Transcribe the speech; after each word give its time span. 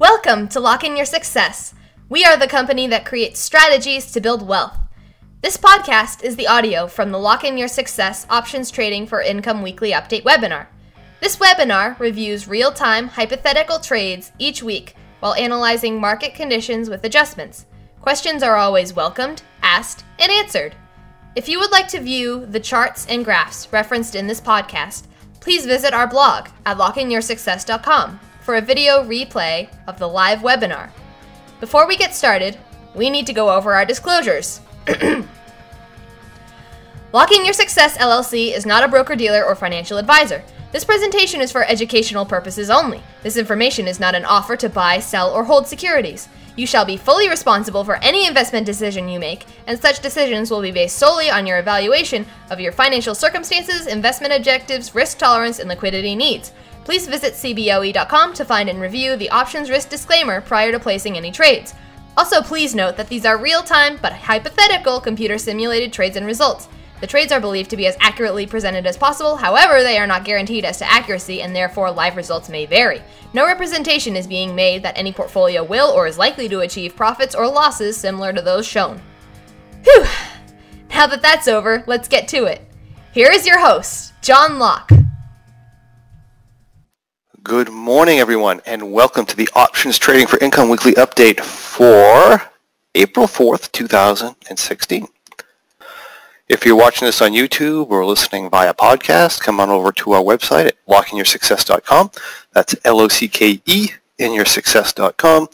Welcome 0.00 0.48
to 0.48 0.58
Lock 0.58 0.82
In 0.82 0.96
Your 0.96 1.06
Success. 1.06 1.72
We 2.08 2.24
are 2.24 2.36
the 2.36 2.48
company 2.48 2.88
that 2.88 3.04
creates 3.04 3.38
strategies 3.38 4.10
to 4.10 4.20
build 4.20 4.44
wealth. 4.44 4.76
This 5.40 5.56
podcast 5.56 6.24
is 6.24 6.34
the 6.34 6.48
audio 6.48 6.88
from 6.88 7.12
the 7.12 7.18
Lock 7.20 7.44
In 7.44 7.56
Your 7.56 7.68
Success 7.68 8.26
Options 8.28 8.72
Trading 8.72 9.06
for 9.06 9.22
Income 9.22 9.62
Weekly 9.62 9.92
Update 9.92 10.24
webinar. 10.24 10.66
This 11.20 11.36
webinar 11.36 11.96
reviews 12.00 12.48
real 12.48 12.72
time 12.72 13.06
hypothetical 13.06 13.78
trades 13.78 14.32
each 14.36 14.64
week 14.64 14.96
while 15.20 15.34
analyzing 15.34 16.00
market 16.00 16.34
conditions 16.34 16.90
with 16.90 17.04
adjustments. 17.04 17.66
Questions 18.00 18.42
are 18.42 18.56
always 18.56 18.94
welcomed, 18.94 19.42
asked, 19.62 20.04
and 20.18 20.32
answered. 20.32 20.74
If 21.36 21.48
you 21.48 21.60
would 21.60 21.70
like 21.70 21.86
to 21.90 22.00
view 22.00 22.46
the 22.46 22.58
charts 22.58 23.06
and 23.06 23.24
graphs 23.24 23.72
referenced 23.72 24.16
in 24.16 24.26
this 24.26 24.40
podcast, 24.40 25.04
please 25.38 25.64
visit 25.66 25.94
our 25.94 26.08
blog 26.08 26.48
at 26.66 26.78
lockeinyoursuccess.com 26.78 28.18
for 28.44 28.56
a 28.56 28.60
video 28.60 29.02
replay 29.02 29.68
of 29.86 29.98
the 29.98 30.06
live 30.06 30.40
webinar. 30.40 30.90
Before 31.60 31.88
we 31.88 31.96
get 31.96 32.14
started, 32.14 32.58
we 32.94 33.08
need 33.08 33.26
to 33.26 33.32
go 33.32 33.50
over 33.50 33.72
our 33.72 33.86
disclosures. 33.86 34.60
Locke 37.12 37.32
In 37.32 37.44
Your 37.44 37.54
Success 37.54 37.96
LLC 37.96 38.52
is 38.54 38.66
not 38.66 38.84
a 38.84 38.88
broker 38.88 39.16
dealer 39.16 39.42
or 39.44 39.54
financial 39.54 39.96
advisor. 39.96 40.44
This 40.72 40.84
presentation 40.84 41.40
is 41.40 41.50
for 41.50 41.64
educational 41.64 42.26
purposes 42.26 42.68
only. 42.68 43.00
This 43.22 43.38
information 43.38 43.88
is 43.88 43.98
not 43.98 44.14
an 44.14 44.26
offer 44.26 44.56
to 44.56 44.68
buy, 44.68 44.98
sell, 44.98 45.30
or 45.30 45.44
hold 45.44 45.66
securities. 45.66 46.28
You 46.56 46.66
shall 46.66 46.84
be 46.84 46.96
fully 46.96 47.28
responsible 47.28 47.82
for 47.82 47.96
any 47.96 48.26
investment 48.26 48.66
decision 48.66 49.08
you 49.08 49.18
make, 49.18 49.46
and 49.66 49.80
such 49.80 50.00
decisions 50.02 50.50
will 50.50 50.60
be 50.60 50.70
based 50.70 50.98
solely 50.98 51.30
on 51.30 51.46
your 51.46 51.58
evaluation 51.58 52.26
of 52.50 52.60
your 52.60 52.72
financial 52.72 53.14
circumstances, 53.14 53.86
investment 53.86 54.34
objectives, 54.34 54.94
risk 54.94 55.18
tolerance, 55.18 55.60
and 55.60 55.68
liquidity 55.68 56.14
needs. 56.14 56.52
Please 56.84 57.06
visit 57.06 57.32
CBOE.com 57.32 58.34
to 58.34 58.44
find 58.44 58.68
and 58.68 58.80
review 58.80 59.16
the 59.16 59.30
options 59.30 59.70
risk 59.70 59.88
disclaimer 59.88 60.40
prior 60.40 60.70
to 60.70 60.78
placing 60.78 61.16
any 61.16 61.32
trades. 61.32 61.74
Also, 62.16 62.42
please 62.42 62.74
note 62.74 62.96
that 62.96 63.08
these 63.08 63.24
are 63.24 63.38
real 63.38 63.62
time 63.62 63.98
but 64.00 64.12
hypothetical 64.12 65.00
computer 65.00 65.38
simulated 65.38 65.92
trades 65.92 66.16
and 66.16 66.26
results. 66.26 66.68
The 67.00 67.06
trades 67.06 67.32
are 67.32 67.40
believed 67.40 67.70
to 67.70 67.76
be 67.76 67.86
as 67.86 67.96
accurately 68.00 68.46
presented 68.46 68.86
as 68.86 68.96
possible, 68.96 69.36
however, 69.36 69.82
they 69.82 69.98
are 69.98 70.06
not 70.06 70.24
guaranteed 70.24 70.64
as 70.64 70.78
to 70.78 70.90
accuracy 70.90 71.42
and 71.42 71.54
therefore 71.54 71.90
live 71.90 72.16
results 72.16 72.48
may 72.48 72.66
vary. 72.66 73.02
No 73.32 73.46
representation 73.46 74.14
is 74.14 74.26
being 74.26 74.54
made 74.54 74.82
that 74.84 74.96
any 74.96 75.12
portfolio 75.12 75.64
will 75.64 75.90
or 75.90 76.06
is 76.06 76.18
likely 76.18 76.48
to 76.48 76.60
achieve 76.60 76.96
profits 76.96 77.34
or 77.34 77.48
losses 77.48 77.96
similar 77.96 78.32
to 78.32 78.40
those 78.40 78.66
shown. 78.66 79.02
Whew! 79.82 80.06
Now 80.90 81.06
that 81.08 81.22
that's 81.22 81.48
over, 81.48 81.82
let's 81.86 82.08
get 82.08 82.28
to 82.28 82.44
it. 82.44 82.62
Here 83.12 83.30
is 83.30 83.46
your 83.46 83.58
host, 83.58 84.12
John 84.22 84.58
Locke. 84.58 84.90
Good 87.44 87.68
morning, 87.68 88.20
everyone, 88.20 88.62
and 88.64 88.90
welcome 88.90 89.26
to 89.26 89.36
the 89.36 89.50
Options 89.54 89.98
Trading 89.98 90.26
for 90.26 90.38
Income 90.38 90.70
Weekly 90.70 90.92
Update 90.92 91.40
for 91.40 92.42
April 92.94 93.26
4th, 93.26 93.70
2016. 93.70 95.06
If 96.48 96.64
you're 96.64 96.74
watching 96.74 97.04
this 97.04 97.20
on 97.20 97.32
YouTube 97.32 97.90
or 97.90 98.06
listening 98.06 98.48
via 98.48 98.72
podcast, 98.72 99.42
come 99.42 99.60
on 99.60 99.68
over 99.68 99.92
to 99.92 100.12
our 100.12 100.22
website 100.22 100.68
at 100.68 100.86
lockeinyoursuccess.com. 100.86 102.12
That's 102.54 102.76
L-O-C-K-E 102.82 103.88
in 104.16 104.30
yoursuccess.com 104.32 105.48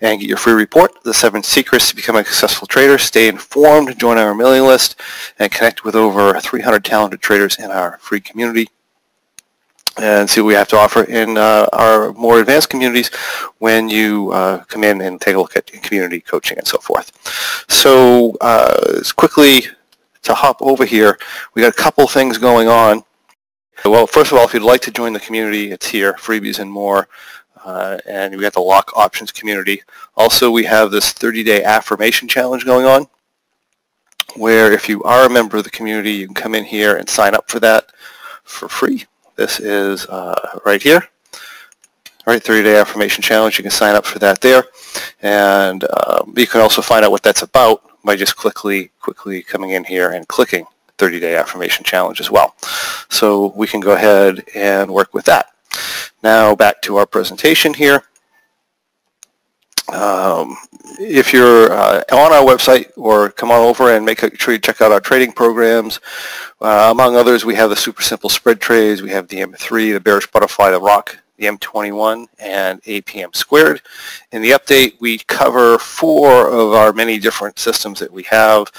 and 0.00 0.20
get 0.20 0.28
your 0.28 0.38
free 0.38 0.52
report, 0.52 1.02
The 1.02 1.12
Seven 1.12 1.42
Secrets 1.42 1.88
to 1.88 1.96
Becoming 1.96 2.22
a 2.22 2.26
Successful 2.26 2.68
Trader. 2.68 2.98
Stay 2.98 3.26
informed, 3.26 3.98
join 3.98 4.16
our 4.16 4.32
mailing 4.32 4.62
list, 4.62 4.94
and 5.40 5.50
connect 5.50 5.82
with 5.82 5.96
over 5.96 6.38
300 6.38 6.84
talented 6.84 7.20
traders 7.20 7.58
in 7.58 7.72
our 7.72 7.98
free 7.98 8.20
community 8.20 8.68
and 9.98 10.28
see 10.28 10.40
what 10.40 10.48
we 10.48 10.54
have 10.54 10.68
to 10.68 10.78
offer 10.78 11.04
in 11.04 11.36
uh, 11.36 11.66
our 11.72 12.12
more 12.14 12.40
advanced 12.40 12.70
communities 12.70 13.08
when 13.58 13.88
you 13.88 14.30
uh, 14.32 14.64
come 14.64 14.84
in 14.84 15.00
and 15.02 15.20
take 15.20 15.34
a 15.34 15.38
look 15.38 15.56
at 15.56 15.66
community 15.66 16.20
coaching 16.20 16.58
and 16.58 16.66
so 16.66 16.78
forth. 16.78 17.12
So 17.68 18.36
uh, 18.40 19.00
quickly 19.16 19.64
to 20.22 20.34
hop 20.34 20.62
over 20.62 20.84
here, 20.84 21.18
we 21.54 21.62
got 21.62 21.72
a 21.72 21.82
couple 21.82 22.06
things 22.06 22.38
going 22.38 22.68
on. 22.68 23.02
Well, 23.84 24.06
first 24.06 24.32
of 24.32 24.38
all, 24.38 24.44
if 24.44 24.54
you'd 24.54 24.62
like 24.62 24.80
to 24.82 24.90
join 24.90 25.12
the 25.12 25.20
community, 25.20 25.72
it's 25.72 25.88
here, 25.88 26.14
freebies 26.14 26.58
and 26.58 26.70
more. 26.70 27.08
Uh, 27.64 27.98
and 28.06 28.34
we 28.34 28.42
got 28.42 28.52
the 28.52 28.60
lock 28.60 28.90
options 28.96 29.30
community. 29.30 29.82
Also, 30.16 30.50
we 30.50 30.64
have 30.64 30.90
this 30.90 31.12
30-day 31.12 31.62
affirmation 31.62 32.26
challenge 32.26 32.64
going 32.64 32.86
on, 32.86 33.06
where 34.34 34.72
if 34.72 34.88
you 34.88 35.02
are 35.04 35.26
a 35.26 35.30
member 35.30 35.56
of 35.56 35.64
the 35.64 35.70
community, 35.70 36.12
you 36.12 36.26
can 36.26 36.34
come 36.34 36.54
in 36.56 36.64
here 36.64 36.96
and 36.96 37.08
sign 37.08 37.34
up 37.34 37.48
for 37.48 37.60
that 37.60 37.92
for 38.42 38.68
free 38.68 39.06
this 39.36 39.60
is 39.60 40.06
uh, 40.06 40.60
right 40.64 40.82
here. 40.82 41.08
Right, 42.24 42.42
30-day 42.42 42.76
affirmation 42.76 43.20
challenge. 43.20 43.58
You 43.58 43.62
can 43.62 43.72
sign 43.72 43.96
up 43.96 44.06
for 44.06 44.20
that 44.20 44.40
there, 44.40 44.64
and 45.22 45.84
um, 46.06 46.32
you 46.36 46.46
can 46.46 46.60
also 46.60 46.80
find 46.80 47.04
out 47.04 47.10
what 47.10 47.24
that's 47.24 47.42
about 47.42 47.82
by 48.04 48.14
just 48.14 48.36
quickly, 48.36 48.92
quickly 49.00 49.42
coming 49.42 49.70
in 49.70 49.82
here 49.82 50.12
and 50.12 50.28
clicking 50.28 50.64
30-day 50.98 51.34
affirmation 51.34 51.84
challenge 51.84 52.20
as 52.20 52.30
well. 52.30 52.54
So 53.10 53.52
we 53.56 53.66
can 53.66 53.80
go 53.80 53.92
ahead 53.92 54.44
and 54.54 54.92
work 54.92 55.14
with 55.14 55.24
that. 55.24 55.46
Now 56.22 56.54
back 56.54 56.80
to 56.82 56.96
our 56.96 57.06
presentation 57.06 57.74
here. 57.74 58.04
Um, 59.88 60.56
if 60.98 61.32
you're 61.32 61.72
uh, 61.72 62.02
on 62.12 62.32
our 62.32 62.44
website 62.44 62.90
or 62.96 63.30
come 63.30 63.50
on 63.50 63.60
over 63.60 63.94
and 63.94 64.04
make 64.04 64.20
sure 64.40 64.54
you 64.54 64.60
check 64.60 64.80
out 64.80 64.92
our 64.92 65.00
trading 65.00 65.32
programs. 65.32 66.00
Uh, 66.60 66.88
among 66.90 67.16
others, 67.16 67.44
we 67.44 67.54
have 67.54 67.70
the 67.70 67.76
super 67.76 68.02
simple 68.02 68.30
spread 68.30 68.60
trades. 68.60 69.02
We 69.02 69.10
have 69.10 69.28
the 69.28 69.38
M3, 69.38 69.94
the 69.94 70.00
bearish 70.00 70.26
butterfly, 70.28 70.70
the 70.70 70.80
rock, 70.80 71.18
the 71.36 71.46
M21, 71.46 72.26
and 72.38 72.82
APM 72.82 73.34
squared. 73.34 73.82
In 74.30 74.42
the 74.42 74.50
update, 74.50 74.94
we 75.00 75.18
cover 75.18 75.78
four 75.78 76.48
of 76.48 76.72
our 76.72 76.92
many 76.92 77.18
different 77.18 77.58
systems 77.58 77.98
that 77.98 78.12
we 78.12 78.22
have. 78.24 78.70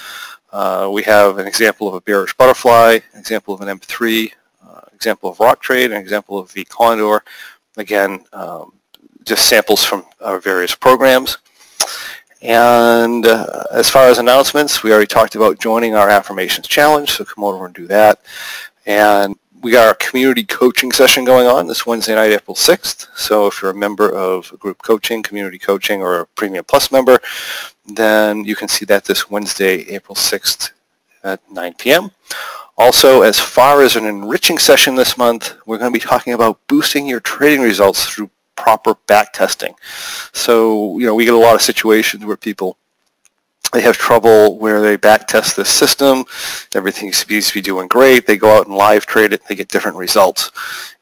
Uh, 0.52 0.90
we 0.92 1.04
have 1.04 1.40
an 1.40 1.48
example 1.48 1.88
of 1.88 1.96
a 1.96 2.02
bearish 2.02 2.34
butterfly, 2.36 3.00
an 3.14 3.20
example 3.20 3.54
of 3.54 3.62
an 3.62 3.80
M3, 3.80 4.32
uh, 4.66 4.82
example 4.94 5.30
of 5.32 5.40
rock 5.40 5.62
trade, 5.62 5.92
an 5.92 5.98
example 5.98 6.38
of 6.38 6.54
the 6.54 6.64
condor. 6.66 7.24
Again, 7.76 8.24
um, 8.34 8.74
just 9.26 9.48
samples 9.48 9.84
from 9.84 10.06
our 10.22 10.40
various 10.40 10.76
programs. 10.76 11.38
And 12.42 13.26
uh, 13.26 13.64
as 13.72 13.90
far 13.90 14.08
as 14.08 14.18
announcements, 14.18 14.84
we 14.84 14.92
already 14.92 15.08
talked 15.08 15.36
about 15.36 15.60
joining 15.60 15.96
our 15.96 16.10
Affirmations 16.10 16.68
Challenge, 16.68 17.10
so 17.10 17.24
come 17.24 17.44
over 17.44 17.66
and 17.66 17.74
do 17.74 17.88
that. 17.88 18.22
And 18.86 19.38
we 19.62 19.72
got 19.72 19.88
our 19.88 19.96
community 19.96 20.44
coaching 20.44 20.92
session 20.92 21.24
going 21.24 21.48
on 21.48 21.68
this 21.68 21.86
Wednesday 21.86 22.16
night, 22.16 22.34
April 22.34 22.56
6th. 22.56 23.08
So 23.16 23.48
if 23.48 23.62
you're 23.62 23.72
a 23.72 23.76
member 23.76 24.12
of 24.12 24.54
group 24.60 24.82
coaching, 24.84 25.24
community 25.24 25.58
coaching, 25.58 26.02
or 26.02 26.20
a 26.20 26.26
Premium 26.28 26.66
Plus 26.66 26.92
member, 26.92 27.20
then 27.86 28.44
you 28.44 28.58
can 28.58 28.68
see 28.68 28.84
that 28.86 29.06
this 29.06 29.30
Wednesday, 29.30 29.88
April 29.88 30.16
6th 30.16 30.72
at 31.24 31.40
9 31.50 31.76
p.m. 31.76 32.12
Also, 32.78 33.22
as 33.22 33.40
far 33.40 33.82
as 33.82 33.96
an 33.96 34.06
enriching 34.06 34.58
session 34.58 34.96
this 34.96 35.18
month, 35.18 35.56
we're 35.66 35.78
going 35.78 35.94
to 35.94 35.98
be 35.98 36.04
talking 36.04 36.34
about 36.34 36.60
boosting 36.68 37.08
your 37.08 37.22
trading 37.22 37.62
results 37.62 38.06
through 38.06 38.30
proper 38.56 38.96
back 39.08 39.34
testing. 39.34 39.76
So, 40.32 40.98
you 41.00 41.06
know, 41.06 41.16
we 41.16 41.26
get 41.26 41.34
a 41.34 41.38
lot 41.38 41.56
of 41.56 41.62
situations 41.62 42.26
where 42.26 42.38
people 42.38 42.78
they 43.74 43.82
have 43.82 43.98
trouble 43.98 44.60
where 44.60 44.82
they 44.82 44.96
back 44.96 45.28
test 45.28 45.56
the 45.56 45.66
system. 45.66 46.26
Everything 46.76 47.12
seems 47.12 47.48
to 47.48 47.54
be 47.54 47.62
doing 47.62 47.88
great. 47.88 48.28
They 48.28 48.38
go 48.38 48.56
out 48.56 48.68
and 48.68 48.76
live 48.76 49.08
trade 49.08 49.34
it. 49.34 49.42
They 49.48 49.56
get 49.56 49.68
different 49.68 49.98
results. 49.98 50.52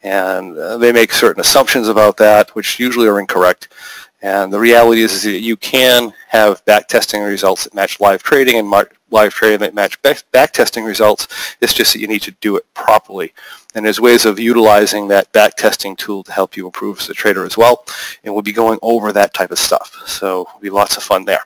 And 0.04 0.58
uh, 0.58 0.78
they 0.78 0.94
make 0.94 1.12
certain 1.12 1.42
assumptions 1.42 1.90
about 1.90 2.16
that, 2.18 2.56
which 2.56 2.80
usually 2.80 3.08
are 3.08 3.20
incorrect. 3.20 3.68
And 4.22 4.54
the 4.54 4.60
reality 4.60 5.02
is, 5.02 5.14
is 5.14 5.24
that 5.24 5.42
you 5.42 5.58
can 5.58 6.14
have 6.30 6.64
back 6.66 6.88
testing 6.88 7.22
results 7.22 7.66
that 7.66 7.74
match 7.74 8.00
live 8.00 8.24
trading 8.24 8.58
and 8.58 8.68
live 9.12 9.34
trading 9.34 9.60
that 9.60 9.76
match 9.76 10.02
back 10.02 10.52
testing 10.52 10.84
results. 10.84 11.28
It's 11.62 11.74
just 11.74 11.94
that 11.94 12.00
you 12.00 12.08
need 12.08 12.22
to 12.24 12.32
do 12.42 12.56
it 12.56 12.66
properly. 12.74 13.34
And 13.76 13.86
there's 13.86 14.02
ways 14.02 14.26
of 14.26 14.40
utilizing 14.40 15.08
that 15.10 15.32
back 15.32 15.56
testing 15.56 15.96
tool 15.96 16.24
to 16.24 16.32
help 16.32 16.58
you 16.58 16.66
improve 16.66 17.00
as 17.00 17.10
a 17.10 17.14
trader 17.14 17.46
as 17.46 17.58
well. 17.58 17.86
And 18.24 18.34
we'll 18.34 18.44
be 18.44 18.52
going 18.52 18.80
over 18.82 19.14
that 19.14 19.34
type 19.34 19.52
of 19.52 19.60
stuff. 19.60 19.96
So 20.08 20.48
it'll 20.50 20.60
be 20.60 20.70
lots 20.70 20.98
of 20.98 21.04
fun 21.04 21.26
there. 21.26 21.46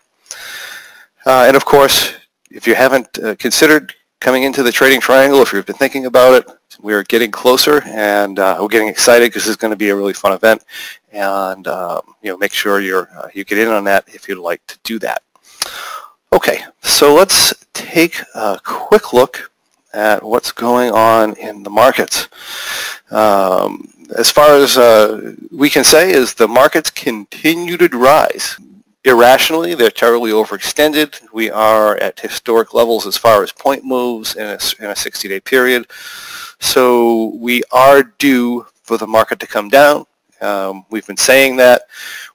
Uh, 1.26 1.46
and 1.48 1.56
of 1.56 1.66
course, 1.66 2.14
if 2.50 2.68
you 2.68 2.76
haven't 2.76 3.20
uh, 3.20 3.36
considered 3.36 3.94
coming 4.20 4.44
into 4.44 4.64
the 4.64 4.72
trading 4.72 5.02
triangle, 5.02 5.42
if 5.42 5.54
you've 5.54 5.66
been 5.66 5.76
thinking 5.76 6.06
about 6.06 6.34
it, 6.34 6.50
we're 6.82 7.04
getting 7.04 7.32
closer 7.32 7.84
and 7.84 8.40
uh, 8.40 8.58
we're 8.60 8.68
getting 8.68 8.88
excited 8.88 9.30
because 9.30 9.48
it's 9.48 9.56
going 9.56 9.72
to 9.72 9.78
be 9.78 9.90
a 9.90 9.96
really 9.96 10.14
fun 10.14 10.34
event. 10.34 10.64
And 11.12 11.68
um, 11.68 12.02
you 12.22 12.32
know, 12.32 12.38
make 12.38 12.54
sure 12.54 12.82
you're 12.82 13.10
uh, 13.16 13.30
you 13.34 13.44
get 13.44 13.58
in 13.58 13.68
on 13.68 13.84
that 13.86 14.06
if 14.08 14.28
you'd 14.28 14.40
like 14.40 14.66
to 14.68 14.78
do 14.84 15.00
that. 15.00 15.22
Okay, 16.36 16.66
so 16.82 17.16
let's 17.16 17.54
take 17.72 18.20
a 18.34 18.60
quick 18.62 19.14
look 19.14 19.50
at 19.94 20.22
what's 20.22 20.52
going 20.52 20.92
on 20.92 21.34
in 21.38 21.64
the 21.64 21.70
markets. 21.70 22.28
Um, 23.10 23.88
as 24.18 24.32
far 24.32 24.58
as 24.58 24.78
uh, 24.78 25.34
we 25.50 25.70
can 25.70 25.86
say 25.86 26.12
is 26.12 26.34
the 26.34 26.50
markets 26.50 26.90
continue 26.90 27.78
to 27.78 27.88
rise. 27.98 28.60
Irrationally, 29.06 29.76
they're 29.76 29.90
terribly 29.90 30.32
overextended. 30.32 31.22
We 31.32 31.50
are 31.50 31.96
at 32.00 32.20
historic 32.20 32.74
levels 32.74 33.08
as 33.08 33.16
far 33.16 33.42
as 33.42 33.54
point 33.54 33.86
moves 33.86 34.36
in 34.36 34.46
a, 34.46 34.60
in 34.80 34.92
a 34.92 35.00
60-day 35.06 35.40
period. 35.40 35.88
So 36.60 37.28
we 37.36 37.64
are 37.72 38.04
due 38.04 38.66
for 38.84 38.98
the 38.98 39.08
market 39.08 39.40
to 39.40 39.48
come 39.48 39.70
down. 39.70 40.06
Um, 40.42 40.86
we've 40.90 41.08
been 41.08 41.16
saying 41.16 41.56
that. 41.58 41.84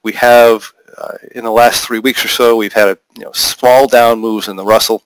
We 0.03 0.13
have, 0.13 0.73
uh, 0.99 1.15
in 1.33 1.45
the 1.45 1.51
last 1.51 1.85
three 1.85 1.99
weeks 1.99 2.25
or 2.25 2.29
so, 2.29 2.57
we've 2.57 2.73
had 2.73 2.89
a 2.89 2.99
you 3.17 3.25
know, 3.25 3.33
small 3.33 3.87
down 3.87 4.19
moves 4.19 4.49
in 4.49 4.57
the 4.57 4.65
Russell, 4.65 5.03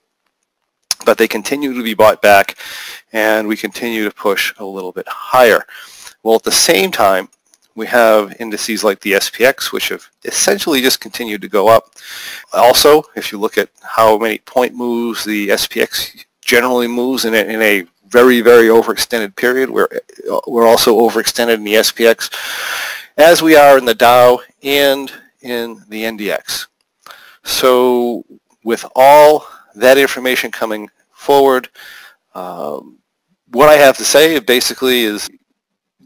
but 1.05 1.19
they 1.19 1.29
continue 1.29 1.75
to 1.75 1.83
be 1.83 1.95
bought 1.95 2.23
back, 2.23 2.57
and 3.13 3.47
we 3.47 3.57
continue 3.57 4.05
to 4.05 4.15
push 4.15 4.55
a 4.59 4.65
little 4.65 4.93
bit 4.93 5.07
higher. 5.09 5.65
Well, 6.23 6.37
at 6.37 6.43
the 6.43 6.53
same 6.53 6.91
time, 6.91 7.29
we 7.75 7.87
have 7.87 8.37
indices 8.41 8.85
like 8.85 9.01
the 9.01 9.13
SPX, 9.13 9.73
which 9.73 9.89
have 9.89 10.09
essentially 10.25 10.81
just 10.81 11.01
continued 11.01 11.43
to 11.43 11.49
go 11.49 11.69
up. 11.69 11.91
Also, 12.53 13.03
if 13.17 13.33
you 13.33 13.39
look 13.39 13.59
at 13.59 13.69
how 13.83 14.17
many 14.17 14.39
point 14.39 14.75
moves 14.75 15.25
the 15.25 15.49
SPX 15.49 16.25
generally 16.41 16.87
moves 16.87 17.25
in 17.25 17.35
a, 17.35 17.39
in 17.39 17.61
a 17.63 17.85
very, 18.09 18.41
very 18.41 18.69
overextended 18.69 19.35
period, 19.35 19.71
we're, 19.71 19.89
we're 20.47 20.67
also 20.67 20.97
overextended 20.99 21.55
in 21.55 21.65
the 21.65 21.75
SPX, 21.75 22.33
as 23.17 23.43
we 23.43 23.57
are 23.57 23.77
in 23.77 23.85
the 23.85 23.95
Dow 23.95 24.41
and 24.63 25.13
in 25.44 25.82
the 25.88 26.02
NDX. 26.02 26.67
So 27.44 28.25
with 28.64 28.85
all 28.96 29.46
that 29.75 29.99
information 29.99 30.50
coming 30.50 30.88
forward, 31.12 31.69
um, 32.35 32.99
what 33.52 33.69
I 33.69 33.75
have 33.75 33.96
to 33.99 34.05
say 34.05 34.38
basically 34.41 35.02
is 35.02 35.31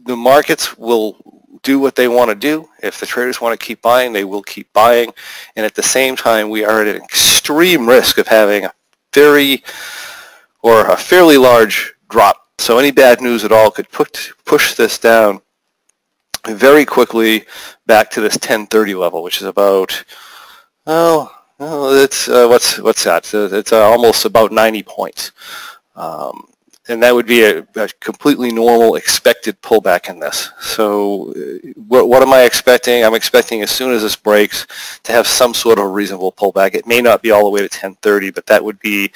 the 0.05 0.15
markets 0.15 0.77
will 0.77 1.17
do 1.63 1.79
what 1.79 1.95
they 1.95 2.07
want 2.07 2.29
to 2.29 2.35
do. 2.35 2.69
If 2.83 2.99
the 2.99 3.05
traders 3.05 3.41
want 3.41 3.59
to 3.59 3.65
keep 3.65 3.81
buying, 3.81 4.13
they 4.13 4.23
will 4.23 4.43
keep 4.43 4.71
buying. 4.73 5.11
And 5.55 5.65
at 5.65 5.75
the 5.75 5.83
same 5.83 6.15
time, 6.15 6.49
we 6.49 6.63
are 6.63 6.81
at 6.81 6.95
an 6.95 7.01
extreme 7.01 7.87
risk 7.87 8.17
of 8.17 8.27
having 8.27 8.65
a 8.65 8.73
very 9.13 9.63
or 10.61 10.87
a 10.87 10.97
fairly 10.97 11.37
large 11.37 11.93
drop. 12.09 12.47
So 12.59 12.77
any 12.77 12.91
bad 12.91 13.21
news 13.21 13.43
at 13.45 13.51
all 13.51 13.71
could 13.71 13.89
put, 13.91 14.31
push 14.45 14.75
this 14.75 14.97
down 14.97 15.41
very 16.47 16.85
quickly 16.85 17.45
back 17.85 18.09
to 18.11 18.21
this 18.21 18.35
1030 18.35 18.95
level, 18.95 19.23
which 19.23 19.41
is 19.41 19.47
about, 19.47 20.03
oh, 20.87 21.31
well, 21.57 21.93
it's 21.93 22.29
uh, 22.29 22.47
what's 22.47 22.79
what's 22.79 23.03
that? 23.03 23.29
It's 23.33 23.73
uh, 23.73 23.81
almost 23.81 24.25
about 24.25 24.51
90 24.51 24.83
points. 24.83 25.31
Um, 25.95 26.47
and 26.89 27.03
that 27.03 27.13
would 27.13 27.27
be 27.27 27.43
a, 27.43 27.59
a, 27.75 27.87
completely 27.99 28.51
normal 28.51 28.95
expected 28.95 29.61
pullback 29.61 30.09
in 30.09 30.19
this. 30.19 30.51
So 30.59 31.31
uh, 31.31 31.69
what, 31.87 32.09
what, 32.09 32.23
am 32.23 32.33
I 32.33 32.41
expecting? 32.41 33.05
I'm 33.05 33.13
expecting 33.13 33.61
as 33.61 33.69
soon 33.69 33.93
as 33.93 34.01
this 34.01 34.15
breaks 34.15 34.65
to 35.03 35.11
have 35.11 35.27
some 35.27 35.53
sort 35.53 35.77
of 35.77 35.85
a 35.85 35.87
reasonable 35.87 36.31
pullback. 36.31 36.73
It 36.73 36.87
may 36.87 36.99
not 36.99 37.21
be 37.21 37.31
all 37.31 37.43
the 37.43 37.49
way 37.51 37.59
to 37.59 37.65
1030, 37.65 38.31
but 38.31 38.47
that 38.47 38.63
would 38.63 38.79
be 38.79 39.11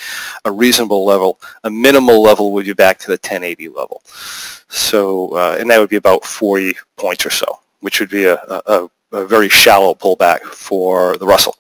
a 0.46 0.52
reasonable 0.52 1.04
level. 1.04 1.40
A 1.64 1.70
minimal 1.70 2.22
level 2.22 2.52
would 2.54 2.66
be 2.66 2.74
back 2.74 3.00
to 3.00 3.08
the 3.08 3.14
1080 3.14 3.70
level. 3.70 4.04
So, 4.70 5.36
uh, 5.36 5.58
and 5.60 5.70
that 5.70 5.80
would 5.80 5.90
be 5.90 5.98
about 5.98 6.24
40 6.26 6.76
points 6.96 7.26
or 7.26 7.32
so, 7.32 7.60
which 7.82 8.00
would 8.00 8.10
be 8.10 8.26
a, 8.26 8.36
a, 8.36 8.88
a 9.12 9.26
very 9.26 9.50
shallow 9.50 9.96
pullback 9.96 10.42
for 10.44 11.18
the 11.18 11.26
Russell. 11.26 11.56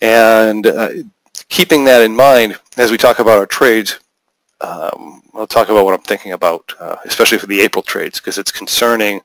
And 0.00 0.66
uh, 0.66 0.90
keeping 1.48 1.84
that 1.84 2.02
in 2.02 2.14
mind, 2.14 2.58
as 2.76 2.90
we 2.90 2.96
talk 2.96 3.18
about 3.18 3.38
our 3.38 3.46
trades, 3.46 3.98
um, 4.64 5.22
I'll 5.34 5.46
talk 5.46 5.68
about 5.68 5.84
what 5.84 5.94
I'm 5.94 6.06
thinking 6.06 6.32
about, 6.32 6.72
uh, 6.80 6.96
especially 7.04 7.38
for 7.38 7.46
the 7.46 7.60
April 7.60 7.82
trades, 7.82 8.18
because 8.18 8.38
it's 8.38 8.50
concerning 8.50 9.20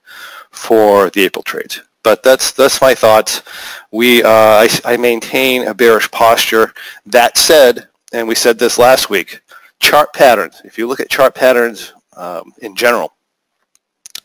for 0.52 1.10
the 1.12 1.24
April 1.24 1.44
trades. 1.44 1.82
But 2.04 2.24
that's 2.24 2.52
that's 2.52 2.82
my 2.82 2.96
thoughts. 2.96 3.42
We 3.92 4.24
uh, 4.24 4.30
I, 4.30 4.70
I 4.86 4.98
maintain 4.98 5.68
a 5.68 5.74
bearish 5.74 6.10
posture. 6.12 6.74
That 7.06 7.38
said, 7.38 7.88
and 8.14 8.28
we 8.28 8.36
said 8.36 8.58
this 8.58 8.78
last 8.78 9.10
week, 9.10 9.42
chart 9.80 10.14
patterns. 10.14 10.62
If 10.64 10.78
you 10.78 10.88
look 10.88 11.00
at 11.00 11.10
chart 11.10 11.36
patterns 11.36 11.94
um, 12.16 12.54
in 12.62 12.76
general, 12.76 13.14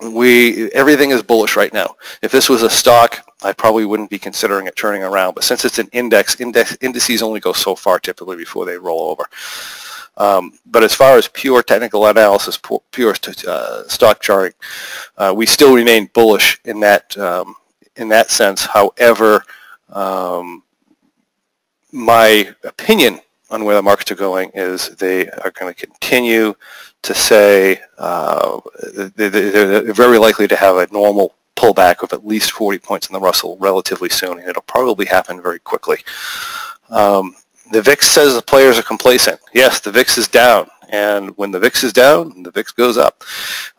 we 0.01 0.71
everything 0.73 1.11
is 1.11 1.23
bullish 1.23 1.57
right 1.57 1.73
now. 1.73 1.97
If 2.23 2.33
this 2.33 2.49
was 2.49 2.63
a 2.63 2.71
stock, 2.71 3.21
I 3.43 3.53
probably 3.53 3.85
wouldn't 3.85 4.11
be 4.11 4.19
considering 4.19 4.67
it 4.67 4.77
turning 4.77 5.03
around. 5.03 5.35
But 5.35 5.45
since 5.45 5.65
it's 5.65 5.79
an 5.79 5.89
index, 5.93 6.41
index 6.41 6.77
indices 6.81 7.23
only 7.23 7.41
go 7.41 7.53
so 7.53 7.75
far 7.75 7.99
typically 7.99 8.37
before 8.37 8.65
they 8.65 8.79
roll 8.79 9.11
over. 9.11 9.29
Um, 10.17 10.59
but 10.67 10.85
as 10.85 10.95
far 10.95 11.17
as 11.17 11.29
pure 11.29 11.63
technical 11.63 12.07
analysis, 12.07 12.59
pure 12.93 13.15
uh, 13.49 13.83
stock 13.89 14.21
charting, 14.21 14.55
uh, 15.17 15.33
we 15.37 15.47
still 15.47 15.75
remain 15.75 16.09
bullish 16.15 16.61
in 16.65 16.81
that 16.81 17.17
um, 17.19 17.57
in 17.97 18.09
that 18.09 18.31
sense. 18.31 18.65
However, 18.65 19.45
um, 19.91 20.63
my 21.93 22.55
opinion 22.65 23.21
on 23.51 23.65
where 23.65 23.77
the 23.77 23.83
markets 23.83 24.11
are 24.11 24.17
going 24.17 24.51
is 24.55 24.89
they 24.97 25.29
are 25.31 25.51
going 25.53 25.73
to 25.73 25.87
continue 25.87 26.55
to 27.03 27.15
say 27.15 27.81
uh, 27.99 28.61
they're 29.15 29.93
very 29.93 30.19
likely 30.19 30.49
to 30.49 30.57
have 30.57 30.77
a 30.77 30.93
normal 30.93 31.35
pullback 31.57 32.03
of 32.03 32.13
at 32.13 32.27
least 32.27 32.53
40 32.53 32.79
points 32.79 33.09
in 33.09 33.13
the 33.13 33.21
Russell 33.21 33.57
relatively 33.61 34.09
soon, 34.09 34.39
and 34.39 34.49
it'll 34.49 34.63
probably 34.63 35.07
happen 35.07 35.41
very 35.41 35.61
quickly. 35.61 35.99
Um, 36.91 37.37
the 37.71 37.83
VIX 37.83 38.07
says 38.07 38.35
the 38.35 38.43
players 38.43 38.79
are 38.79 38.83
complacent. 38.83 39.41
Yes, 39.53 39.81
the 39.81 39.91
VIX 39.91 40.19
is 40.19 40.29
down. 40.29 40.69
And 40.91 41.37
when 41.37 41.51
the 41.51 41.59
VIX 41.59 41.85
is 41.85 41.93
down, 41.93 42.43
the 42.43 42.51
VIX 42.51 42.73
goes 42.73 42.99
up. 42.99 43.25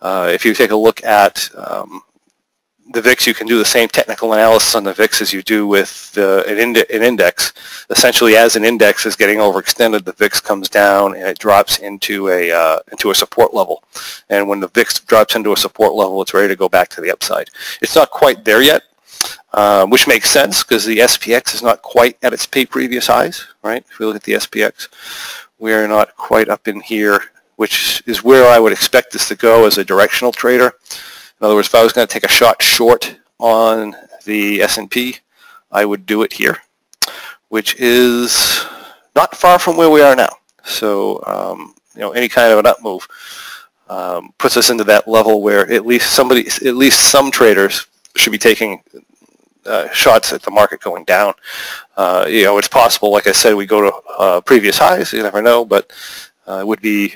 Uh, 0.02 0.30
if 0.34 0.44
you 0.44 0.54
take 0.54 0.72
a 0.72 0.76
look 0.76 1.04
at 1.04 1.50
um, 1.56 2.02
the 2.92 3.02
VIX, 3.02 3.28
you 3.28 3.34
can 3.34 3.48
do 3.48 3.58
the 3.58 3.66
same 3.66 3.88
technical 3.88 4.34
analysis 4.34 4.76
on 4.76 4.84
the 4.84 4.94
VIX 4.94 5.22
as 5.22 5.34
you 5.34 5.42
do 5.42 5.68
with 5.68 6.12
the, 6.14 6.44
an, 6.48 6.58
ind- 6.58 6.86
an, 6.90 7.04
index. 7.04 7.54
Essentially, 7.90 8.36
as 8.36 8.56
an 8.56 8.66
index 8.66 9.06
is 9.06 9.16
getting 9.16 9.38
overextended, 9.38 10.04
the 10.04 10.14
VIX 10.14 10.40
comes 10.42 10.70
down 10.70 11.16
and 11.16 11.24
it 11.24 11.40
drops 11.40 11.78
into 11.80 12.30
a 12.30 12.52
uh, 12.52 12.80
into 12.92 13.12
a 13.12 13.16
support 13.16 13.54
level. 13.54 13.84
And 14.30 14.48
when 14.48 14.60
the 14.60 14.68
VIX 14.70 15.00
drops 15.02 15.36
into 15.36 15.54
a 15.54 15.58
support 15.58 15.94
level, 15.94 16.22
it's 16.22 16.34
ready 16.34 16.48
to 16.48 16.56
go 16.56 16.70
back 16.70 16.90
to 16.90 17.02
the 17.02 17.12
upside. 17.12 17.50
It's 17.82 17.96
not 17.96 18.12
quite 18.12 18.44
there 18.44 18.62
yet, 18.62 18.84
um, 19.54 19.90
which 19.90 20.08
makes 20.08 20.30
sense 20.30 20.64
because 20.64 20.86
the 20.86 21.00
SPX 21.00 21.56
is 21.56 21.64
not 21.64 21.82
quite 21.82 22.18
at 22.24 22.34
its 22.34 22.46
previous 22.46 23.08
highs, 23.08 23.46
right? 23.64 23.84
If 23.90 24.00
we 24.00 24.06
look 24.06 24.16
at 24.16 24.24
the 24.24 24.34
SPX, 24.34 24.88
we 25.60 25.74
are 25.74 25.88
not 25.88 26.16
quite 26.16 26.50
up 26.50 26.68
in 26.68 26.82
here, 26.82 27.20
which 27.56 28.04
is 28.06 28.24
where 28.24 28.48
I 28.48 28.60
would 28.60 28.74
expect 28.74 29.14
this 29.14 29.28
to 29.30 29.36
go 29.36 29.66
as 29.66 29.78
a 29.78 29.86
directional 29.86 30.32
trader. 30.32 30.74
In 31.40 31.46
other 31.46 31.56
words, 31.56 31.68
if 31.68 31.76
I 31.76 31.84
was 31.84 31.94
going 31.94 32.08
to 32.08 32.14
take 32.14 32.26
a 32.26 32.30
shot 32.30 32.62
short 32.62 33.18
on 33.40 33.96
the 34.26 34.62
S&P, 34.62 35.18
I 35.72 35.86
would 35.86 36.06
do 36.06 36.24
it 36.24 36.34
here, 36.34 36.58
which 37.50 37.76
is 37.76 38.66
not 39.16 39.36
far 39.36 39.60
from 39.60 39.78
where 39.78 39.90
we 39.90 40.02
are 40.02 40.16
now. 40.16 40.30
So, 40.64 41.24
um, 41.26 41.76
you 41.94 42.02
know, 42.02 42.12
any 42.12 42.28
kind 42.28 42.52
of 42.52 42.60
an 42.60 42.66
up 42.66 42.82
move 42.82 43.08
um, 43.88 44.34
puts 44.38 44.58
us 44.58 44.70
into 44.70 44.84
that 44.86 45.08
level 45.08 45.42
where 45.42 45.72
at 45.72 45.86
least 45.86 46.12
somebody, 46.12 46.48
at 46.48 46.76
least 46.76 47.12
some 47.12 47.32
traders 47.32 47.88
should 48.16 48.32
be 48.32 48.38
taking 48.38 48.82
uh, 49.66 49.90
shots 49.92 50.34
at 50.34 50.42
the 50.42 50.52
market 50.52 50.80
going 50.80 51.04
down. 51.06 51.34
Uh, 51.98 52.26
you 52.28 52.44
know, 52.44 52.58
it's 52.58 52.68
possible, 52.68 53.12
like 53.12 53.28
I 53.28 53.32
said, 53.32 53.56
we 53.56 53.66
go 53.66 53.82
to 53.82 53.96
uh, 54.18 54.42
previous 54.42 54.78
highs. 54.78 55.14
You 55.14 55.24
never 55.24 55.42
know, 55.42 55.66
but 55.66 55.92
uh, 56.48 56.60
it 56.60 56.68
would 56.68 56.82
be. 56.82 57.16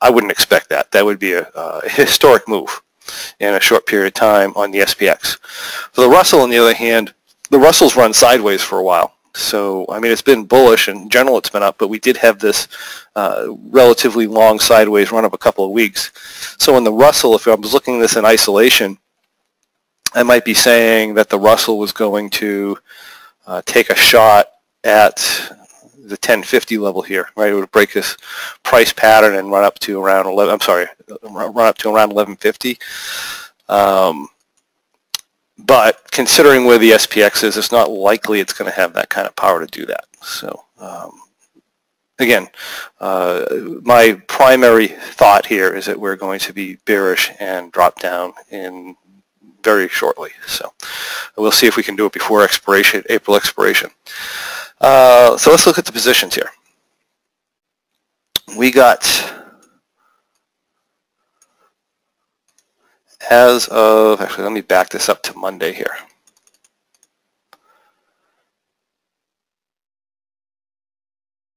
I 0.00 0.10
wouldn't 0.10 0.30
expect 0.30 0.68
that. 0.68 0.92
That 0.92 1.04
would 1.04 1.18
be 1.18 1.32
a, 1.32 1.48
a, 1.56 1.88
historic 1.88 2.46
move 2.46 2.82
in 3.40 3.54
a 3.54 3.60
short 3.60 3.86
period 3.86 4.08
of 4.08 4.14
time 4.14 4.52
on 4.54 4.70
the 4.70 4.80
SPX. 4.80 5.38
For 5.92 6.02
the 6.02 6.08
Russell, 6.08 6.40
on 6.40 6.50
the 6.50 6.58
other 6.58 6.74
hand, 6.74 7.14
the 7.50 7.58
Russell's 7.58 7.96
run 7.96 8.12
sideways 8.12 8.62
for 8.62 8.78
a 8.78 8.84
while. 8.84 9.14
So, 9.34 9.86
I 9.88 10.00
mean, 10.00 10.10
it's 10.10 10.22
been 10.22 10.44
bullish. 10.44 10.88
In 10.88 11.08
general, 11.08 11.38
it's 11.38 11.50
been 11.50 11.62
up, 11.62 11.78
but 11.78 11.88
we 11.88 11.98
did 11.98 12.16
have 12.16 12.38
this 12.38 12.68
uh, 13.14 13.46
relatively 13.70 14.26
long 14.26 14.58
sideways 14.58 15.12
run 15.12 15.24
of 15.24 15.32
a 15.32 15.38
couple 15.38 15.64
of 15.64 15.70
weeks. 15.70 16.12
So 16.58 16.76
in 16.76 16.84
the 16.84 16.92
Russell, 16.92 17.34
if 17.34 17.46
I 17.46 17.54
was 17.54 17.72
looking 17.72 17.96
at 17.96 18.00
this 18.00 18.16
in 18.16 18.24
isolation, 18.24 18.98
I 20.14 20.22
might 20.22 20.44
be 20.44 20.54
saying 20.54 21.14
that 21.14 21.28
the 21.28 21.38
Russell 21.38 21.78
was 21.78 21.92
going 21.92 22.30
to 22.30 22.78
uh, 23.46 23.62
take 23.66 23.90
a 23.90 23.94
shot 23.94 24.48
at 24.84 25.16
the 25.96 26.14
1050 26.14 26.78
level 26.78 27.02
here, 27.02 27.28
right? 27.36 27.50
It 27.50 27.54
would 27.54 27.70
break 27.70 27.92
this 27.92 28.16
price 28.62 28.92
pattern 28.92 29.36
and 29.36 29.50
run 29.50 29.64
up 29.64 29.78
to 29.80 30.02
around 30.02 30.26
11, 30.26 30.52
I'm 30.52 30.60
sorry, 30.60 30.86
run 31.22 31.58
up 31.58 31.78
to 31.78 31.88
around 31.88 32.12
1150. 32.12 32.78
Um, 33.68 34.28
but 35.58 36.10
considering 36.10 36.64
where 36.64 36.78
the 36.78 36.92
SPX 36.92 37.44
is, 37.44 37.56
it's 37.56 37.72
not 37.72 37.90
likely 37.90 38.40
it's 38.40 38.52
going 38.52 38.70
to 38.70 38.76
have 38.76 38.94
that 38.94 39.10
kind 39.10 39.26
of 39.26 39.36
power 39.36 39.60
to 39.60 39.66
do 39.66 39.84
that. 39.86 40.04
So 40.22 40.64
um, 40.78 41.20
again, 42.18 42.48
uh, 43.00 43.44
my 43.82 44.20
primary 44.28 44.88
thought 44.88 45.46
here 45.46 45.74
is 45.74 45.86
that 45.86 46.00
we're 46.00 46.16
going 46.16 46.38
to 46.40 46.52
be 46.52 46.76
bearish 46.84 47.30
and 47.38 47.72
drop 47.72 48.00
down 48.00 48.32
in 48.50 48.96
very 49.62 49.88
shortly. 49.88 50.30
So 50.46 50.72
we'll 51.36 51.52
see 51.52 51.66
if 51.66 51.76
we 51.76 51.82
can 51.82 51.96
do 51.96 52.06
it 52.06 52.12
before 52.12 52.42
expiration, 52.42 53.02
April 53.10 53.36
expiration. 53.36 53.90
Uh, 54.80 55.36
so 55.36 55.50
let's 55.50 55.66
look 55.66 55.78
at 55.78 55.84
the 55.84 55.92
positions 55.92 56.34
here. 56.34 56.50
We 58.56 58.70
got, 58.70 59.04
as 63.30 63.68
of, 63.68 64.20
actually 64.20 64.44
let 64.44 64.52
me 64.52 64.62
back 64.62 64.88
this 64.88 65.08
up 65.08 65.22
to 65.24 65.36
Monday 65.36 65.72
here. 65.72 65.94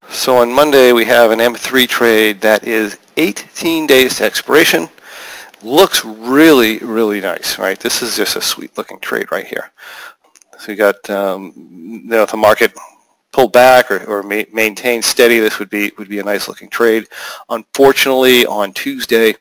So 0.10 0.38
on 0.38 0.51
Monday 0.51 0.91
we 0.91 1.05
have 1.05 1.31
an 1.31 1.39
M3 1.39 1.88
trade 1.88 2.41
that 2.41 2.63
is 2.65 3.00
18 3.17 3.88
days 3.88 4.17
to 4.17 4.25
expiration 4.25 4.89
looks 5.63 6.03
really, 6.06 6.80
really 6.80 7.22
nice, 7.22 7.58
right? 7.58 7.80
This 7.80 8.01
is 8.01 8.15
just 8.15 8.36
a 8.36 8.41
sweet 8.41 8.77
looking 8.77 9.00
trade 9.00 9.32
right 9.32 9.46
here. 9.46 9.72
So 10.60 10.72
you 10.72 10.77
got, 10.77 11.10
um, 11.10 11.53
you 11.56 12.10
know, 12.10 12.24
if 12.24 12.32
the 12.32 12.38
market 12.38 12.74
pulled 13.32 13.53
back 13.53 13.89
or, 13.89 14.03
or 14.06 14.24
ma- 14.24 14.44
maintained 14.53 15.06
steady, 15.06 15.39
this 15.39 15.60
would 15.60 15.70
be 15.70 15.91
would 15.98 16.10
be 16.10 16.20
a 16.20 16.24
nice 16.24 16.48
looking 16.48 16.70
trade. 16.70 17.08
Unfortunately, 17.50 18.46
on 18.46 18.74
Tuesday, 18.74 19.36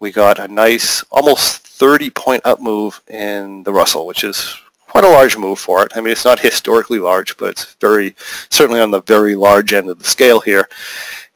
we 0.00 0.12
got 0.12 0.38
a 0.38 0.48
nice, 0.48 1.02
almost 1.10 1.66
30 1.66 2.10
point 2.10 2.46
up 2.46 2.60
move 2.60 3.00
in 3.08 3.62
the 3.64 3.72
Russell, 3.72 4.06
which 4.06 4.24
is 4.24 4.56
quite 4.88 5.04
a 5.04 5.08
large 5.08 5.36
move 5.36 5.58
for 5.58 5.82
it. 5.84 5.92
I 5.94 6.00
mean, 6.00 6.12
it's 6.12 6.24
not 6.24 6.38
historically 6.38 6.98
large, 6.98 7.36
but 7.36 7.50
it's 7.50 7.74
very, 7.80 8.14
certainly 8.48 8.80
on 8.80 8.90
the 8.90 9.02
very 9.02 9.34
large 9.34 9.72
end 9.72 9.90
of 9.90 9.98
the 9.98 10.04
scale 10.04 10.40
here. 10.40 10.68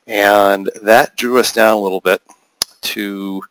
And 0.07 0.71
that 0.83 1.17
drew 1.17 1.39
us 1.39 1.53
down 1.53 1.77
a 1.77 1.81
little 1.81 2.01
bit 2.01 2.23
to 2.83 3.43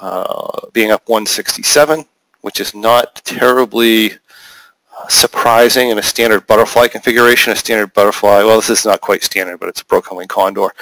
uh, 0.00 0.66
being 0.72 0.90
up 0.90 1.08
167, 1.08 2.04
which 2.40 2.60
is 2.60 2.74
not 2.74 3.16
terribly 3.24 4.12
uh, 4.12 5.08
surprising 5.08 5.90
in 5.90 5.98
a 5.98 6.02
standard 6.02 6.46
butterfly 6.46 6.88
configuration. 6.88 7.52
A 7.52 7.56
standard 7.56 7.92
butterfly, 7.92 8.42
well, 8.42 8.56
this 8.56 8.70
is 8.70 8.86
not 8.86 9.00
quite 9.00 9.22
standard, 9.22 9.60
but 9.60 9.68
it's 9.68 9.82
a 9.82 9.86
broken 9.86 10.16
wing 10.16 10.28
condor. 10.28 10.72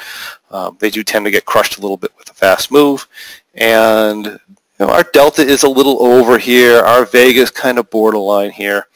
Um, 0.50 0.76
they 0.80 0.90
do 0.90 1.02
tend 1.02 1.24
to 1.24 1.30
get 1.30 1.44
crushed 1.44 1.78
a 1.78 1.80
little 1.80 1.96
bit 1.96 2.12
with 2.16 2.30
a 2.30 2.34
fast 2.34 2.70
move. 2.70 3.08
And 3.54 4.26
you 4.26 4.86
know, 4.86 4.90
our 4.90 5.02
delta 5.02 5.42
is 5.42 5.64
a 5.64 5.68
little 5.68 6.00
over 6.02 6.38
here. 6.38 6.78
Our 6.78 7.04
vega 7.04 7.40
is 7.40 7.50
kind 7.50 7.78
of 7.78 7.90
borderline 7.90 8.52
here. 8.52 8.86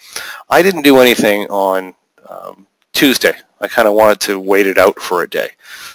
I 0.48 0.62
didn't 0.62 0.82
do 0.82 0.98
anything 0.98 1.46
on 1.48 1.94
um, 2.28 2.66
Tuesday. 2.92 3.34
I 3.60 3.68
kind 3.68 3.88
of 3.88 3.94
wanted 3.94 4.20
to 4.20 4.38
wait 4.38 4.66
it 4.66 4.78
out 4.78 5.00
for 5.00 5.22
a 5.22 5.28
day. 5.28 5.50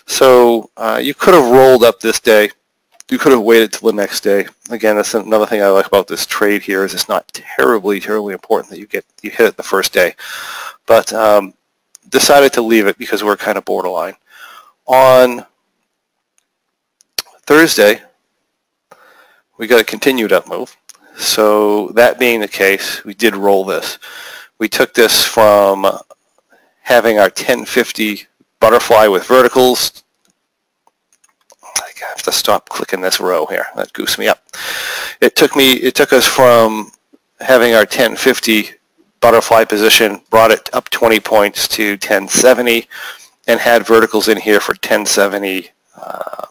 So 0.05 0.69
uh, 0.77 0.99
you 1.01 1.13
could 1.13 1.33
have 1.33 1.49
rolled 1.49 1.83
up 1.83 1.99
this 1.99 2.19
day 2.19 2.49
you 3.09 3.17
could 3.17 3.31
have 3.31 3.41
waited 3.41 3.71
till 3.71 3.89
the 3.89 3.95
next 3.95 4.21
day. 4.21 4.47
Again, 4.69 4.97
that's 4.97 5.13
another 5.13 5.45
thing 5.45 5.61
I 5.61 5.69
like 5.69 5.87
about 5.87 6.07
this 6.07 6.25
trade 6.25 6.61
here 6.61 6.83
is 6.83 6.93
it's 6.93 7.07
not 7.07 7.27
terribly, 7.29 7.99
terribly 7.99 8.33
important 8.33 8.69
that 8.69 8.79
you 8.79 8.87
get 8.87 9.05
you 9.21 9.29
hit 9.29 9.47
it 9.47 9.57
the 9.57 9.63
first 9.63 9.93
day. 9.93 10.15
But 10.85 11.13
um, 11.13 11.53
decided 12.09 12.53
to 12.53 12.61
leave 12.61 12.87
it 12.87 12.97
because 12.97 13.23
we're 13.23 13.37
kind 13.37 13.57
of 13.57 13.65
borderline. 13.65 14.15
On 14.85 15.45
Thursday, 17.45 18.01
we 19.57 19.67
got 19.67 19.81
a 19.81 19.85
continued 19.85 20.33
up 20.33 20.47
move. 20.47 20.75
So 21.17 21.87
that 21.89 22.19
being 22.19 22.41
the 22.41 22.47
case, 22.47 23.03
we 23.03 23.13
did 23.13 23.35
roll 23.35 23.63
this. 23.63 23.99
We 24.59 24.67
took 24.67 24.93
this 24.93 25.23
from 25.23 25.87
having 26.81 27.17
our 27.17 27.25
1050 27.25 28.27
butterfly 28.59 29.07
with 29.07 29.25
verticals 29.25 30.03
I 31.79 31.91
have 32.09 32.23
to 32.23 32.31
stop 32.31 32.69
clicking 32.69 33.01
this 33.01 33.19
row 33.19 33.45
here. 33.45 33.67
That 33.75 33.93
goose 33.93 34.17
me 34.17 34.27
up. 34.27 34.43
It 35.21 35.35
took 35.35 35.55
me, 35.55 35.73
it 35.73 35.95
took 35.95 36.13
us 36.13 36.25
from 36.25 36.91
having 37.39 37.73
our 37.73 37.81
1050 37.81 38.69
butterfly 39.19 39.65
position, 39.65 40.21
brought 40.29 40.51
it 40.51 40.69
up 40.73 40.89
20 40.89 41.19
points 41.19 41.67
to 41.69 41.91
1070, 41.91 42.87
and 43.47 43.59
had 43.59 43.85
verticals 43.85 44.27
in 44.27 44.37
here 44.37 44.59
for 44.59 44.73
1070, 44.73 45.69
uh, 46.01 46.45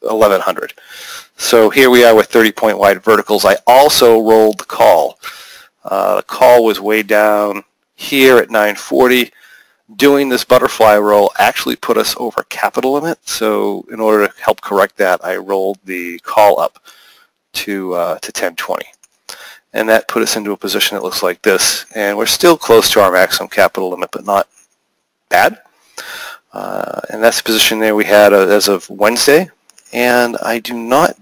1100. 0.00 0.74
So 1.36 1.70
here 1.70 1.90
we 1.90 2.04
are 2.04 2.14
with 2.14 2.26
30 2.26 2.52
point 2.52 2.78
wide 2.78 3.02
verticals. 3.02 3.44
I 3.44 3.56
also 3.66 4.22
rolled 4.22 4.58
the 4.58 4.64
call. 4.64 5.18
Uh, 5.84 6.16
the 6.16 6.22
call 6.22 6.64
was 6.64 6.80
way 6.80 7.02
down 7.02 7.64
here 7.94 8.38
at 8.38 8.50
940 8.50 9.32
doing 9.94 10.28
this 10.28 10.44
butterfly 10.44 10.96
roll 10.96 11.30
actually 11.38 11.76
put 11.76 11.96
us 11.96 12.16
over 12.18 12.44
capital 12.48 12.92
limit. 12.94 13.18
So 13.28 13.86
in 13.90 14.00
order 14.00 14.26
to 14.26 14.40
help 14.40 14.60
correct 14.60 14.96
that, 14.96 15.24
I 15.24 15.36
rolled 15.36 15.78
the 15.84 16.18
call 16.20 16.58
up 16.58 16.82
to, 17.54 17.94
uh, 17.94 18.18
to 18.18 18.28
1020. 18.28 18.84
And 19.72 19.88
that 19.88 20.08
put 20.08 20.22
us 20.22 20.36
into 20.36 20.52
a 20.52 20.56
position 20.56 20.96
that 20.96 21.04
looks 21.04 21.22
like 21.22 21.42
this. 21.42 21.86
And 21.94 22.16
we're 22.16 22.26
still 22.26 22.56
close 22.56 22.90
to 22.90 23.00
our 23.00 23.12
maximum 23.12 23.48
capital 23.48 23.90
limit, 23.90 24.10
but 24.10 24.24
not 24.24 24.48
bad. 25.28 25.60
Uh, 26.52 27.00
and 27.10 27.22
that's 27.22 27.36
the 27.38 27.42
position 27.44 27.78
there 27.78 27.94
we 27.94 28.04
had 28.04 28.32
uh, 28.32 28.48
as 28.48 28.68
of 28.68 28.88
Wednesday. 28.88 29.50
And 29.92 30.36
I 30.42 30.58
do 30.58 30.74
not, 30.74 31.16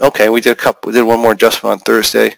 okay, 0.00 0.28
we 0.30 0.40
did 0.40 0.52
a 0.52 0.56
couple, 0.56 0.88
we 0.88 0.94
did 0.94 1.02
one 1.02 1.20
more 1.20 1.32
adjustment 1.32 1.72
on 1.72 1.78
Thursday 1.80 2.36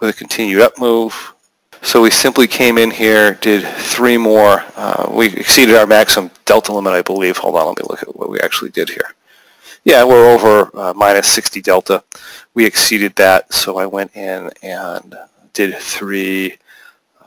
with 0.00 0.10
a 0.10 0.12
continued 0.12 0.60
up 0.60 0.78
move. 0.78 1.34
So 1.82 2.02
we 2.02 2.10
simply 2.10 2.46
came 2.46 2.78
in 2.78 2.90
here, 2.90 3.34
did 3.34 3.64
three 3.64 4.16
more. 4.16 4.64
Uh, 4.76 5.08
we 5.10 5.26
exceeded 5.26 5.76
our 5.76 5.86
maximum 5.86 6.30
delta 6.44 6.72
limit, 6.72 6.92
I 6.92 7.02
believe. 7.02 7.36
Hold 7.38 7.56
on, 7.56 7.66
let 7.66 7.78
me 7.78 7.84
look 7.88 8.02
at 8.02 8.16
what 8.16 8.28
we 8.28 8.40
actually 8.40 8.70
did 8.70 8.90
here. 8.90 9.14
Yeah, 9.84 10.02
we're 10.04 10.28
over 10.28 10.70
uh, 10.76 10.92
minus 10.94 11.28
60 11.28 11.62
delta. 11.62 12.02
We 12.54 12.66
exceeded 12.66 13.14
that, 13.16 13.52
so 13.52 13.78
I 13.78 13.86
went 13.86 14.16
in 14.16 14.50
and 14.62 15.14
did 15.52 15.76
three 15.76 16.58
uh, 17.20 17.24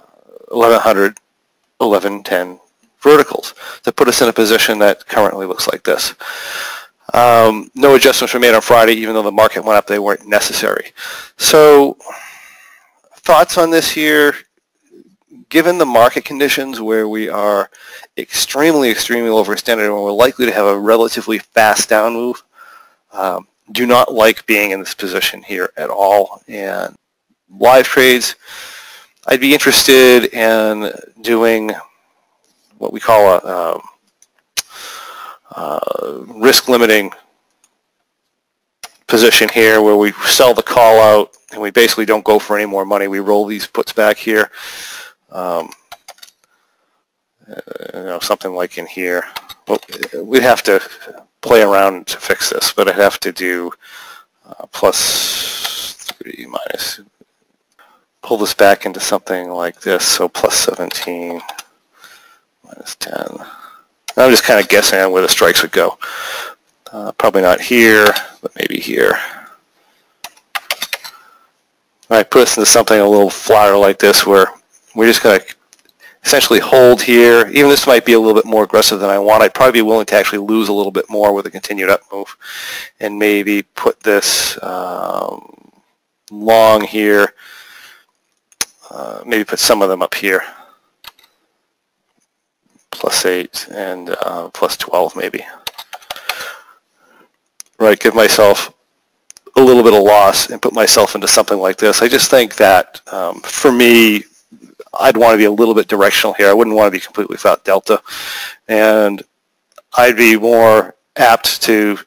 1100, 0.50 1.20
1110 1.77 2.60
verticals 3.00 3.53
to 3.84 3.94
put 3.94 4.10
us 4.10 4.22
in 4.22 4.27
a 4.27 4.34
position 4.34 4.79
that 4.79 5.08
currently 5.08 5.46
looks 5.46 5.68
like 5.68 5.84
this. 5.84 6.13
Um, 7.13 7.72
no 7.75 7.96
adjustments 7.96 8.34
were 8.34 8.39
made 8.39 8.53
on 8.53 8.62
Friday, 8.62 8.94
even 8.94 9.13
though 9.13 9.24
the 9.24 9.32
market 9.32 9.63
went 9.63 9.77
up, 9.77 9.88
they 9.88 10.00
weren't 10.00 10.27
necessary. 10.27 10.91
So 11.38 11.98
thoughts 13.20 13.58
on 13.58 13.70
this 13.70 13.92
here? 13.92 14.34
given 15.50 15.78
the 15.78 15.86
market 15.86 16.24
conditions 16.24 16.80
where 16.80 17.08
we 17.08 17.28
are 17.28 17.70
extremely, 18.18 18.90
extremely 18.90 19.30
overextended 19.30 19.86
and 19.86 19.94
we're 19.94 20.12
likely 20.12 20.46
to 20.46 20.52
have 20.52 20.68
a 20.68 20.78
relatively 20.78 21.40
fast 21.40 21.90
down 21.90 22.14
move, 22.14 22.44
um, 23.12 23.48
do 23.72 23.86
not 23.86 24.14
like 24.14 24.46
being 24.46 24.72
in 24.72 24.80
this 24.80 24.94
position 24.94 25.42
here 25.44 25.72
at 25.76 25.90
all. 25.90 26.42
And 26.48 26.96
live 27.50 27.88
trades, 27.88 28.36
I'd 29.28 29.42
be 29.42 29.54
interested 29.54 30.34
in 30.34 30.92
doing 31.22 31.72
what 32.78 32.94
we 32.94 33.00
call 33.00 33.40
a 33.40 33.74
um, 33.74 33.82
uh, 35.52 36.24
risk 36.28 36.68
limiting 36.70 37.12
position 39.10 39.50
here 39.50 39.82
where 39.82 39.98
we 39.98 40.12
sell 40.25 40.54
the 40.54 40.63
call 40.63 41.01
out 41.01 41.36
and 41.51 41.62
we 41.62 41.72
basically 41.72 42.06
don't 42.06 42.24
go 42.24 42.39
for 42.39 42.58
any 42.58 42.66
more 42.66 42.86
money. 42.86 43.08
We 43.08 43.20
roll 43.20 43.46
these 43.46 43.68
puts 43.68 43.92
back 43.92 44.18
here 44.18 44.50
um, 45.32 45.72
you 47.48 48.04
know, 48.04 48.20
something 48.20 48.54
like 48.54 48.78
in 48.78 48.88
here. 48.88 49.24
Well, 49.68 49.80
we'd 50.24 50.44
have 50.44 50.63
to 50.63 50.82
play 51.42 51.62
around 51.62 52.08
to 52.08 52.18
fix 52.18 52.50
this, 52.50 52.72
but 52.72 52.88
I'd 52.88 52.96
have 52.96 53.20
to 53.22 53.32
do 53.32 53.72
uh, 54.46 54.66
plus 54.72 55.96
3 56.22 56.48
minus, 56.48 57.01
pull 58.22 58.38
this 58.38 58.54
back 58.54 58.86
into 58.86 59.00
something 59.00 59.50
like 59.50 59.82
this, 59.82 60.06
so 60.06 60.28
plus 60.28 60.56
17 60.56 61.42
minus 62.63 62.96
10. 62.96 63.38
I'm 64.18 64.32
just 64.32 64.44
kind 64.44 64.60
of 64.60 64.68
guessing 64.68 65.00
on 65.00 65.12
where 65.12 65.22
the 65.22 65.30
strikes 65.30 65.62
would 65.62 65.72
go. 65.72 65.98
Uh, 66.91 67.12
probably 67.13 67.41
not 67.41 67.62
here, 67.62 68.08
but 68.41 68.55
maybe 68.55 68.79
here. 68.79 69.19
Right, 72.10 72.29
put 72.29 72.43
us 72.43 72.58
into 72.58 72.69
something 72.69 73.00
a 73.00 73.08
little 73.08 73.29
flatter 73.29 73.77
like 73.77 74.00
this 74.00 74.25
where 74.25 74.48
we're 74.96 75.05
just 75.05 75.22
going 75.22 75.39
to 75.39 75.55
essentially 76.25 76.60
hold 76.60 77.03
here. 77.03 77.48
Even 77.50 77.69
this 77.69 77.86
might 77.86 78.05
be 78.05 78.13
a 78.13 78.19
little 78.19 78.34
bit 78.34 78.46
more 78.46 78.63
aggressive 78.63 79.00
than 79.00 79.12
I 79.12 79.19
want. 79.19 79.43
I'd 79.43 79.53
probably 79.53 79.79
be 79.79 79.81
willing 79.84 80.08
to 80.08 80.15
actually 80.15 80.39
lose 80.39 80.69
a 80.69 80.74
little 80.74 80.91
bit 80.91 81.10
more 81.10 81.34
with 81.34 81.46
a 81.46 81.51
continued 81.51 81.89
up 81.89 82.01
move 82.12 82.36
and 83.00 83.19
maybe 83.19 83.62
put 83.62 84.00
this 84.00 84.58
um, 84.63 85.72
long 86.31 86.81
here. 86.81 87.34
Uh, 88.89 89.22
maybe 89.25 89.43
put 89.43 89.60
some 89.60 89.84
of 89.84 89.89
them 89.89 90.01
up 90.01 90.15
here. 90.15 90.41
Plus 92.89 93.25
8 93.25 93.67
and 93.72 94.15
uh, 94.24 94.50
plus 94.50 94.75
12 94.75 95.15
maybe. 95.15 95.46
Right, 97.79 98.00
give 98.00 98.13
myself 98.13 98.74
a 99.55 99.62
little 99.62 99.83
bit 99.83 99.93
of 99.93 100.03
loss 100.03 100.50
and 100.50 100.62
put 100.62 100.74
myself 100.74 101.15
into 101.15 101.27
something 101.27 101.57
like 101.57 101.77
this. 101.77 102.01
I 102.01 102.07
just 102.07 102.29
think 102.29 102.55
that 102.57 103.01
um, 103.12 103.39
for 103.41 103.71
me, 103.71 104.24
I'd 105.00 105.17
want 105.17 105.33
to 105.33 105.38
be 105.38 105.45
a 105.45 105.51
little 105.51 105.74
bit 105.74 105.88
directional 105.88 106.33
here. 106.33 106.50
I 106.50 106.53
wouldn't 106.53 106.75
want 106.75 106.88
to 106.88 106.98
be 106.98 107.03
completely 107.03 107.36
without 107.36 107.63
delta. 107.63 108.01
And 108.67 109.24
I'd 109.98 110.17
be 110.17 110.38
more 110.38 110.95
apt 111.15 111.62
to, 111.63 112.00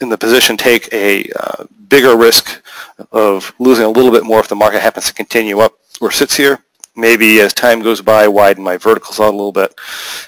in 0.00 0.08
the 0.08 0.18
position, 0.18 0.56
take 0.56 0.92
a 0.92 1.30
uh, 1.38 1.64
bigger 1.88 2.16
risk 2.16 2.62
of 3.12 3.54
losing 3.58 3.84
a 3.84 3.90
little 3.90 4.10
bit 4.10 4.24
more 4.24 4.40
if 4.40 4.48
the 4.48 4.56
market 4.56 4.80
happens 4.80 5.06
to 5.06 5.14
continue 5.14 5.60
up 5.60 5.78
or 6.00 6.10
sits 6.10 6.36
here. 6.36 6.58
Maybe 6.98 7.38
as 7.38 7.54
time 7.54 7.80
goes 7.80 8.02
by, 8.02 8.26
widen 8.26 8.64
my 8.64 8.76
verticals 8.76 9.20
out 9.20 9.28
a 9.28 9.36
little 9.36 9.52
bit. 9.52 9.72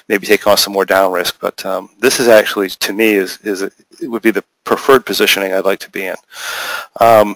Maybe 0.07 0.25
take 0.25 0.47
on 0.47 0.55
some 0.55 0.71
more 0.71 0.85
down 0.85 1.11
risk. 1.11 1.37
But 1.41 1.65
um, 1.65 1.89
this 1.99 2.21
is 2.21 2.29
actually, 2.29 2.69
to 2.69 2.93
me, 2.93 3.11
is, 3.11 3.39
is 3.39 3.61
it 3.61 3.73
would 4.03 4.21
be 4.21 4.31
the 4.31 4.45
preferred 4.63 5.05
positioning 5.05 5.51
I'd 5.51 5.65
like 5.65 5.79
to 5.79 5.89
be 5.89 6.05
in. 6.05 6.15
Um, 7.01 7.35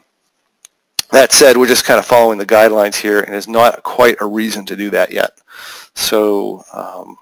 that 1.11 1.33
said, 1.33 1.57
we're 1.57 1.67
just 1.67 1.83
kind 1.83 1.99
of 1.99 2.05
following 2.05 2.37
the 2.37 2.45
guidelines 2.45 2.95
here, 2.95 3.19
and 3.19 3.35
it's 3.35 3.49
not 3.49 3.83
quite 3.83 4.15
a 4.21 4.25
reason 4.25 4.65
to 4.67 4.75
do 4.77 4.89
that 4.91 5.11
yet. 5.11 5.31
So 5.95 6.63
um, 6.71 7.17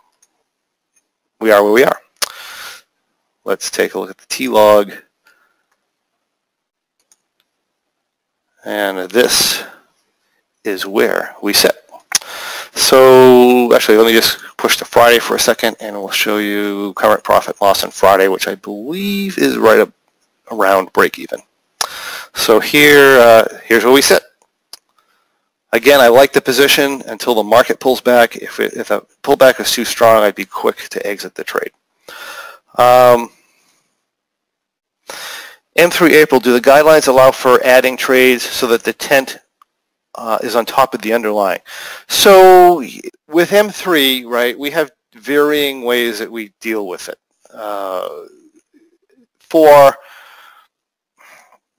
we 1.42 1.50
are 1.50 1.64
where 1.64 1.74
we 1.74 1.84
are. 1.84 2.00
Let's 3.44 3.72
take 3.72 3.96
a 3.96 4.00
look 4.00 4.12
at 4.12 4.20
the 4.20 4.28
T-log. 4.28 4.94
And 8.64 9.10
this 9.10 9.64
is 10.64 10.86
where 10.86 11.36
we 11.42 11.54
sit. 11.54 11.73
So 12.84 13.74
actually, 13.74 13.98
let 13.98 14.08
me 14.08 14.12
just 14.12 14.40
push 14.58 14.76
to 14.78 14.86
Friday 14.86 15.18
for 15.18 15.38
a 15.38 15.40
second, 15.40 15.78
and 15.80 15.96
we'll 15.96 16.12
show 16.12 16.38
you 16.38 16.92
current 16.96 17.24
profit 17.24 17.62
loss 17.62 17.82
on 17.86 17.92
Friday, 17.92 18.28
which 18.28 18.46
I 18.46 18.56
believe 18.56 19.38
is 19.38 19.58
right 19.58 19.80
up 19.80 19.94
around 20.52 20.92
break 20.92 21.18
even. 21.18 21.40
So 22.36 22.60
here, 22.60 23.18
uh, 23.20 23.46
here's 23.64 23.86
where 23.86 23.94
we 23.94 24.02
sit. 24.02 24.22
Again, 25.72 26.02
I 26.02 26.10
like 26.10 26.34
the 26.34 26.42
position 26.42 27.02
until 27.08 27.36
the 27.36 27.44
market 27.44 27.80
pulls 27.80 28.02
back. 28.02 28.36
If, 28.36 28.60
it, 28.60 28.74
if 28.74 28.92
a 28.92 29.02
pullback 29.24 29.62
is 29.62 29.72
too 29.72 29.86
strong, 29.86 30.22
I'd 30.22 30.36
be 30.36 30.46
quick 30.46 30.90
to 30.90 31.08
exit 31.08 31.36
the 31.36 31.46
trade. 31.46 31.72
Um, 32.78 33.30
M3 35.78 36.12
April, 36.12 36.42
do 36.42 36.52
the 36.52 36.60
guidelines 36.60 37.08
allow 37.08 37.32
for 37.32 37.64
adding 37.64 37.96
trades 37.96 38.44
so 38.44 38.68
that 38.68 38.84
the 38.84 38.94
tent 38.94 39.38
uh, 40.16 40.40
is 40.44 40.56
on 40.56 40.66
top 40.66 40.94
of 40.94 41.02
the 41.02 41.14
underlying? 41.14 41.62
So 42.08 42.84
with 43.28 43.52
M3, 43.52 44.26
right, 44.26 44.58
we 44.58 44.72
have 44.72 44.92
varying 45.16 45.84
ways 45.84 46.20
that 46.20 46.32
we 46.32 46.54
deal 46.60 46.88
with 46.88 47.10
it. 47.10 47.20
Uh, 47.54 48.10
for 49.40 49.96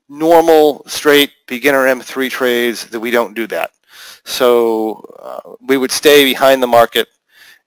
normal, 0.08 0.84
straight, 0.86 1.32
beginner 1.46 1.86
M3 1.86 2.30
trades, 2.30 2.86
that 2.86 3.00
we 3.00 3.10
don't 3.10 3.34
do 3.34 3.46
that. 3.48 3.70
So 4.24 5.04
uh, 5.18 5.54
we 5.60 5.76
would 5.76 5.90
stay 5.90 6.24
behind 6.24 6.62
the 6.62 6.66
market 6.66 7.08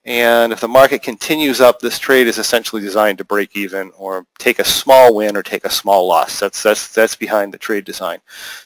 and 0.08 0.54
if 0.54 0.60
the 0.60 0.68
market 0.68 1.02
continues 1.02 1.60
up, 1.60 1.80
this 1.80 1.98
trade 1.98 2.28
is 2.28 2.38
essentially 2.38 2.80
designed 2.80 3.18
to 3.18 3.24
break 3.24 3.54
even 3.54 3.92
or 3.98 4.24
take 4.38 4.58
a 4.58 4.64
small 4.64 5.14
win 5.14 5.36
or 5.36 5.42
take 5.42 5.66
a 5.66 5.70
small 5.70 6.08
loss. 6.08 6.40
That's, 6.40 6.62
that's, 6.62 6.94
that's 6.94 7.14
behind 7.14 7.52
the 7.52 7.58
trade 7.58 7.84
design. 7.84 8.20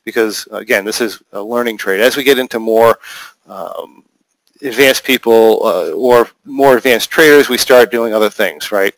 Because, 0.04 0.46
again, 0.52 0.84
this 0.84 1.00
is 1.00 1.20
a 1.32 1.42
learning 1.42 1.78
trade. 1.78 2.00
As 2.00 2.16
we 2.16 2.22
get 2.22 2.38
into 2.38 2.60
more 2.60 2.96
um, 3.48 4.04
advanced 4.62 5.02
people 5.02 5.66
uh, 5.66 5.90
or 5.90 6.28
more 6.44 6.76
advanced 6.76 7.10
traders, 7.10 7.48
we 7.48 7.58
start 7.58 7.90
doing 7.90 8.14
other 8.14 8.30
things, 8.30 8.70
right? 8.70 8.94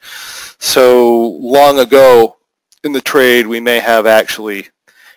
So 0.58 1.28
long 1.40 1.78
ago 1.78 2.36
in 2.82 2.92
the 2.92 3.00
trade, 3.00 3.46
we 3.46 3.58
may 3.58 3.78
have 3.78 4.04
actually 4.04 4.68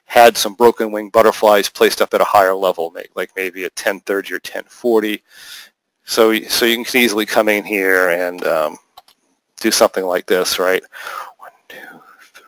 had 0.06 0.38
some 0.38 0.54
broken 0.54 0.94
wing 0.94 1.10
butterflies 1.10 1.68
placed 1.68 2.02
up 2.02 2.14
at 2.14 2.22
a 2.22 2.24
higher 2.24 2.56
level, 2.56 2.96
like 3.16 3.32
maybe 3.36 3.64
a 3.64 3.66
1030 3.66 4.32
or 4.32 4.36
1040 4.36 5.22
so, 6.08 6.34
so 6.44 6.66
you 6.66 6.84
can 6.84 7.02
easily 7.02 7.26
come 7.26 7.50
in 7.50 7.66
here 7.66 8.10
and 8.10 8.44
um, 8.46 8.78
do 9.60 9.72
something 9.72 10.06
like 10.06 10.26
this, 10.26 10.58
right? 10.58 10.82
One, 11.38 11.52
two, 11.68 11.78
three. 12.34 12.46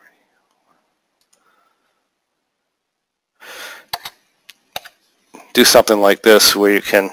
Do 5.53 5.65
something 5.65 5.99
like 5.99 6.23
this 6.23 6.55
where 6.55 6.73
you 6.73 6.81
can 6.81 7.09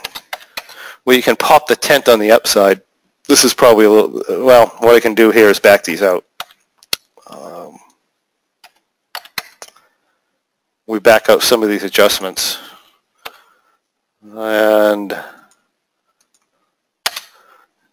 where 1.02 1.16
you 1.16 1.22
can 1.22 1.36
pop 1.36 1.66
the 1.66 1.74
tent 1.76 2.08
on 2.08 2.20
the 2.20 2.30
upside. 2.30 2.80
This 3.26 3.44
is 3.44 3.52
probably 3.52 3.84
a 3.86 3.90
little, 3.90 4.22
well, 4.44 4.68
what 4.78 4.94
I 4.94 5.00
can 5.00 5.14
do 5.14 5.32
here 5.32 5.48
is 5.48 5.58
back 5.58 5.82
these 5.82 6.02
out. 6.02 6.24
Um, 7.28 7.76
we 10.86 11.00
back 11.00 11.28
out 11.28 11.42
some 11.42 11.64
of 11.64 11.68
these 11.68 11.82
adjustments. 11.82 12.58
And 14.22 15.16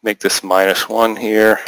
make 0.03 0.19
this 0.19 0.43
minus 0.43 0.89
1 0.89 1.15
here. 1.15 1.59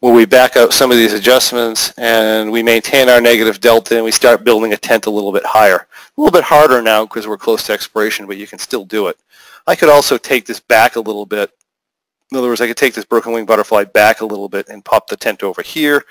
When 0.00 0.14
we 0.14 0.24
back 0.24 0.56
out 0.56 0.72
some 0.72 0.90
of 0.90 0.96
these 0.96 1.12
adjustments 1.12 1.92
and 1.98 2.50
we 2.50 2.62
maintain 2.62 3.08
our 3.08 3.20
negative 3.20 3.60
delta 3.60 3.96
and 3.96 4.04
we 4.04 4.12
start 4.12 4.42
building 4.42 4.72
a 4.72 4.76
tent 4.76 5.06
a 5.06 5.10
little 5.10 5.32
bit 5.32 5.44
higher. 5.44 5.86
A 6.16 6.20
little 6.20 6.32
bit 6.32 6.44
harder 6.44 6.80
now 6.80 7.04
because 7.04 7.26
we're 7.26 7.36
close 7.36 7.64
to 7.64 7.72
expiration, 7.72 8.26
but 8.26 8.38
you 8.38 8.46
can 8.46 8.58
still 8.58 8.84
do 8.84 9.08
it. 9.08 9.18
I 9.66 9.76
could 9.76 9.90
also 9.90 10.16
take 10.16 10.46
this 10.46 10.60
back 10.60 10.96
a 10.96 11.00
little 11.00 11.26
bit. 11.26 11.50
In 12.30 12.38
other 12.38 12.48
words, 12.48 12.60
I 12.60 12.66
could 12.66 12.76
take 12.76 12.94
this 12.94 13.04
broken 13.04 13.32
wing 13.32 13.44
butterfly 13.44 13.84
back 13.84 14.20
a 14.22 14.26
little 14.26 14.48
bit 14.48 14.68
and 14.68 14.84
pop 14.84 15.08
the 15.08 15.16
tent 15.16 15.42
over 15.42 15.62
here. 15.62 16.04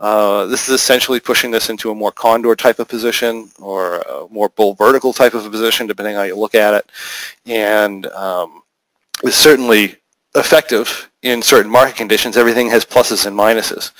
Uh, 0.00 0.46
this 0.46 0.68
is 0.68 0.74
essentially 0.74 1.20
pushing 1.20 1.50
this 1.50 1.70
into 1.70 1.90
a 1.90 1.94
more 1.94 2.12
condor 2.12 2.56
type 2.56 2.78
of 2.78 2.88
position 2.88 3.50
or 3.60 3.98
a 3.98 4.26
more 4.30 4.48
bull 4.48 4.74
vertical 4.74 5.12
type 5.12 5.34
of 5.34 5.44
a 5.44 5.50
position, 5.50 5.86
depending 5.86 6.16
how 6.16 6.22
you 6.22 6.36
look 6.36 6.54
at 6.54 6.74
it. 6.74 6.90
And 7.46 8.06
um, 8.06 8.62
it's 9.22 9.36
certainly 9.36 9.96
effective 10.38 11.10
in 11.22 11.42
certain 11.42 11.70
market 11.70 11.96
conditions. 11.96 12.36
Everything 12.36 12.70
has 12.70 12.84
pluses 12.84 13.26
and 13.26 13.36
minuses, 13.36 13.92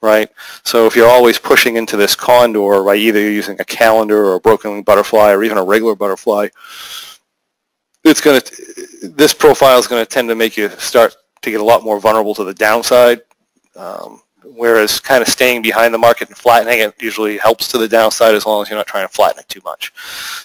right? 0.00 0.30
So 0.64 0.86
if 0.86 0.96
you're 0.96 1.08
always 1.08 1.38
pushing 1.38 1.76
into 1.76 1.96
this 1.96 2.14
condor, 2.14 2.82
right, 2.82 2.98
either 2.98 3.20
using 3.20 3.56
a 3.60 3.64
calendar 3.64 4.24
or 4.24 4.34
a 4.34 4.40
broken 4.40 4.82
butterfly 4.82 5.32
or 5.32 5.42
even 5.42 5.58
a 5.58 5.64
regular 5.64 5.94
butterfly, 5.94 6.48
it's 8.04 8.20
going 8.20 8.40
to, 8.40 9.08
this 9.08 9.34
profile 9.34 9.78
is 9.78 9.86
going 9.86 10.02
to 10.02 10.08
tend 10.08 10.28
to 10.28 10.34
make 10.34 10.56
you 10.56 10.70
start 10.70 11.16
to 11.42 11.50
get 11.50 11.60
a 11.60 11.64
lot 11.64 11.82
more 11.82 12.00
vulnerable 12.00 12.34
to 12.34 12.44
the 12.44 12.54
downside. 12.54 13.20
Um, 13.76 14.22
whereas 14.44 15.00
kind 15.00 15.22
of 15.22 15.28
staying 15.28 15.62
behind 15.62 15.92
the 15.92 15.98
market 15.98 16.28
and 16.28 16.36
flattening 16.36 16.80
it 16.80 16.94
usually 17.00 17.38
helps 17.38 17.68
to 17.68 17.78
the 17.78 17.88
downside 17.88 18.34
as 18.34 18.46
long 18.46 18.62
as 18.62 18.68
you're 18.68 18.78
not 18.78 18.86
trying 18.86 19.06
to 19.06 19.12
flatten 19.12 19.38
it 19.38 19.48
too 19.48 19.60
much. 19.64 19.92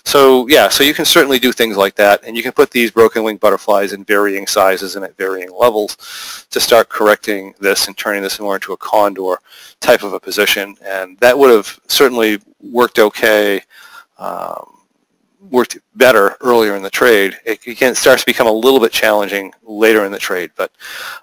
So 0.03 0.47
yeah, 0.47 0.69
so 0.69 0.84
you 0.84 0.93
can 0.93 1.05
certainly 1.05 1.39
do 1.39 1.51
things 1.51 1.77
like 1.77 1.95
that, 1.95 2.23
and 2.23 2.36
you 2.36 2.43
can 2.43 2.51
put 2.51 2.71
these 2.71 2.91
broken 2.91 3.23
wing 3.23 3.38
butterflies 3.38 3.93
in 3.93 4.03
varying 4.03 4.47
sizes 4.47 4.95
and 4.95 5.05
at 5.05 5.17
varying 5.17 5.49
levels 5.51 6.45
to 6.51 6.60
start 6.60 6.89
correcting 6.89 7.53
this 7.60 7.88
and 7.88 7.97
turning 7.97 8.21
this 8.21 8.39
more 8.39 8.55
into 8.55 8.73
a 8.73 8.77
condor 8.77 9.38
type 9.79 10.03
of 10.03 10.13
a 10.13 10.19
position, 10.19 10.75
and 10.84 11.17
that 11.19 11.38
would 11.38 11.49
have 11.49 11.79
certainly 11.88 12.39
worked 12.62 12.99
okay. 12.99 13.62
Um, 14.17 14.71
worked 15.51 15.77
better 15.95 16.38
earlier 16.41 16.75
in 16.75 16.81
the 16.81 16.89
trade. 16.89 17.38
It, 17.45 17.65
again, 17.67 17.91
it 17.91 17.97
starts 17.97 18.23
to 18.23 18.25
become 18.25 18.47
a 18.47 18.51
little 18.51 18.79
bit 18.79 18.91
challenging 18.91 19.53
later 19.63 20.05
in 20.05 20.12
the 20.12 20.17
trade, 20.17 20.51
but 20.55 20.71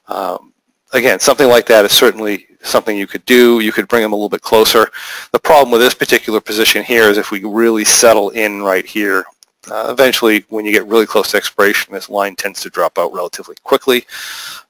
um, 0.07 0.53
again, 0.93 1.19
something 1.19 1.49
like 1.49 1.67
that 1.67 1.85
is 1.85 1.93
certainly 1.93 2.47
something 2.63 2.97
you 2.97 3.07
could 3.07 3.25
do. 3.25 3.61
You 3.61 3.73
could 3.73 3.89
bring 3.89 4.03
them 4.03 4.13
a 4.13 4.17
little 4.17 4.29
bit 4.29 4.43
closer. 4.43 4.91
The 5.33 5.39
problem 5.39 5.71
with 5.71 5.81
this 5.81 5.95
particular 5.95 6.41
position 6.41 6.85
here 6.85 7.11
is 7.11 7.19
if 7.19 7.31
we 7.31 7.45
really 7.45 7.85
settle 7.85 8.31
in 8.31 8.63
right 8.63 8.87
here, 8.87 9.25
uh, 9.71 9.87
eventually 9.91 10.45
when 10.49 10.65
you 10.65 10.73
get 10.73 10.87
really 10.87 11.07
close 11.07 11.31
to 11.31 11.37
expiration, 11.37 11.93
this 11.93 12.11
line 12.11 12.35
tends 12.35 12.61
to 12.61 12.71
drop 12.71 12.99
out 12.99 13.13
relatively 13.13 13.57
quickly, 13.63 14.05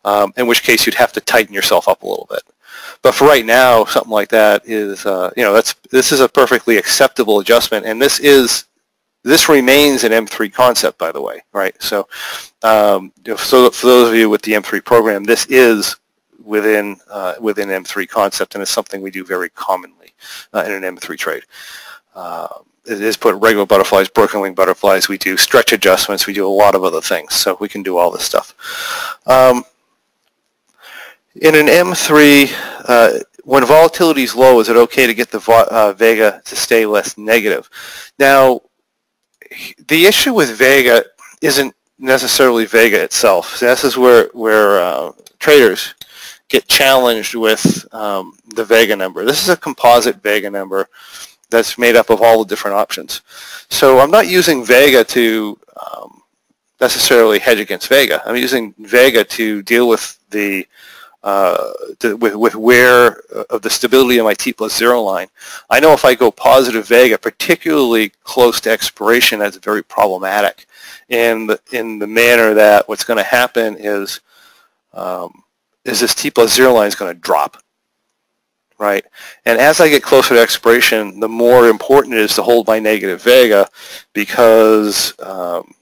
um, 0.05 0.33
in 0.37 0.47
which 0.47 0.63
case 0.63 0.85
you'd 0.85 0.95
have 0.95 1.13
to 1.13 1.21
tighten 1.21 1.55
yourself 1.55 1.89
up 1.89 2.03
a 2.03 2.07
little 2.07 2.27
bit. 2.29 2.43
But 3.03 3.15
for 3.15 3.27
right 3.27 3.45
now, 3.45 3.85
something 3.85 4.13
like 4.13 4.29
that 4.31 4.63
is, 4.67 5.07
uh, 5.07 5.31
you 5.37 5.43
know, 5.43 5.53
that's 5.53 5.75
this 5.91 6.13
is 6.13 6.21
a 6.21 6.29
perfectly 6.29 6.77
acceptable 6.77 7.41
adjustment, 7.41 7.87
and 7.87 8.01
this 8.01 8.21
is 8.21 8.67
this 9.25 9.49
remains 9.49 10.05
an 10.05 10.13
M3 10.13 10.53
concept, 10.53 10.99
by 10.99 11.13
the 11.13 11.23
way, 11.23 11.43
right? 11.53 11.81
So, 11.81 12.09
um, 12.63 13.13
so 13.37 13.71
for 13.71 13.87
those 13.87 14.09
of 14.09 14.15
you 14.17 14.29
with 14.29 14.43
the 14.43 14.53
M3 14.53 14.85
program, 14.85 15.25
this 15.25 15.47
is 15.47 15.97
within 16.45 16.97
uh, 17.11 17.35
within 17.41 17.69
M3 17.69 18.09
concept, 18.09 18.55
and 18.55 18.63
it's 18.63 18.71
something 18.71 19.01
we 19.01 19.11
do 19.11 19.25
very 19.25 19.51
commonly 19.51 20.15
uh, 20.53 20.65
in 20.67 20.73
an 20.73 20.97
M3 20.97 21.17
trade. 21.19 21.45
Uh, 22.15 22.49
it 22.85 23.01
is 23.01 23.17
put 23.17 23.37
regular 23.37 23.67
butterflies, 23.67 24.09
broken 24.09 24.41
wing 24.41 24.55
butterflies. 24.55 25.09
We 25.09 25.19
do 25.19 25.37
stretch 25.37 25.73
adjustments. 25.73 26.27
We 26.27 26.33
do 26.33 26.47
a 26.47 26.49
lot 26.49 26.75
of 26.75 26.83
other 26.83 27.01
things, 27.01 27.35
so 27.35 27.57
we 27.61 27.69
can 27.69 27.83
do 27.83 27.97
all 27.97 28.11
this 28.11 28.25
stuff. 28.25 28.55
Um, 29.27 29.65
in 31.37 31.55
an 31.55 31.67
M3, 31.67 32.53
uh, 32.89 33.19
when 33.45 33.65
volatility 33.65 34.25
is 34.25 34.35
low, 34.35 34.61
is 34.61 34.69
it 34.69 34.77
okay 34.77 35.07
to 35.07 35.15
get 35.15 35.31
the 35.31 35.41
uh, 35.71 35.93
Vega 35.93 36.43
to 36.45 36.57
stay 36.57 36.85
less 36.85 37.17
negative? 37.17 37.71
Now, 38.19 38.61
the 39.89 40.07
issue 40.07 40.35
with 40.35 40.51
Vega 40.57 41.05
isn't 41.41 41.75
necessarily 41.99 42.67
Vega 42.67 43.03
itself. 43.03 43.57
So 43.57 43.67
this 43.67 43.85
is 43.85 43.97
where 43.97 44.29
where 44.33 44.81
uh, 44.81 45.13
traders 45.39 45.95
get 46.53 46.69
challenged 46.69 47.35
with 47.35 47.87
um, 47.95 48.37
the 48.55 48.65
Vega 48.65 48.95
number. 48.95 49.25
This 49.25 49.43
is 49.43 49.49
a 49.49 49.57
composite 49.57 50.23
Vega 50.23 50.51
number 50.51 50.89
that's 51.51 51.79
made 51.79 51.97
up 51.97 52.11
of 52.11 52.21
all 52.21 52.45
the 52.45 52.49
different 52.49 52.77
options. 52.77 53.23
So 53.71 53.99
I'm 53.99 54.11
not 54.11 54.29
using 54.29 54.65
Vega 54.65 55.03
to 55.03 55.59
um, 55.83 56.23
necessarily 56.79 57.39
hedge 57.39 57.59
against 57.59 57.89
Vega. 57.89 58.23
I'm 58.27 58.37
using 58.37 58.75
Vega 58.79 59.25
to 59.25 59.63
deal 59.63 59.89
with 59.89 60.19
the 60.31 60.67
uh, 61.23 61.73
to, 62.01 62.17
with, 62.17 62.35
with 62.35 62.55
where 62.57 63.23
uh, 63.35 63.45
of 63.51 63.63
the 63.63 63.71
stability 63.71 64.19
of 64.19 64.25
my 64.25 64.35
T 64.35 64.53
plus 64.53 64.77
zero 64.77 65.01
line. 65.01 65.29
I 65.71 65.79
know 65.81 65.93
if 65.93 66.05
I 66.05 66.15
go 66.15 66.31
positive 66.31 66.87
Vega, 66.89 67.17
particularly 67.17 68.11
close 68.25 68.61
to 68.63 68.71
expiration, 68.71 69.39
that's 69.39 69.57
very 69.57 69.85
problematic 69.85 70.67
in 71.09 71.47
the, 71.47 71.61
in 71.71 72.01
the 72.01 72.09
manner 72.09 72.55
that 72.55 72.89
what's 72.89 73.05
going 73.05 73.19
to 73.19 73.23
happen 73.41 73.77
is 73.79 74.21
um, 74.95 75.42
is 75.85 76.01
this 76.01 76.15
T 76.15 76.31
plus 76.31 76.55
zero 76.55 76.75
line 76.75 76.89
is 76.89 76.95
going 76.95 77.15
to 77.15 77.21
drop, 77.21 77.57
right? 78.79 79.05
And 79.45 79.59
as 79.59 79.81
I 79.81 79.89
get 79.89 80.03
closer 80.03 80.35
to 80.35 80.41
expiration, 80.41 81.21
the 81.21 81.29
more 81.29 81.69
important 81.69 82.15
it 82.15 82.21
is 82.21 82.35
to 82.37 82.43
hold 82.43 82.67
my 82.67 82.79
negative 82.79 83.23
Vega 83.23 83.69
because 84.13 85.15
um, 85.21 85.73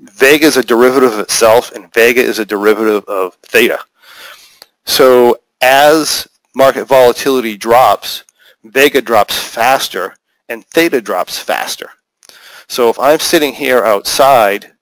Vega 0.00 0.46
is 0.46 0.56
a 0.56 0.62
derivative 0.62 1.12
of 1.12 1.20
itself 1.20 1.72
and 1.72 1.92
Vega 1.92 2.20
is 2.20 2.38
a 2.38 2.46
derivative 2.46 3.04
of 3.04 3.34
theta. 3.42 3.78
So 4.84 5.40
as 5.60 6.26
market 6.54 6.86
volatility 6.86 7.56
drops, 7.56 8.24
Vega 8.64 9.00
drops 9.00 9.38
faster 9.38 10.14
and 10.48 10.64
theta 10.66 11.00
drops 11.00 11.38
faster. 11.38 11.90
So 12.68 12.90
if 12.90 12.98
I'm 12.98 13.18
sitting 13.18 13.54
here 13.54 13.82
outside, 13.84 14.72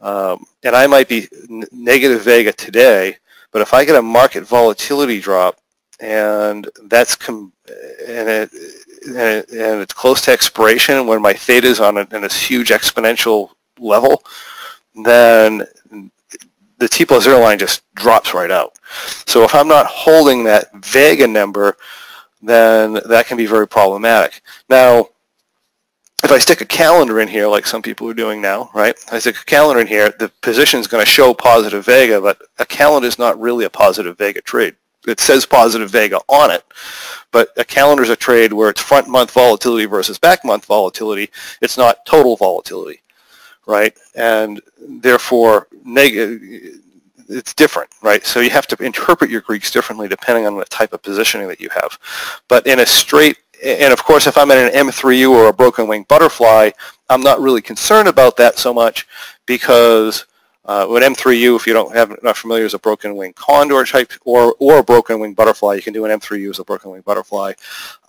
um, 0.00 0.44
and 0.62 0.76
I 0.76 0.86
might 0.86 1.08
be 1.08 1.28
negative 1.72 2.22
vega 2.22 2.52
today, 2.52 3.16
but 3.56 3.62
if 3.62 3.72
I 3.72 3.86
get 3.86 3.96
a 3.96 4.02
market 4.02 4.44
volatility 4.44 5.18
drop, 5.18 5.58
and 5.98 6.68
that's 6.88 7.16
com- 7.16 7.54
and 8.06 8.28
it, 8.28 8.50
and, 9.06 9.16
it, 9.16 9.48
and 9.48 9.80
it's 9.80 9.94
close 9.94 10.20
to 10.26 10.30
expiration 10.30 11.06
when 11.06 11.22
my 11.22 11.32
theta 11.32 11.66
is 11.66 11.80
on 11.80 11.96
a, 11.96 12.06
in 12.14 12.20
this 12.20 12.38
huge 12.38 12.68
exponential 12.68 13.52
level, 13.78 14.22
then 15.02 15.66
the 16.76 16.86
T 16.86 17.06
plus 17.06 17.24
zero 17.24 17.40
line 17.40 17.58
just 17.58 17.80
drops 17.94 18.34
right 18.34 18.50
out. 18.50 18.74
So 19.26 19.42
if 19.42 19.54
I'm 19.54 19.68
not 19.68 19.86
holding 19.86 20.44
that 20.44 20.70
Vega 20.84 21.26
number, 21.26 21.78
then 22.42 23.00
that 23.06 23.24
can 23.26 23.38
be 23.38 23.46
very 23.46 23.66
problematic. 23.66 24.42
Now, 24.68 25.08
if 26.26 26.32
I 26.32 26.38
stick 26.38 26.60
a 26.60 26.66
calendar 26.66 27.20
in 27.20 27.28
here, 27.28 27.46
like 27.46 27.66
some 27.66 27.82
people 27.82 28.08
are 28.10 28.14
doing 28.14 28.42
now, 28.42 28.68
right? 28.74 28.96
I 29.12 29.20
stick 29.20 29.36
a 29.40 29.44
calendar 29.44 29.80
in 29.80 29.86
here, 29.86 30.10
the 30.18 30.28
position 30.42 30.80
is 30.80 30.88
going 30.88 31.04
to 31.04 31.10
show 31.10 31.32
positive 31.32 31.86
Vega, 31.86 32.20
but 32.20 32.42
a 32.58 32.66
calendar 32.66 33.06
is 33.06 33.18
not 33.18 33.40
really 33.40 33.64
a 33.64 33.70
positive 33.70 34.18
Vega 34.18 34.40
trade. 34.40 34.74
It 35.06 35.20
says 35.20 35.46
positive 35.46 35.88
Vega 35.88 36.18
on 36.28 36.50
it, 36.50 36.64
but 37.30 37.50
a 37.56 37.64
calendar 37.64 38.02
is 38.02 38.10
a 38.10 38.16
trade 38.16 38.52
where 38.52 38.70
it's 38.70 38.80
front 38.80 39.08
month 39.08 39.30
volatility 39.30 39.86
versus 39.86 40.18
back 40.18 40.44
month 40.44 40.64
volatility. 40.64 41.30
It's 41.62 41.78
not 41.78 42.04
total 42.04 42.36
volatility 42.36 43.02
right? 43.66 43.96
And 44.14 44.60
therefore, 44.78 45.66
neg- 45.84 46.80
it's 47.28 47.52
different, 47.54 47.90
right? 48.02 48.24
So 48.24 48.40
you 48.40 48.50
have 48.50 48.66
to 48.68 48.84
interpret 48.84 49.30
your 49.30 49.40
Greeks 49.40 49.70
differently 49.70 50.08
depending 50.08 50.46
on 50.46 50.56
the 50.56 50.64
type 50.66 50.92
of 50.92 51.02
positioning 51.02 51.48
that 51.48 51.60
you 51.60 51.68
have. 51.70 51.98
But 52.48 52.66
in 52.66 52.78
a 52.78 52.86
straight, 52.86 53.38
and 53.66 53.92
of 53.92 54.02
course, 54.04 54.26
if 54.26 54.38
I'm 54.38 54.50
in 54.50 54.58
an 54.58 54.72
M3U 54.72 55.30
or 55.30 55.48
a 55.48 55.52
broken 55.52 55.88
wing 55.88 56.06
butterfly, 56.08 56.70
I'm 57.08 57.22
not 57.22 57.40
really 57.40 57.62
concerned 57.62 58.08
about 58.08 58.36
that 58.36 58.58
so 58.58 58.72
much 58.72 59.06
because 59.46 60.26
uh, 60.64 60.86
with 60.88 61.02
M3U, 61.02 61.56
if 61.56 61.66
you 61.66 61.72
don't 61.72 61.94
have 61.94 62.16
not 62.22 62.36
familiar 62.36 62.64
as 62.64 62.74
a 62.74 62.78
broken 62.78 63.16
wing 63.16 63.32
condor 63.34 63.84
type 63.84 64.12
or 64.24 64.54
or 64.58 64.78
a 64.78 64.84
broken 64.84 65.20
wing 65.20 65.34
butterfly, 65.34 65.74
you 65.74 65.82
can 65.82 65.92
do 65.92 66.04
an 66.04 66.18
M3U 66.18 66.50
as 66.50 66.58
a 66.58 66.64
broken 66.64 66.90
wing 66.90 67.02
butterfly, 67.02 67.52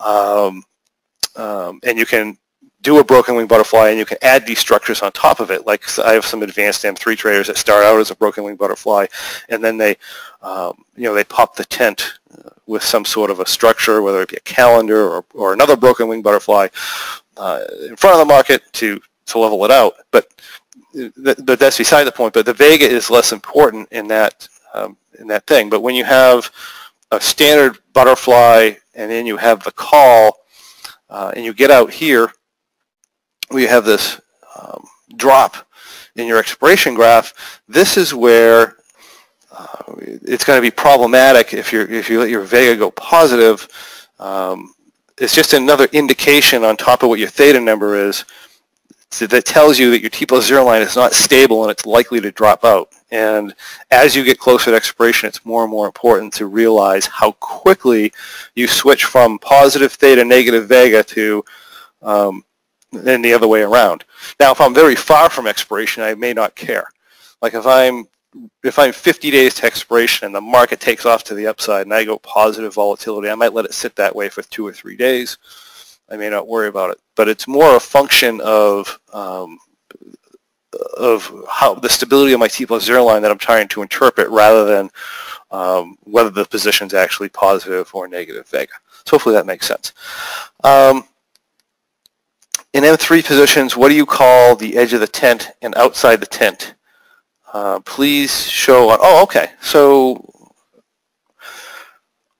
um, 0.00 0.62
um, 1.36 1.80
and 1.82 1.98
you 1.98 2.06
can 2.06 2.38
do 2.82 2.98
a 2.98 3.04
broken 3.04 3.34
wing 3.34 3.46
butterfly 3.46 3.88
and 3.88 3.98
you 3.98 4.04
can 4.04 4.18
add 4.22 4.46
these 4.46 4.58
structures 4.58 5.02
on 5.02 5.10
top 5.12 5.40
of 5.40 5.50
it. 5.50 5.66
Like 5.66 5.98
I 5.98 6.12
have 6.12 6.24
some 6.24 6.42
advanced 6.42 6.84
M3 6.84 7.16
traders 7.16 7.48
that 7.48 7.56
start 7.56 7.84
out 7.84 7.98
as 7.98 8.10
a 8.10 8.14
broken 8.14 8.44
wing 8.44 8.56
butterfly 8.56 9.06
and 9.48 9.62
then 9.62 9.76
they, 9.76 9.96
um, 10.42 10.84
you 10.96 11.04
know, 11.04 11.14
they 11.14 11.24
pop 11.24 11.56
the 11.56 11.64
tent 11.64 12.12
uh, 12.32 12.50
with 12.66 12.82
some 12.82 13.04
sort 13.04 13.30
of 13.30 13.40
a 13.40 13.46
structure, 13.46 14.00
whether 14.00 14.22
it 14.22 14.28
be 14.28 14.36
a 14.36 14.40
calendar 14.40 15.08
or, 15.08 15.24
or 15.34 15.52
another 15.52 15.76
broken 15.76 16.06
wing 16.06 16.22
butterfly 16.22 16.68
uh, 17.36 17.64
in 17.88 17.96
front 17.96 18.14
of 18.14 18.20
the 18.20 18.32
market 18.32 18.62
to, 18.74 19.00
to 19.26 19.38
level 19.38 19.64
it 19.64 19.70
out. 19.72 19.94
But, 20.12 20.28
but 21.18 21.58
that's 21.58 21.78
beside 21.78 22.04
the 22.04 22.12
point. 22.12 22.32
But 22.32 22.46
the 22.46 22.54
Vega 22.54 22.88
is 22.88 23.10
less 23.10 23.32
important 23.32 23.88
in 23.90 24.06
that, 24.08 24.48
um, 24.72 24.96
in 25.18 25.26
that 25.26 25.46
thing. 25.46 25.68
But 25.68 25.80
when 25.80 25.96
you 25.96 26.04
have 26.04 26.50
a 27.10 27.20
standard 27.20 27.78
butterfly 27.92 28.72
and 28.94 29.10
then 29.10 29.26
you 29.26 29.36
have 29.36 29.64
the 29.64 29.72
call 29.72 30.44
uh, 31.10 31.32
and 31.34 31.44
you 31.44 31.52
get 31.54 31.70
out 31.70 31.92
here 31.92 32.30
we 33.50 33.64
have 33.64 33.84
this 33.84 34.20
um, 34.58 34.84
drop 35.16 35.56
in 36.16 36.26
your 36.26 36.38
expiration 36.38 36.94
graph, 36.94 37.60
this 37.68 37.96
is 37.96 38.12
where 38.12 38.76
uh, 39.52 39.94
it's 39.98 40.44
going 40.44 40.56
to 40.56 40.62
be 40.62 40.70
problematic 40.70 41.54
if 41.54 41.72
you 41.72 41.82
if 41.82 42.10
you 42.10 42.20
let 42.20 42.30
your 42.30 42.42
vega 42.42 42.76
go 42.76 42.90
positive. 42.90 43.68
Um, 44.18 44.74
it's 45.18 45.34
just 45.34 45.52
another 45.52 45.86
indication 45.92 46.64
on 46.64 46.76
top 46.76 47.02
of 47.02 47.08
what 47.08 47.18
your 47.18 47.28
theta 47.28 47.60
number 47.60 47.96
is 47.96 48.24
that 49.20 49.44
tells 49.46 49.78
you 49.78 49.90
that 49.90 50.00
your 50.00 50.10
T 50.10 50.26
plus 50.26 50.46
zero 50.46 50.64
line 50.64 50.82
is 50.82 50.94
not 50.94 51.12
stable 51.14 51.62
and 51.62 51.70
it's 51.70 51.86
likely 51.86 52.20
to 52.20 52.30
drop 52.30 52.64
out. 52.64 52.92
And 53.10 53.54
as 53.90 54.14
you 54.14 54.22
get 54.22 54.38
closer 54.38 54.70
to 54.70 54.76
expiration, 54.76 55.28
it's 55.28 55.46
more 55.46 55.62
and 55.62 55.70
more 55.70 55.86
important 55.86 56.32
to 56.34 56.46
realize 56.46 57.06
how 57.06 57.32
quickly 57.32 58.12
you 58.54 58.66
switch 58.66 59.04
from 59.04 59.38
positive 59.38 59.92
theta, 59.92 60.24
negative 60.24 60.68
vega 60.68 61.02
to 61.04 61.44
um, 62.02 62.44
than 62.92 63.22
the 63.22 63.32
other 63.32 63.48
way 63.48 63.62
around. 63.62 64.04
Now, 64.40 64.52
if 64.52 64.60
I'm 64.60 64.74
very 64.74 64.96
far 64.96 65.30
from 65.30 65.46
expiration, 65.46 66.02
I 66.02 66.14
may 66.14 66.32
not 66.32 66.54
care. 66.54 66.88
Like 67.42 67.54
if 67.54 67.66
I'm 67.66 68.06
if 68.62 68.78
I'm 68.78 68.92
50 68.92 69.30
days 69.30 69.54
to 69.54 69.66
expiration 69.66 70.26
and 70.26 70.34
the 70.34 70.40
market 70.40 70.80
takes 70.80 71.06
off 71.06 71.24
to 71.24 71.34
the 71.34 71.46
upside 71.46 71.86
and 71.86 71.94
I 71.94 72.04
go 72.04 72.18
positive 72.18 72.74
volatility, 72.74 73.30
I 73.30 73.34
might 73.34 73.54
let 73.54 73.64
it 73.64 73.74
sit 73.74 73.96
that 73.96 74.14
way 74.14 74.28
for 74.28 74.42
two 74.42 74.66
or 74.66 74.72
three 74.72 74.96
days. 74.96 75.38
I 76.10 76.16
may 76.16 76.28
not 76.28 76.46
worry 76.46 76.68
about 76.68 76.90
it, 76.90 76.98
but 77.16 77.28
it's 77.28 77.48
more 77.48 77.76
a 77.76 77.80
function 77.80 78.40
of 78.42 78.98
um, 79.12 79.58
of 80.96 81.32
how 81.50 81.74
the 81.74 81.88
stability 81.88 82.32
of 82.32 82.40
my 82.40 82.48
T 82.48 82.66
plus 82.66 82.84
zero 82.84 83.04
line 83.04 83.22
that 83.22 83.30
I'm 83.30 83.38
trying 83.38 83.68
to 83.68 83.82
interpret 83.82 84.28
rather 84.28 84.64
than 84.64 84.90
um, 85.50 85.96
whether 86.02 86.30
the 86.30 86.44
position 86.44 86.86
is 86.86 86.94
actually 86.94 87.30
positive 87.30 87.90
or 87.94 88.08
negative 88.08 88.46
vega. 88.48 88.74
So 89.04 89.16
hopefully 89.16 89.34
that 89.34 89.46
makes 89.46 89.66
sense. 89.66 89.92
Um, 90.64 91.04
in 92.72 92.84
M3 92.84 93.24
positions, 93.24 93.76
what 93.76 93.88
do 93.88 93.94
you 93.94 94.06
call 94.06 94.56
the 94.56 94.76
edge 94.76 94.92
of 94.92 95.00
the 95.00 95.06
tent 95.06 95.50
and 95.62 95.74
outside 95.76 96.20
the 96.20 96.26
tent? 96.26 96.74
Uh, 97.52 97.80
please 97.80 98.46
show 98.46 98.90
on, 98.90 98.98
oh, 99.00 99.22
okay. 99.22 99.52
So, 99.62 100.24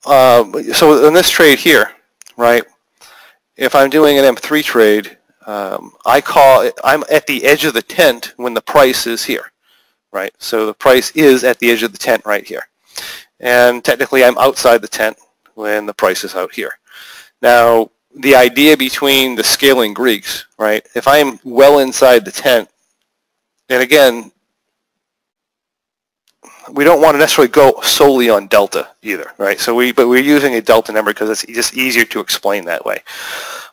uh, 0.04 0.44
so 0.72 1.06
in 1.06 1.14
this 1.14 1.30
trade 1.30 1.58
here, 1.58 1.92
right, 2.36 2.62
if 3.56 3.74
I'm 3.74 3.90
doing 3.90 4.18
an 4.18 4.24
M3 4.24 4.62
trade, 4.62 5.16
um, 5.46 5.92
I 6.04 6.20
call 6.20 6.60
it, 6.60 6.78
I'm 6.84 7.04
at 7.10 7.26
the 7.26 7.44
edge 7.44 7.64
of 7.64 7.72
the 7.72 7.82
tent 7.82 8.34
when 8.36 8.52
the 8.52 8.60
price 8.60 9.06
is 9.06 9.24
here, 9.24 9.50
right? 10.12 10.32
So 10.38 10.66
the 10.66 10.74
price 10.74 11.10
is 11.12 11.42
at 11.42 11.58
the 11.58 11.70
edge 11.70 11.82
of 11.82 11.92
the 11.92 11.98
tent 11.98 12.24
right 12.26 12.46
here. 12.46 12.68
And 13.40 13.82
technically 13.82 14.24
I'm 14.24 14.36
outside 14.36 14.82
the 14.82 14.88
tent 14.88 15.16
when 15.54 15.86
the 15.86 15.94
price 15.94 16.22
is 16.22 16.34
out 16.34 16.52
here. 16.52 16.72
Now, 17.40 17.90
the 18.18 18.34
idea 18.34 18.76
between 18.76 19.36
the 19.36 19.44
scaling 19.44 19.94
Greeks, 19.94 20.46
right? 20.58 20.86
If 20.94 21.06
I'm 21.06 21.38
well 21.44 21.78
inside 21.78 22.24
the 22.24 22.32
tent, 22.32 22.68
and 23.68 23.82
again, 23.82 24.32
we 26.72 26.84
don't 26.84 27.00
want 27.00 27.14
to 27.14 27.18
necessarily 27.18 27.50
go 27.50 27.80
solely 27.82 28.28
on 28.28 28.48
delta 28.48 28.88
either, 29.02 29.32
right? 29.38 29.58
So 29.58 29.74
we, 29.74 29.92
but 29.92 30.08
we're 30.08 30.22
using 30.22 30.54
a 30.54 30.60
delta 30.60 30.92
number 30.92 31.12
because 31.12 31.30
it's 31.30 31.52
just 31.52 31.74
easier 31.74 32.04
to 32.06 32.20
explain 32.20 32.64
that 32.66 32.84
way. 32.84 33.02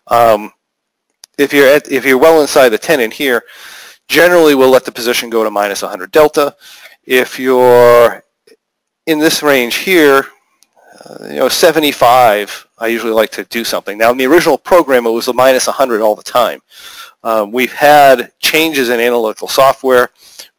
Um, 0.07 0.53
if 1.37 1.51
you're 1.51 1.67
at, 1.67 1.91
if 1.91 2.05
you're 2.05 2.17
well 2.17 2.41
inside 2.41 2.69
the 2.69 2.77
tent 2.77 3.01
in 3.01 3.11
here, 3.11 3.43
generally 4.07 4.55
we'll 4.55 4.69
let 4.69 4.85
the 4.85 4.91
position 4.91 5.29
go 5.29 5.43
to 5.43 5.49
minus 5.49 5.81
100 5.81 6.11
delta. 6.11 6.55
If 7.03 7.39
you're 7.39 8.23
in 9.07 9.19
this 9.19 9.43
range 9.43 9.75
here, 9.75 10.25
uh, 11.05 11.25
you 11.27 11.35
know, 11.35 11.49
75, 11.49 12.64
I 12.77 12.87
usually 12.87 13.13
like 13.13 13.31
to 13.31 13.45
do 13.45 13.63
something. 13.63 13.97
Now, 13.97 14.11
in 14.11 14.17
the 14.17 14.25
original 14.25 14.57
program, 14.57 15.05
it 15.05 15.11
was 15.11 15.27
a 15.27 15.33
minus 15.33 15.67
100 15.67 16.01
all 16.01 16.15
the 16.15 16.23
time. 16.23 16.61
Um, 17.23 17.51
we've 17.51 17.71
had 17.71 18.31
changes 18.39 18.89
in 18.89 18.99
analytical 18.99 19.47
software. 19.47 20.09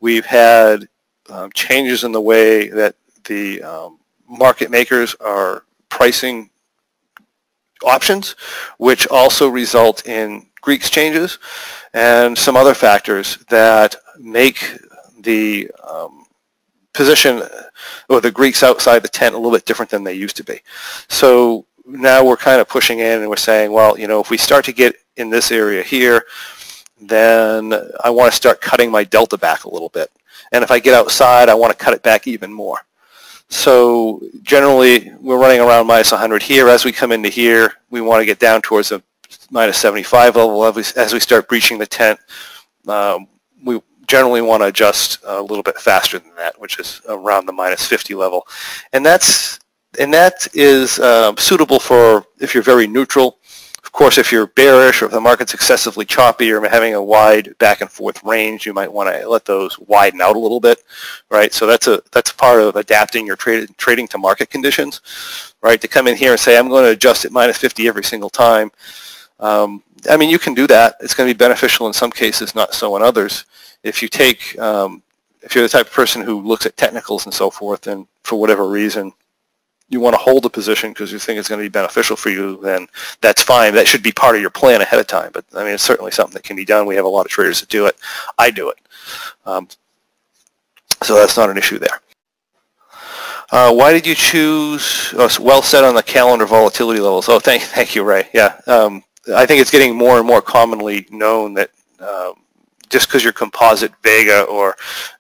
We've 0.00 0.24
had 0.24 0.88
um, 1.29 1.52
changes 1.52 2.05
in 2.05 2.12
the 2.12 2.20
way 2.20 2.68
that 2.68 2.96
the 3.24 3.62
um, 3.62 3.98
market 4.29 4.70
makers 4.70 5.14
are 5.20 5.64
pricing 5.88 6.50
options, 7.85 8.35
which 8.79 9.07
also 9.09 9.48
result 9.48 10.07
in 10.07 10.46
Greeks 10.61 10.90
changes 10.90 11.38
and 11.92 12.37
some 12.37 12.57
other 12.57 12.74
factors 12.74 13.38
that 13.48 13.96
make 14.18 14.79
the 15.20 15.70
um, 15.88 16.24
position 16.92 17.42
or 18.09 18.20
the 18.20 18.31
Greeks 18.31 18.62
outside 18.62 19.00
the 19.00 19.09
tent 19.09 19.35
a 19.35 19.38
little 19.38 19.52
bit 19.52 19.66
different 19.66 19.90
than 19.90 20.02
they 20.02 20.14
used 20.14 20.37
to 20.37 20.44
be. 20.44 20.61
So 21.09 21.66
now 21.87 22.25
we're 22.25 22.37
kind 22.37 22.61
of 22.61 22.68
pushing 22.68 22.99
in 22.99 23.20
and 23.20 23.29
we're 23.29 23.37
saying, 23.37 23.72
well, 23.72 23.99
you 23.99 24.09
know, 24.09 24.20
if 24.20 24.31
we 24.31 24.37
start 24.37 24.64
to 24.66 24.72
get 24.72 24.96
in 25.16 25.31
this 25.31 25.51
area 25.51 25.83
here, 25.83 26.25
then 27.01 27.72
I 28.03 28.11
want 28.11 28.33
to 28.33 28.37
start 28.37 28.61
cutting 28.61 28.90
my 28.90 29.05
delta 29.05 29.38
back 29.38 29.64
a 29.64 29.70
little 29.70 29.88
bit. 29.88 30.11
And 30.53 30.64
if 30.64 30.70
I 30.70 30.79
get 30.79 30.94
outside, 30.94 31.49
I 31.49 31.55
want 31.55 31.77
to 31.77 31.85
cut 31.85 31.94
it 31.94 32.03
back 32.03 32.27
even 32.27 32.53
more. 32.53 32.79
So 33.49 34.20
generally, 34.42 35.12
we're 35.20 35.38
running 35.38 35.61
around 35.61 35.87
minus 35.87 36.11
100 36.11 36.42
here. 36.42 36.68
As 36.68 36.85
we 36.85 36.92
come 36.92 37.12
into 37.12 37.29
here, 37.29 37.75
we 37.90 38.01
want 38.01 38.20
to 38.20 38.27
get 38.27 38.40
down 38.40 38.61
towards 38.62 38.90
a 38.90 39.03
minus 39.51 39.79
75 39.79 40.37
level. 40.37 40.64
As 40.64 40.75
we, 40.75 41.01
as 41.01 41.12
we 41.12 41.20
start 41.20 41.49
breaching 41.49 41.79
the 41.79 41.87
tent, 41.87 42.18
um, 42.88 43.29
we 43.64 43.81
generally 44.07 44.40
want 44.40 44.62
to 44.62 44.66
adjust 44.66 45.18
a 45.25 45.40
little 45.40 45.62
bit 45.62 45.79
faster 45.79 46.18
than 46.18 46.35
that, 46.37 46.61
which 46.61 46.79
is 46.79 47.01
around 47.09 47.46
the 47.46 47.53
minus 47.53 47.87
50 47.87 48.14
level. 48.14 48.46
And 48.92 49.05
that's 49.05 49.61
and 49.98 50.12
that 50.14 50.48
is 50.54 50.98
uh, 51.00 51.35
suitable 51.37 51.80
for 51.80 52.26
if 52.40 52.54
you're 52.54 52.62
very 52.62 52.87
neutral. 52.87 53.38
Of 53.85 53.92
course, 53.92 54.18
if 54.18 54.32
you're 54.32 54.48
bearish 54.48 55.02
or 55.02 55.06
if 55.06 55.12
the 55.12 55.20
market's 55.20 55.54
excessively 55.54 56.04
choppy 56.04 56.52
or 56.52 56.61
having 56.68 56.94
a 56.94 57.02
wide 57.02 57.56
back 57.59 57.80
and 57.82 57.90
forth 57.90 58.22
range, 58.24 58.66
you 58.66 58.74
might 58.74 58.92
want 58.92 59.11
to 59.14 59.28
let 59.28 59.46
those 59.46 59.78
widen 59.80 60.20
out 60.20 60.37
a 60.37 60.40
little 60.40 60.61
bit, 60.61 60.82
right? 61.30 61.52
So 61.54 61.66
that's 61.66 61.88
a 61.88 62.02
that's 62.12 62.32
part 62.32 62.61
of 62.61 62.76
adapting 62.76 63.26
your 63.26 63.37
trade, 63.37 63.70
trading 63.78 64.09
to 64.11 64.18
market 64.18 64.50
conditions, 64.50 65.00
right? 65.62 65.80
To 65.80 65.88
come 65.88 66.09
in 66.09 66.16
here 66.16 66.32
and 66.32 66.40
say 66.40 66.59
I'm 66.59 66.68
going 66.68 66.85
to 66.85 66.90
adjust 66.92 67.24
at 67.26 67.32
minus 67.32 67.59
50 67.59 67.88
every 67.88 68.04
single 68.04 68.30
time, 68.30 68.70
Um, 69.40 69.82
I 70.11 70.16
mean, 70.16 70.30
you 70.30 70.38
can 70.38 70.54
do 70.54 70.66
that. 70.68 70.96
It's 71.00 71.14
going 71.14 71.28
to 71.28 71.35
be 71.35 71.38
beneficial 71.38 71.87
in 71.88 71.92
some 71.94 72.12
cases, 72.12 72.54
not 72.54 72.74
so 72.74 72.96
in 72.96 73.02
others. 73.02 73.46
If 73.85 74.02
you 74.02 74.09
take, 74.09 74.59
um, 74.59 75.02
if 75.42 75.54
you're 75.54 75.64
the 75.64 75.70
type 75.70 75.87
of 75.88 75.92
person 75.92 76.22
who 76.22 76.40
looks 76.42 76.66
at 76.66 76.76
technicals 76.76 77.26
and 77.26 77.35
so 77.35 77.50
forth, 77.50 77.87
and 77.87 78.06
for 78.24 78.40
whatever 78.40 78.68
reason 78.68 79.12
you 79.88 80.01
want 80.01 80.14
to 80.14 80.18
hold 80.18 80.44
a 80.44 80.51
position 80.51 80.90
because 80.90 81.12
you 81.12 81.18
think 81.18 81.38
it's 81.38 81.49
going 81.49 81.61
to 81.61 81.64
be 81.64 81.68
beneficial 81.68 82.16
for 82.16 82.31
you, 82.31 82.61
then 82.61 82.88
that's 83.20 83.42
fine. 83.42 83.75
That 83.75 83.87
should 83.87 84.03
be 84.03 84.12
part 84.12 84.35
of 84.35 84.40
your 84.40 84.51
plan 84.51 84.81
ahead 84.81 84.99
of 84.99 85.07
time. 85.07 85.31
But 85.33 85.44
I 85.55 85.62
mean, 85.64 85.75
it's 85.75 85.83
certainly 85.83 86.11
something 86.11 86.35
that 86.35 86.42
can 86.42 86.57
be 86.57 86.64
done. 86.64 86.87
We 86.87 86.96
have 86.96 87.05
a 87.05 87.09
lot 87.09 87.27
of 87.27 87.31
traders 87.31 87.61
that 87.61 87.68
do 87.68 87.87
it. 87.87 87.96
I 88.38 88.51
do 88.51 88.70
it. 88.70 88.79
Um, 89.44 89.68
so 91.03 91.14
that's 91.14 91.37
not 91.37 91.51
an 91.51 91.59
issue 91.59 91.79
there. 91.79 92.01
Uh, 93.53 93.72
why 93.72 93.92
did 93.92 94.07
you 94.07 94.14
choose, 94.14 95.14
oh, 95.16 95.31
well 95.40 95.62
set 95.62 95.85
on 95.85 95.94
the 95.94 96.03
calendar 96.03 96.46
volatility 96.46 96.99
levels. 96.99 97.29
Oh, 97.29 97.38
thank, 97.38 97.62
thank 97.75 97.94
you, 97.94 98.03
Ray. 98.03 98.29
Yeah, 98.35 98.61
um, 98.66 99.05
I 99.35 99.46
think 99.46 99.61
it's 99.61 99.70
getting 99.70 99.96
more 99.96 100.18
and 100.18 100.27
more 100.27 100.42
commonly 100.42 101.07
known 101.11 101.55
that 101.55 101.70
um, 102.01 102.35
just 102.90 103.09
because 103.09 103.22
your 103.22 103.33
composite 103.33 103.92
vega 104.03 104.42
or 104.42 104.77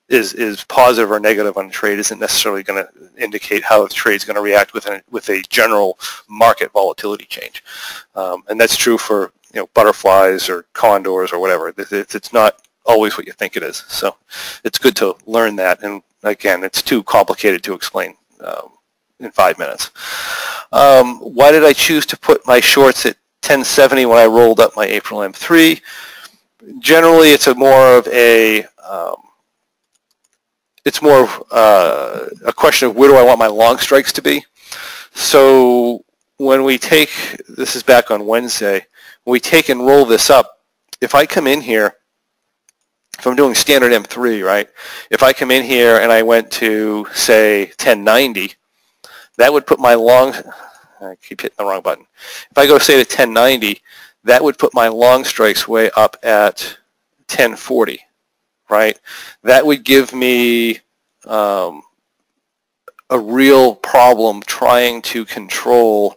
is 0.08 0.34
is 0.34 0.64
positive 0.64 1.10
or 1.10 1.18
negative 1.18 1.56
on 1.56 1.68
trade 1.68 1.98
isn't 1.98 2.20
necessarily 2.20 2.62
going 2.62 2.84
to 2.84 3.22
indicate 3.22 3.64
how 3.64 3.82
the 3.82 3.92
trade 3.92 4.14
is 4.14 4.24
going 4.24 4.36
to 4.36 4.42
react 4.42 4.72
with 4.72 4.86
a, 4.86 5.02
with 5.10 5.28
a 5.30 5.42
general 5.48 5.98
market 6.28 6.72
volatility 6.72 7.24
change, 7.24 7.64
um, 8.14 8.42
and 8.48 8.60
that's 8.60 8.76
true 8.76 8.98
for 8.98 9.32
you 9.52 9.60
know 9.60 9.68
butterflies 9.74 10.48
or 10.48 10.66
condors 10.72 11.32
or 11.32 11.40
whatever. 11.40 11.72
It's, 11.76 12.14
it's 12.14 12.32
not 12.32 12.60
always 12.86 13.16
what 13.16 13.26
you 13.26 13.32
think 13.32 13.56
it 13.56 13.62
is. 13.62 13.84
So 13.88 14.16
it's 14.64 14.78
good 14.78 14.96
to 14.96 15.16
learn 15.26 15.56
that. 15.56 15.82
And 15.82 16.02
again, 16.22 16.64
it's 16.64 16.82
too 16.82 17.02
complicated 17.02 17.62
to 17.64 17.74
explain 17.74 18.14
um, 18.40 18.70
in 19.20 19.30
five 19.32 19.58
minutes. 19.58 19.90
Um, 20.72 21.18
why 21.18 21.50
did 21.52 21.64
I 21.64 21.72
choose 21.72 22.06
to 22.06 22.16
put 22.16 22.46
my 22.46 22.60
shorts 22.60 23.06
at 23.06 23.16
1070 23.42 24.06
when 24.06 24.18
I 24.18 24.26
rolled 24.26 24.60
up 24.60 24.76
my 24.76 24.86
April 24.86 25.20
M3? 25.20 25.80
Generally, 26.78 27.30
it's 27.30 27.46
a 27.46 27.54
more 27.54 27.98
of 27.98 28.06
a 28.08 28.64
um, 28.88 29.16
it's 30.86 31.02
more 31.02 31.28
uh, 31.50 32.26
a 32.46 32.52
question 32.52 32.88
of 32.88 32.96
where 32.96 33.10
do 33.10 33.16
I 33.16 33.24
want 33.24 33.40
my 33.40 33.48
long 33.48 33.76
strikes 33.78 34.12
to 34.12 34.22
be. 34.22 34.44
So 35.14 36.04
when 36.36 36.62
we 36.62 36.78
take, 36.78 37.10
this 37.48 37.74
is 37.74 37.82
back 37.82 38.12
on 38.12 38.24
Wednesday, 38.24 38.86
when 39.24 39.32
we 39.32 39.40
take 39.40 39.68
and 39.68 39.84
roll 39.84 40.06
this 40.06 40.30
up, 40.30 40.62
if 41.00 41.12
I 41.16 41.26
come 41.26 41.48
in 41.48 41.60
here, 41.60 41.96
if 43.18 43.26
I'm 43.26 43.34
doing 43.34 43.56
standard 43.56 43.90
M3, 43.90 44.46
right, 44.46 44.68
if 45.10 45.24
I 45.24 45.32
come 45.32 45.50
in 45.50 45.64
here 45.64 45.96
and 45.96 46.12
I 46.12 46.22
went 46.22 46.52
to, 46.52 47.08
say, 47.12 47.64
1090, 47.64 48.54
that 49.38 49.52
would 49.52 49.66
put 49.66 49.80
my 49.80 49.94
long, 49.94 50.34
I 51.00 51.16
keep 51.20 51.40
hitting 51.40 51.56
the 51.58 51.64
wrong 51.64 51.82
button. 51.82 52.06
If 52.52 52.58
I 52.58 52.68
go, 52.68 52.78
say, 52.78 52.92
to 52.94 52.98
1090, 53.00 53.82
that 54.22 54.44
would 54.44 54.56
put 54.56 54.72
my 54.72 54.86
long 54.86 55.24
strikes 55.24 55.66
way 55.66 55.90
up 55.96 56.16
at 56.22 56.78
1040 57.28 58.05
right? 58.68 58.98
That 59.42 59.66
would 59.66 59.84
give 59.84 60.12
me 60.12 60.80
um, 61.24 61.82
a 63.10 63.18
real 63.18 63.74
problem 63.74 64.42
trying 64.42 65.02
to 65.02 65.24
control 65.24 66.16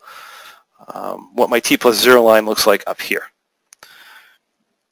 um, 0.94 1.32
what 1.36 1.50
my 1.50 1.60
T 1.60 1.78
plus 1.78 2.00
zero 2.00 2.22
line 2.24 2.46
looks 2.46 2.66
like 2.66 2.84
up 2.88 3.02
here. 3.02 3.24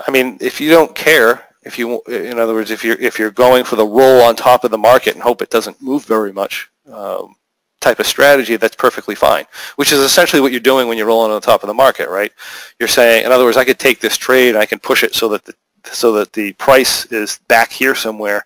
I 0.06 0.12
mean, 0.12 0.38
if 0.42 0.62
you 0.62 0.70
don't 0.70 0.94
care, 0.96 1.44
if 1.64 1.80
you, 1.80 2.02
in 2.08 2.40
other 2.40 2.54
words, 2.54 2.72
if 2.72 2.84
you're 2.84 3.00
if 3.00 3.18
you're 3.18 3.32
going 3.32 3.64
for 3.64 3.76
the 3.76 3.86
roll 3.86 4.22
on 4.22 4.36
top 4.36 4.64
of 4.64 4.72
the 4.72 4.78
market 4.78 5.16
and 5.16 5.24
hope 5.24 5.42
it 5.42 5.50
doesn't 5.50 5.82
move 5.82 6.06
very 6.06 6.32
much, 6.32 6.70
um, 6.92 7.36
type 7.82 8.00
of 8.00 8.08
strategy, 8.08 8.58
that's 8.58 8.76
perfectly 8.76 9.16
fine. 9.16 9.46
Which 9.76 9.92
is 9.92 10.00
essentially 10.00 10.42
what 10.42 10.52
you're 10.52 10.60
doing 10.62 10.88
when 10.88 10.98
you're 10.98 11.08
rolling 11.08 11.32
on 11.32 11.40
the 11.40 11.46
top 11.46 11.64
of 11.64 11.68
the 11.68 11.74
market, 11.74 12.10
right? 12.10 12.32
You're 12.80 12.88
saying, 12.88 13.26
in 13.26 13.32
other 13.32 13.44
words, 13.44 13.58
I 13.58 13.66
could 13.66 13.80
take 13.80 14.00
this 14.00 14.18
trade 14.18 14.50
and 14.50 14.58
I 14.58 14.66
can 14.66 14.80
push 14.80 15.04
it 15.04 15.16
so 15.16 15.30
that 15.30 15.46
the 15.46 15.54
so 15.86 16.12
that 16.14 16.34
the 16.34 16.54
price 16.54 17.06
is 17.08 17.40
back 17.48 17.72
here 17.72 17.96
somewhere 17.96 18.46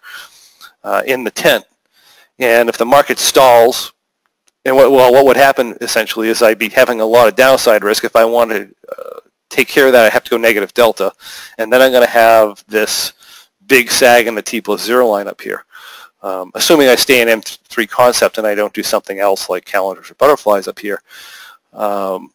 uh, 0.84 1.04
in 1.06 1.24
the 1.24 1.32
tent. 1.32 1.66
And 2.40 2.70
if 2.70 2.78
the 2.78 2.86
market 2.86 3.20
stalls, 3.20 3.94
and 4.66 4.76
what, 4.76 4.92
well, 4.92 5.12
what 5.12 5.26
would 5.26 5.38
happen 5.38 5.76
essentially 5.82 6.30
is 6.30 6.42
I'd 6.42 6.60
be 6.60 6.70
having 6.70 7.02
a 7.02 7.06
lot 7.06 7.28
of 7.28 7.36
downside 7.36 7.84
risk. 7.84 8.04
If 8.04 8.16
I 8.16 8.26
want 8.26 8.52
to 8.52 8.70
uh, 8.98 9.20
take 9.50 9.68
care 9.68 9.88
of 9.88 9.94
that, 9.94 10.06
I 10.06 10.10
have 10.10 10.24
to 10.24 10.30
go 10.30 10.38
negative 10.38 10.74
delta. 10.74 11.14
And 11.58 11.72
then 11.72 11.82
I'm 11.82 11.92
going 11.92 12.06
to 12.06 12.10
have 12.10 12.64
this 12.68 13.14
big 13.68 13.90
sag 13.90 14.28
in 14.28 14.36
the 14.36 14.42
T 14.42 14.62
plus 14.62 14.84
zero 14.84 15.08
line 15.08 15.28
up 15.28 15.42
here. 15.42 15.66
Um, 16.24 16.52
assuming 16.54 16.88
I 16.88 16.96
stay 16.96 17.22
in 17.22 17.28
M3 17.28 17.90
concept 17.90 18.38
and 18.38 18.46
I 18.46 18.54
don't 18.54 18.74
do 18.74 18.84
something 18.84 19.20
else 19.20 19.50
like 19.50 19.66
calendars 19.66 20.12
or 20.12 20.16
butterflies 20.16 20.68
up 20.68 20.78
here, 20.78 21.02
um, 21.74 22.32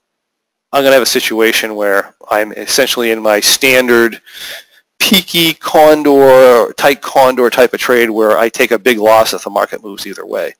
I'm 0.73 0.83
going 0.83 0.91
to 0.91 0.95
have 0.95 1.03
a 1.03 1.07
situation 1.07 1.77
where 1.77 2.15
I'm 2.29 2.53
essentially 2.53 3.13
in 3.13 3.23
my 3.23 3.39
standard 3.39 4.21
peaky 4.99 5.55
condor, 5.55 6.73
tight 6.75 7.01
condor 7.03 7.51
type 7.51 7.73
of 7.75 7.81
trade 7.81 8.11
where 8.11 8.39
I 8.39 8.49
take 8.49 8.71
a 8.71 8.79
big 8.79 8.99
loss 8.99 9.35
if 9.35 9.45
the 9.45 9.51
market 9.51 9.83
moves 9.83 10.07
either 10.07 10.27
way. 10.27 10.55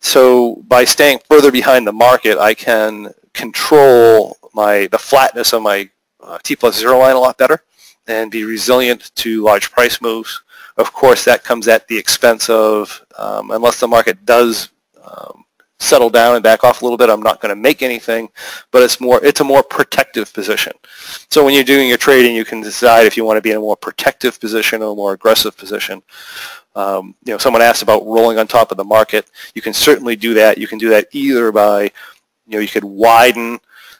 So 0.00 0.56
by 0.66 0.84
staying 0.84 1.20
further 1.28 1.52
behind 1.52 1.86
the 1.86 1.92
market, 1.92 2.38
I 2.38 2.54
can 2.54 3.12
control 3.32 4.36
my 4.54 4.88
the 4.88 4.98
flatness 4.98 5.52
of 5.52 5.62
my 5.62 5.88
uh, 6.20 6.38
T 6.42 6.56
plus 6.56 6.78
zero 6.78 6.98
line 6.98 7.16
a 7.16 7.20
lot 7.20 7.38
better 7.38 7.62
and 8.06 8.30
be 8.30 8.44
resilient 8.44 9.14
to 9.16 9.42
large 9.42 9.70
price 9.70 10.00
moves. 10.00 10.42
Of 10.76 10.92
course, 10.92 11.24
that 11.24 11.44
comes 11.44 11.68
at 11.68 11.86
the 11.88 11.98
expense 11.98 12.48
of, 12.48 13.04
um, 13.18 13.50
unless 13.50 13.80
the 13.80 13.88
market 13.88 14.24
does 14.24 14.70
um, 15.04 15.44
settle 15.80 16.10
down 16.10 16.36
and 16.36 16.44
back 16.44 16.62
off 16.62 16.82
a 16.82 16.84
little 16.84 16.98
bit. 16.98 17.10
I'm 17.10 17.22
not 17.22 17.40
going 17.40 17.50
to 17.50 17.60
make 17.60 17.82
anything, 17.82 18.28
but 18.70 18.82
it's 18.82 19.00
more 19.00 19.22
it's 19.24 19.40
a 19.40 19.44
more 19.44 19.62
protective 19.62 20.32
position. 20.32 20.72
So 21.30 21.44
when 21.44 21.54
you're 21.54 21.64
doing 21.64 21.88
your 21.88 21.98
trading, 21.98 22.36
you 22.36 22.44
can 22.44 22.60
decide 22.60 23.06
if 23.06 23.16
you 23.16 23.24
want 23.24 23.38
to 23.38 23.42
be 23.42 23.50
in 23.50 23.56
a 23.56 23.60
more 23.60 23.76
protective 23.76 24.38
position 24.38 24.82
or 24.82 24.92
a 24.92 24.96
more 24.96 25.12
aggressive 25.12 25.56
position. 25.56 26.02
Um, 26.76 27.16
you 27.24 27.32
know, 27.32 27.38
someone 27.38 27.62
asked 27.62 27.82
about 27.82 28.06
rolling 28.06 28.38
on 28.38 28.46
top 28.46 28.70
of 28.70 28.76
the 28.76 28.84
market. 28.84 29.28
You 29.54 29.62
can 29.62 29.72
certainly 29.72 30.14
do 30.14 30.34
that. 30.34 30.58
You 30.58 30.68
can 30.68 30.78
do 30.78 30.90
that 30.90 31.08
either 31.10 31.50
by, 31.50 31.82
you 31.82 31.90
know, 32.46 32.58
you 32.60 32.68
could 32.68 32.84
widen 32.84 33.58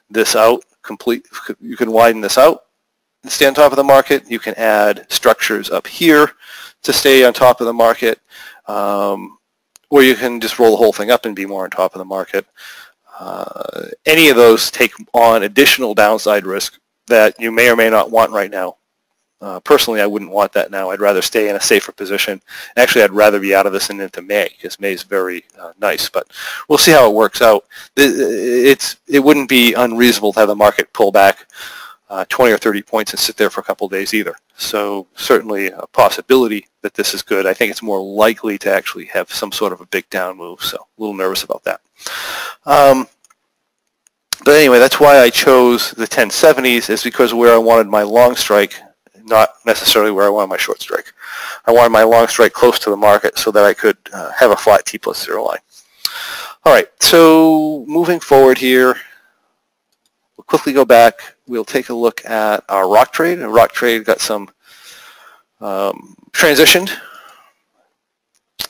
this 0.09 0.37
out 0.37 0.62
complete. 0.83 1.27
You 1.61 1.77
can 1.77 1.90
widen 1.90 2.21
this 2.21 2.38
out 2.38 2.64
and 3.23 3.33
stay 3.33 3.47
on 3.47 3.55
top 3.55 3.73
of 3.73 3.77
the 3.77 3.85
market. 3.85 4.31
You 4.31 4.38
can 4.38 4.55
add 4.55 5.07
structures 5.09 5.71
up 5.71 5.87
here 5.87 6.33
to 6.83 6.93
stay 6.93 7.25
on 7.25 7.33
top 7.33 7.61
of 7.61 7.66
the 7.66 7.73
market. 7.73 8.21
Um, 8.66 9.38
or 9.90 10.03
you 10.03 10.14
can 10.14 10.40
just 10.40 10.59
roll 10.59 10.70
the 10.70 10.76
whole 10.76 10.92
thing 10.92 11.11
up 11.11 11.26
and 11.26 11.37
be 11.37 11.46
more 11.46 11.64
on 11.64 11.70
top 11.70 11.94
of 11.94 11.98
the 11.98 12.05
market. 12.05 12.46
Uh, 13.18 13.88
any 14.07 14.29
of 14.29 14.37
those 14.37 14.70
take 14.70 14.92
on 15.12 15.42
additional 15.42 15.94
downside 15.94 16.46
risk 16.46 16.79
that 17.09 17.38
you 17.38 17.50
may 17.50 17.68
or 17.68 17.76
may 17.76 17.90
not 17.90 18.11
want 18.11 18.31
right 18.31 18.50
now. 18.50 18.76
Uh, 19.42 19.59
personally, 19.61 20.03
I 20.03 20.07
wouldn't 20.07 20.31
want 20.31 20.53
that 20.53 20.70
now. 20.70 20.90
I'd 20.90 21.00
rather 21.00 21.22
stay 21.22 21.48
in 21.48 21.57
a 21.57 21.61
safer 21.61 21.92
position. 21.92 22.42
Actually, 22.76 23.05
I'd 23.05 23.11
rather 23.11 23.40
be 23.40 23.55
out 23.55 23.66
of 23.66 23.72
this 23.72 23.88
and 23.88 24.00
into 24.00 24.20
May 24.20 24.50
because 24.50 24.79
May 24.79 24.92
is 24.92 25.03
very 25.03 25.44
uh, 25.59 25.72
nice. 25.81 26.11
But 26.11 26.29
we'll 26.68 26.79
see 26.79 26.92
how 26.92 27.09
it 27.09 27.14
works 27.14 27.40
out. 27.40 27.64
It's 27.96 28.96
it 29.09 29.20
wouldn't 29.20 29.48
be 29.48 29.72
unreasonable 29.72 30.35
to 30.35 30.40
have 30.40 30.48
the 30.48 30.55
market 30.55 30.92
pull 30.92 31.11
back 31.11 31.46
uh, 32.11 32.25
20 32.29 32.53
or 32.53 32.59
30 32.59 32.83
points 32.83 33.12
and 33.12 33.20
sit 33.20 33.37
there 33.37 33.51
for 33.51 33.61
a 33.61 33.64
couple 33.64 33.88
days 33.88 34.12
either. 34.12 34.35
So 34.57 35.07
certainly 35.14 35.68
a 35.68 35.87
possibility 35.87 36.66
that 36.83 36.92
this 36.94 37.14
is 37.14 37.23
good. 37.23 37.46
I 37.46 37.55
think 37.55 37.70
it's 37.70 37.83
more 37.83 38.03
likely 38.03 38.59
to 38.59 38.73
actually 38.73 39.07
have 39.07 39.33
some 39.33 39.53
sort 39.53 39.73
of 39.73 39.81
a 39.81 39.87
big 39.87 40.11
down 40.11 40.37
move, 40.37 40.61
so 40.61 40.77
a 40.77 41.01
little 41.01 41.14
nervous 41.14 41.44
about 41.44 41.62
that. 41.64 41.81
Um, 42.66 43.07
but 44.44 44.57
anyway, 44.57 44.81
that's 44.81 44.99
why 44.99 45.20
I 45.20 45.31
chose 45.31 45.92
the 45.92 46.07
1070s 46.07 46.90
is 46.90 47.05
because 47.05 47.33
where 47.33 47.55
I 47.55 47.59
wanted 47.59 47.87
my 47.87 48.03
long 48.03 48.35
strike, 48.35 48.75
not 49.25 49.51
necessarily 49.64 50.11
where 50.11 50.27
I 50.27 50.31
wanted 50.31 50.49
my 50.49 50.57
short 50.57 50.81
strike. 50.81 51.12
I 51.66 51.73
wanted 51.73 51.90
my 51.90 52.03
long 52.03 52.27
strike 52.27 52.53
close 52.53 52.81
to 52.81 52.90
the 52.90 52.96
market 52.96 53.38
so 53.38 53.53
that 53.53 53.64
I 53.64 53.73
could 53.73 53.99
uh, 54.12 54.33
have 54.33 54.51
a 54.51 54.57
flat 54.57 54.85
T 54.85 54.99
plus 54.99 55.25
zero 55.25 55.44
line. 55.44 55.59
All 56.64 56.73
right, 56.73 56.88
so 57.01 57.85
moving 57.87 58.18
forward 58.18 58.59
here, 58.59 58.96
we'll 60.40 60.44
quickly 60.44 60.72
go 60.72 60.87
back 60.87 61.20
we'll 61.50 61.64
take 61.64 61.88
a 61.88 61.94
look 61.94 62.24
at 62.24 62.64
our 62.68 62.88
rock 62.88 63.12
trade. 63.12 63.40
And 63.40 63.53
rock 63.53 63.72
trade 63.72 64.05
got 64.05 64.20
some 64.20 64.48
um, 65.61 66.16
transitioned 66.31 66.96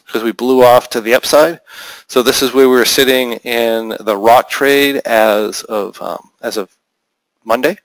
because 0.06 0.24
we 0.24 0.32
blew 0.32 0.64
off 0.64 0.88
to 0.90 1.00
the 1.00 1.14
upside. 1.14 1.60
So 2.08 2.22
this 2.22 2.42
is 2.42 2.52
where 2.52 2.68
we 2.68 2.74
were 2.74 2.86
sitting 2.86 3.34
in 3.44 3.94
the 4.00 4.16
rock 4.16 4.48
trade 4.48 4.96
as 5.04 5.62
of 5.64 6.00
um, 6.02 6.30
as 6.40 6.56
of 6.56 6.74
Monday. 7.44 7.78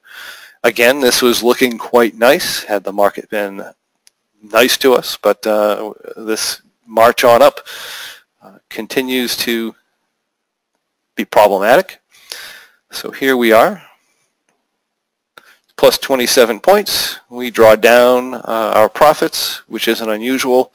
Again, 0.64 1.02
this 1.02 1.22
was 1.22 1.44
looking 1.44 1.78
quite 1.78 2.16
nice 2.16 2.64
had 2.64 2.84
the 2.84 2.94
market 2.94 3.30
been 3.30 3.64
nice 4.42 4.78
to 4.78 4.94
us, 4.94 5.18
but 5.22 5.46
uh, 5.46 5.94
this 6.16 6.62
march 6.88 7.24
on 7.24 7.42
up 7.42 7.60
uh, 8.42 8.58
continues 8.70 9.38
to 9.38 9.76
be 11.16 11.26
problematic. 11.26 12.00
So 12.96 13.12
here 13.12 13.36
we 13.36 13.52
are 13.52 13.84
plus 15.76 15.98
27 15.98 16.62
points. 16.62 17.20
We 17.30 17.52
draw 17.52 17.76
down 17.76 18.36
uh, 18.36 18.72
our 18.74 18.88
profits, 18.88 19.68
which 19.68 19.90
isn't 19.90 20.10
unusual. 20.10 20.72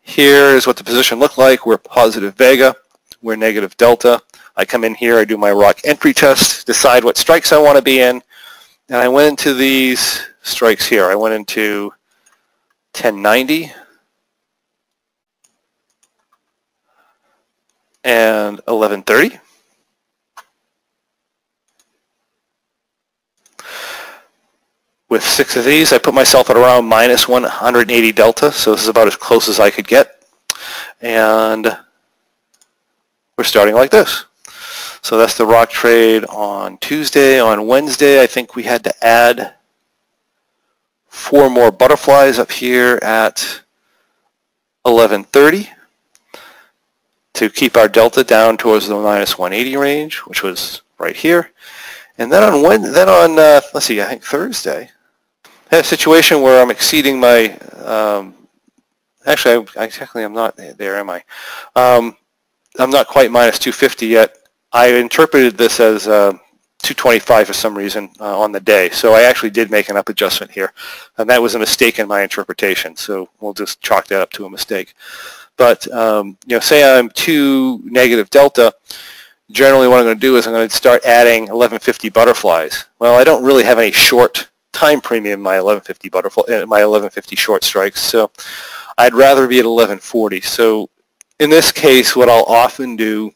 Here 0.00 0.54
is 0.54 0.64
what 0.64 0.76
the 0.76 0.84
position 0.84 1.18
looked 1.18 1.36
like. 1.36 1.66
We're 1.66 1.76
positive 1.76 2.36
vega. 2.36 2.76
We're 3.20 3.34
negative 3.34 3.76
delta. 3.76 4.22
I 4.56 4.64
come 4.64 4.84
in 4.84 4.94
here, 4.94 5.18
I 5.18 5.24
do 5.24 5.36
my 5.36 5.50
rock 5.50 5.80
entry 5.84 6.14
test, 6.14 6.68
decide 6.68 7.02
what 7.02 7.16
strikes 7.16 7.52
I 7.52 7.58
want 7.58 7.74
to 7.76 7.82
be 7.82 8.00
in. 8.00 8.22
and 8.88 8.98
I 8.98 9.08
went 9.08 9.28
into 9.28 9.54
these 9.54 10.24
strikes 10.42 10.86
here. 10.86 11.06
I 11.06 11.16
went 11.16 11.34
into 11.34 11.92
1090 12.94 13.72
and 18.04 18.58
1130. 18.66 19.40
With 25.08 25.24
six 25.24 25.56
of 25.56 25.64
these, 25.64 25.92
I 25.92 25.98
put 25.98 26.12
myself 26.12 26.50
at 26.50 26.56
around 26.56 26.86
minus 26.86 27.26
180 27.26 28.12
delta, 28.12 28.52
so 28.52 28.72
this 28.72 28.82
is 28.82 28.88
about 28.88 29.06
as 29.06 29.16
close 29.16 29.48
as 29.48 29.58
I 29.58 29.70
could 29.70 29.88
get. 29.88 30.22
And 31.00 31.78
we're 33.36 33.44
starting 33.44 33.74
like 33.74 33.90
this. 33.90 34.26
So 35.00 35.16
that's 35.16 35.38
the 35.38 35.46
rock 35.46 35.70
trade 35.70 36.24
on 36.26 36.76
Tuesday. 36.78 37.40
On 37.40 37.66
Wednesday, 37.66 38.22
I 38.22 38.26
think 38.26 38.54
we 38.54 38.64
had 38.64 38.84
to 38.84 39.04
add 39.04 39.54
four 41.08 41.48
more 41.48 41.70
butterflies 41.70 42.38
up 42.38 42.52
here 42.52 42.98
at 43.02 43.62
1130 44.82 45.70
to 47.34 47.48
keep 47.48 47.76
our 47.76 47.88
delta 47.88 48.24
down 48.24 48.56
towards 48.56 48.88
the 48.88 48.94
minus 48.94 49.38
180 49.38 49.76
range, 49.76 50.16
which 50.26 50.42
was 50.42 50.82
right 50.98 51.16
here. 51.16 51.52
And 52.18 52.32
then 52.32 52.42
on 52.42 52.62
when, 52.62 52.82
then 52.82 53.08
on 53.08 53.38
uh, 53.38 53.60
let's 53.72 53.86
see, 53.86 54.02
I 54.02 54.06
think 54.06 54.24
Thursday, 54.24 54.90
had 55.70 55.80
a 55.80 55.84
situation 55.84 56.42
where 56.42 56.60
I'm 56.60 56.70
exceeding 56.70 57.20
my, 57.20 57.52
um, 57.84 58.34
actually, 59.26 59.66
I, 59.76 59.84
exactly, 59.84 60.24
I'm 60.24 60.32
not 60.32 60.56
there, 60.56 60.96
am 60.96 61.10
I? 61.10 61.22
Um, 61.76 62.16
I'm 62.78 62.90
not 62.90 63.06
quite 63.06 63.30
minus 63.30 63.58
250 63.58 64.06
yet. 64.06 64.36
I 64.72 64.88
interpreted 64.94 65.56
this 65.56 65.80
as 65.80 66.06
uh, 66.06 66.32
225 66.82 67.46
for 67.46 67.52
some 67.52 67.76
reason 67.76 68.10
uh, 68.20 68.38
on 68.38 68.52
the 68.52 68.60
day. 68.60 68.90
So 68.90 69.14
I 69.14 69.22
actually 69.22 69.50
did 69.50 69.70
make 69.70 69.88
an 69.88 69.96
up 69.96 70.08
adjustment 70.08 70.52
here. 70.52 70.72
And 71.16 71.28
that 71.28 71.42
was 71.42 71.54
a 71.54 71.58
mistake 71.58 71.98
in 71.98 72.08
my 72.08 72.22
interpretation. 72.22 72.96
So 72.96 73.28
we'll 73.40 73.54
just 73.54 73.80
chalk 73.80 74.06
that 74.08 74.20
up 74.20 74.30
to 74.32 74.46
a 74.46 74.50
mistake. 74.50 74.94
But, 75.56 75.90
um, 75.92 76.38
you 76.46 76.56
know, 76.56 76.60
say 76.60 76.98
I'm 76.98 77.10
two 77.10 77.80
negative 77.84 78.30
delta, 78.30 78.72
generally 79.50 79.88
what 79.88 79.98
I'm 79.98 80.04
going 80.04 80.16
to 80.16 80.20
do 80.20 80.36
is 80.36 80.46
I'm 80.46 80.52
going 80.52 80.68
to 80.68 80.74
start 80.74 81.04
adding 81.04 81.42
1150 81.42 82.10
butterflies. 82.10 82.84
Well, 82.98 83.16
I 83.16 83.24
don't 83.24 83.44
really 83.44 83.64
have 83.64 83.78
any 83.78 83.92
short 83.92 84.48
time 84.78 85.00
premium 85.00 85.40
my 85.40 85.60
1150 85.60 86.08
butterfly, 86.08 86.42
uh, 86.44 86.66
my 86.66 86.86
1150 86.86 87.34
short 87.34 87.64
strikes. 87.64 88.00
So 88.00 88.30
I'd 88.96 89.14
rather 89.14 89.48
be 89.48 89.58
at 89.58 89.66
1140. 89.66 90.40
So 90.40 90.88
in 91.40 91.50
this 91.50 91.72
case, 91.72 92.14
what 92.14 92.28
I'll 92.28 92.44
often 92.44 92.94
do, 92.94 93.32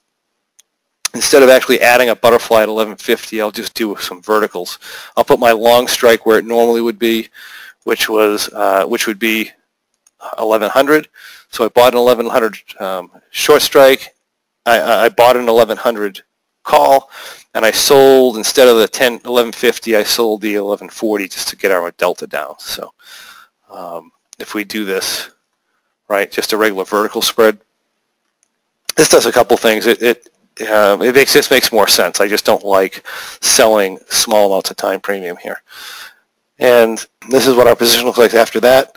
instead 1.14 1.42
of 1.42 1.48
actually 1.48 1.80
adding 1.80 2.10
a 2.10 2.16
butterfly 2.16 2.62
at 2.62 2.68
1150, 2.68 3.40
I'll 3.40 3.50
just 3.50 3.74
do 3.74 3.96
some 3.96 4.22
verticals. 4.22 4.78
I'll 5.16 5.24
put 5.24 5.40
my 5.40 5.50
long 5.50 5.88
strike 5.88 6.24
where 6.24 6.38
it 6.38 6.44
normally 6.44 6.80
would 6.80 6.98
be, 6.98 7.28
which 7.84 8.08
was 8.08 8.48
uh, 8.52 8.84
which 8.86 9.08
would 9.08 9.18
be 9.18 9.50
1100. 10.38 11.08
So 11.50 11.64
I 11.64 11.68
bought 11.68 11.94
an 11.94 12.00
1100 12.00 12.80
um, 12.80 13.10
short 13.30 13.62
strike. 13.62 14.14
I, 14.64 15.06
I 15.06 15.08
bought 15.08 15.36
an 15.36 15.46
1100 15.46 16.22
call 16.62 17.10
and 17.54 17.64
I 17.64 17.70
sold 17.70 18.36
instead 18.36 18.68
of 18.68 18.78
the 18.78 18.88
10 18.88 19.14
1150 19.14 19.96
I 19.96 20.02
sold 20.02 20.40
the 20.40 20.54
1140 20.54 21.28
just 21.28 21.48
to 21.48 21.56
get 21.56 21.70
our 21.70 21.90
delta 21.92 22.26
down. 22.26 22.54
So 22.58 22.92
um, 23.70 24.12
if 24.38 24.54
we 24.54 24.64
do 24.64 24.84
this 24.84 25.30
right 26.08 26.30
just 26.30 26.52
a 26.52 26.56
regular 26.56 26.84
vertical 26.84 27.22
spread 27.22 27.58
this 28.96 29.08
does 29.08 29.26
a 29.26 29.32
couple 29.32 29.56
things. 29.56 29.86
It 29.86 30.02
it, 30.02 30.28
uh, 30.60 30.98
it 31.00 31.14
makes 31.14 31.32
this 31.32 31.50
makes 31.50 31.72
more 31.72 31.88
sense. 31.88 32.20
I 32.20 32.28
just 32.28 32.44
don't 32.44 32.64
like 32.64 33.06
selling 33.40 33.98
small 34.08 34.50
amounts 34.52 34.70
of 34.70 34.76
time 34.76 35.00
premium 35.00 35.36
here 35.38 35.62
and 36.58 37.06
this 37.30 37.46
is 37.46 37.54
what 37.54 37.66
our 37.66 37.76
position 37.76 38.06
looks 38.06 38.18
like 38.18 38.34
after 38.34 38.60
that 38.60 38.96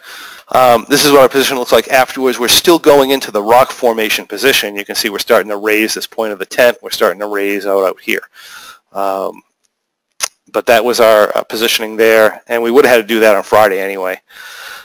um, 0.49 0.85
this 0.89 1.05
is 1.05 1.11
what 1.11 1.21
our 1.21 1.29
position 1.29 1.57
looks 1.57 1.71
like 1.71 1.87
afterwards. 1.87 2.37
We're 2.37 2.47
still 2.49 2.77
going 2.77 3.09
into 3.09 3.31
the 3.31 3.41
rock 3.41 3.71
formation 3.71 4.27
position. 4.27 4.75
You 4.75 4.85
can 4.85 4.95
see 4.95 5.09
we're 5.09 5.17
starting 5.19 5.49
to 5.49 5.57
raise 5.57 5.93
this 5.93 6.05
point 6.05 6.33
of 6.33 6.39
the 6.39 6.45
tent. 6.45 6.77
We're 6.81 6.91
starting 6.91 7.19
to 7.19 7.27
raise 7.27 7.65
out 7.65 7.83
out 7.83 7.99
here. 7.99 8.21
Um, 8.91 9.41
but 10.51 10.67
that 10.67 10.85
was 10.85 10.99
our 10.99 11.35
uh, 11.35 11.43
positioning 11.43 11.95
there, 11.95 12.41
and 12.47 12.61
we 12.61 12.71
would 12.71 12.85
have 12.85 12.95
had 12.95 13.01
to 13.01 13.07
do 13.07 13.19
that 13.21 13.35
on 13.35 13.43
Friday 13.43 13.81
anyway. 13.81 14.21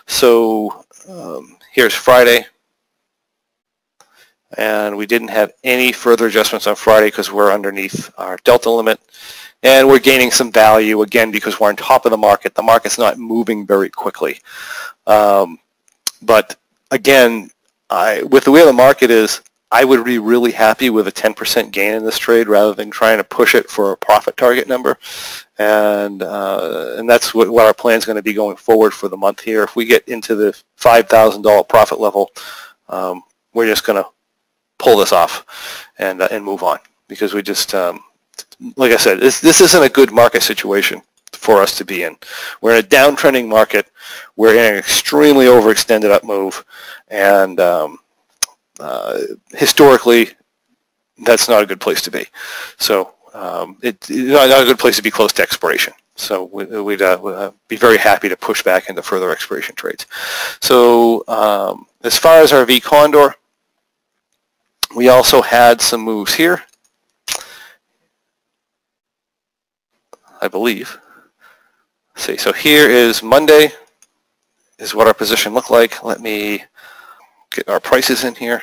So 0.07 0.85
um, 1.09 1.57
here's 1.71 1.95
Friday, 1.95 2.47
and 4.57 4.97
we 4.97 5.07
didn't 5.07 5.29
have 5.29 5.53
any 5.63 5.93
further 5.93 6.27
adjustments 6.27 6.67
on 6.67 6.75
Friday 6.75 7.09
because 7.09 7.31
we're 7.31 7.53
underneath 7.53 8.11
our 8.17 8.39
delta 8.45 8.71
limit. 8.71 8.99
And 9.63 9.89
we're 9.89 9.99
gaining 9.99 10.31
some 10.31 10.51
value, 10.51 11.03
again, 11.03 11.31
because 11.31 11.61
we're 11.61 11.69
on 11.69 11.77
top 11.77 12.07
of 12.07 12.11
the 12.11 12.17
market. 12.17 12.55
The 12.55 12.63
market's 12.63 12.99
not 12.99 13.19
moving 13.19 13.67
very 13.67 13.91
quickly. 13.91 14.41
Um, 15.07 15.59
but 16.23 16.57
again, 16.91 17.51
I, 17.91 18.23
with 18.23 18.45
the 18.45 18.53
way 18.53 18.65
the 18.65 18.73
market 18.73 19.11
is, 19.11 19.43
I 19.73 19.85
would 19.85 20.05
be 20.05 20.19
really 20.19 20.51
happy 20.51 20.91
with 20.91 21.07
a 21.07 21.13
10% 21.13 21.71
gain 21.71 21.95
in 21.95 22.05
this 22.05 22.19
trade 22.19 22.49
rather 22.49 22.75
than 22.75 22.91
trying 22.91 23.19
to 23.19 23.25
push 23.25 23.55
it 23.55 23.71
for 23.71 23.93
a 23.93 23.97
profit 23.97 24.37
target 24.37 24.67
number. 24.67 24.99
And 25.59 26.23
uh, 26.23 26.95
and 26.99 27.09
that's 27.09 27.33
what, 27.35 27.51
what 27.51 27.67
our 27.67 27.75
plan 27.75 27.99
is 27.99 28.05
going 28.05 28.17
to 28.17 28.23
be 28.23 28.33
going 28.33 28.57
forward 28.57 28.93
for 28.93 29.09
the 29.09 29.17
month 29.17 29.41
here. 29.41 29.63
If 29.63 29.77
we 29.77 29.85
get 29.85 30.09
into 30.09 30.35
the 30.35 30.61
$5,000 30.81 31.69
profit 31.69 32.01
level, 32.01 32.31
um, 32.89 33.23
we're 33.55 33.67
just 33.67 33.87
going 33.87 34.03
to 34.03 34.09
pull 34.79 34.97
this 34.97 35.13
off 35.13 35.89
and, 35.99 36.21
uh, 36.21 36.29
and 36.33 36.45
move 36.45 36.65
on 36.65 36.79
because 37.07 37.33
we 37.33 37.43
just, 37.43 37.75
um, 37.75 38.01
like 38.77 38.93
I 38.93 38.97
said, 38.97 39.21
this, 39.21 39.41
this 39.41 39.61
isn't 39.61 39.83
a 39.83 39.89
good 39.89 40.13
market 40.13 40.43
situation 40.43 41.03
for 41.33 41.63
us 41.63 41.77
to 41.79 41.85
be 41.85 42.03
in. 42.03 42.17
We're 42.61 42.79
in 42.79 42.85
a 42.85 42.89
downtrending 42.89 43.49
market. 43.49 43.91
We're 44.37 44.55
in 44.55 44.73
an 44.73 44.79
extremely 44.79 45.47
overextended 45.47 46.11
up 46.11 46.25
move, 46.25 46.65
and 47.09 47.59
um, 47.61 47.99
uh, 48.79 49.19
historically, 49.53 50.31
that's 51.25 51.49
not 51.49 51.63
a 51.63 51.67
good 51.67 51.81
place 51.81 52.03
to 52.03 52.11
be. 52.11 52.27
So 52.79 53.15
um, 53.35 53.77
it's 53.83 54.11
not, 54.11 54.47
a 54.47 54.65
good 54.65 54.79
place 54.79 54.97
to 54.97 55.03
be 55.03 55.11
close 55.11 55.33
to 55.35 55.43
expiration. 55.43 55.93
So 56.17 56.45
we, 56.45 56.65
would 56.65 57.03
uh, 57.03 57.23
uh, 57.23 57.51
be 57.69 57.77
very 57.77 57.97
happy 57.97 58.29
to 58.29 58.37
push 58.37 58.63
back 58.63 58.89
into 58.89 59.03
further 59.03 59.31
expiration 59.31 59.75
trades. 59.75 60.07
So 60.61 61.25
um, 61.29 61.87
as 62.03 62.17
far 62.17 62.41
as 62.41 62.53
our 62.53 62.65
V 62.65 62.81
Condor, 62.81 63.35
we 64.95 65.09
also 65.09 65.41
had 65.41 65.81
some 65.81 66.01
moves 66.01 66.35
here. 66.35 66.63
I 70.41 70.49
believe 70.49 70.99
see, 72.21 72.37
so 72.37 72.53
here 72.53 72.89
is 72.89 73.23
Monday, 73.23 73.73
is 74.79 74.95
what 74.95 75.07
our 75.07 75.15
position 75.15 75.55
looked 75.55 75.71
like. 75.71 76.03
Let 76.05 76.21
me 76.21 76.65
get 77.51 77.69
our 77.69 77.81
prices 77.81 78.25
in 78.25 78.35
here. 78.35 78.63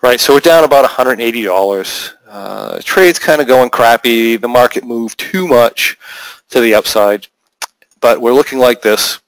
Right, 0.00 0.20
so 0.20 0.34
we're 0.34 0.40
down 0.40 0.62
about 0.62 0.88
$180. 0.88 2.12
Uh, 2.28 2.80
trade's 2.84 3.18
kind 3.18 3.40
of 3.40 3.48
going 3.48 3.70
crappy. 3.70 4.36
The 4.36 4.46
market 4.46 4.84
moved 4.84 5.18
too 5.18 5.48
much 5.48 5.98
to 6.50 6.60
the 6.60 6.74
upside, 6.74 7.26
but 8.00 8.20
we're 8.20 8.32
looking 8.32 8.60
like 8.60 8.82
this. 8.82 9.18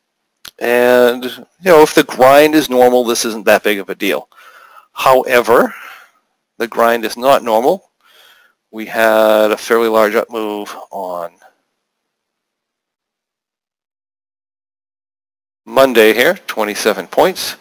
And, 0.61 1.25
you 1.25 1.45
know, 1.65 1.83
if 1.83 1.95
the 1.95 2.05
grind 2.05 2.55
is 2.55 2.71
normal, 2.71 3.05
this 3.05 3.25
isn't 3.25 3.47
that 3.47 3.65
big 3.65 3.79
of 3.79 3.91
a 3.91 3.95
deal. 3.97 4.29
However, 4.93 5.75
the 6.59 6.69
grind 6.69 7.05
is 7.05 7.17
not 7.17 7.43
normal. 7.43 7.90
We 8.73 8.87
had 8.87 9.51
a 9.51 9.57
fairly 9.57 9.89
large 9.89 10.15
up 10.15 10.31
move 10.31 10.75
on 10.91 11.33
Monday 15.67 16.15
here, 16.15 16.35
27 16.47 17.07
points. 17.09 17.57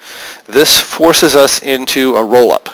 This 0.45 0.79
forces 0.79 1.35
us 1.35 1.61
into 1.61 2.15
a 2.15 2.23
roll-up. 2.23 2.69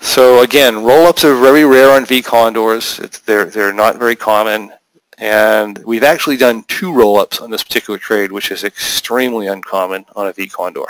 So 0.00 0.40
again, 0.40 0.84
roll-ups 0.84 1.24
are 1.24 1.34
very 1.34 1.64
rare 1.64 1.90
on 1.90 2.04
V 2.04 2.22
condors. 2.22 2.98
It's, 2.98 3.18
they're, 3.20 3.46
they're 3.46 3.72
not 3.72 3.98
very 3.98 4.16
common. 4.16 4.72
And 5.18 5.78
we've 5.84 6.02
actually 6.02 6.36
done 6.36 6.64
two 6.64 6.92
roll-ups 6.92 7.40
on 7.40 7.50
this 7.50 7.62
particular 7.62 7.98
trade, 7.98 8.32
which 8.32 8.50
is 8.50 8.64
extremely 8.64 9.46
uncommon 9.46 10.04
on 10.16 10.26
a 10.26 10.32
V 10.32 10.46
condor. 10.48 10.86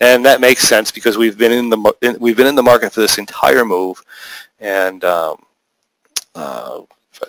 And 0.00 0.24
that 0.24 0.40
makes 0.40 0.62
sense 0.62 0.90
because 0.90 1.18
we've 1.18 1.38
been 1.38 1.52
in 1.52 1.68
the, 1.68 1.94
in, 2.02 2.16
we've 2.18 2.36
been 2.36 2.46
in 2.46 2.54
the 2.54 2.62
market 2.62 2.92
for 2.92 3.00
this 3.00 3.18
entire 3.18 3.64
move. 3.64 4.02
And 4.58 5.04
um, 5.04 5.45
uh, 6.36 6.82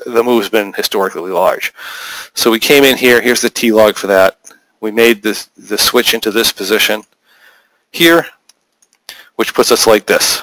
the 0.06 0.24
move's 0.24 0.50
been 0.50 0.74
historically 0.74 1.32
large. 1.32 1.74
So 2.34 2.52
we 2.52 2.60
came 2.60 2.84
in 2.84 2.98
here. 2.98 3.22
Here's 3.22 3.42
the 3.42 3.50
T-log 3.50 3.96
for 3.96 4.08
that 4.08 4.38
we 4.80 4.92
made 4.92 5.22
this 5.22 5.46
the 5.58 5.78
switch 5.78 6.14
into 6.14 6.32
this 6.32 6.52
position 6.52 7.04
here, 7.92 8.28
which 9.36 9.54
puts 9.54 9.72
us 9.72 9.88
like 9.88 10.06
this. 10.06 10.42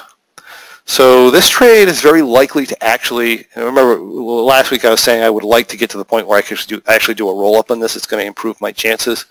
So 0.87 1.31
this 1.31 1.49
trade 1.49 1.87
is 1.87 1.99
very 1.99 2.21
likely 2.21 2.67
to 2.67 2.83
actually, 2.83 3.47
remember 3.55 3.97
last 3.97 4.69
week 4.69 4.85
I 4.85 4.91
was 4.91 5.01
saying 5.01 5.23
I 5.23 5.31
would 5.31 5.43
like 5.43 5.67
to 5.69 5.77
get 5.77 5.89
to 5.91 5.97
the 5.97 6.05
point 6.05 6.27
where 6.27 6.37
I 6.37 6.43
could 6.43 6.59
do, 6.67 6.79
actually 6.85 7.15
do 7.15 7.27
a 7.27 7.33
roll-up 7.33 7.71
on 7.71 7.79
this. 7.79 7.95
It's 7.95 8.05
going 8.05 8.21
to 8.21 8.27
improve 8.27 8.61
my 8.61 8.71
chances. 8.71 9.25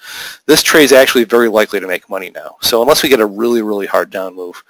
This 0.46 0.64
trade 0.64 0.82
is 0.82 0.92
actually 0.92 1.22
very 1.22 1.48
likely 1.48 1.78
to 1.78 1.86
make 1.86 2.10
money 2.10 2.30
now. 2.30 2.56
So 2.60 2.82
unless 2.82 3.04
we 3.04 3.08
get 3.08 3.20
a 3.20 3.26
really, 3.26 3.62
really 3.62 3.86
hard 3.86 4.10
down 4.10 4.34
move, 4.34 4.64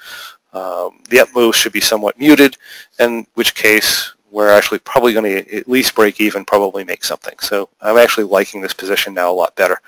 um, 0.53 1.01
the 1.09 1.21
up 1.21 1.29
move 1.35 1.57
should 1.57 1.73
be 1.73 1.81
somewhat 1.81 2.19
muted, 2.19 2.59
in 2.99 3.27
which 3.33 3.55
case 3.55 4.13
we're 4.35 4.51
actually 4.51 4.81
probably 4.81 5.13
going 5.13 5.45
to 5.45 5.57
at 5.57 5.69
least 5.69 5.95
break 5.95 6.21
even, 6.21 6.45
probably 6.45 6.83
make 6.83 7.05
something. 7.05 7.39
So 7.39 7.69
I'm 7.81 7.97
actually 7.97 8.25
liking 8.25 8.61
this 8.61 8.75
position 8.75 9.15
now 9.15 9.31
a 9.31 9.33
lot 9.33 9.55
better. 9.55 9.81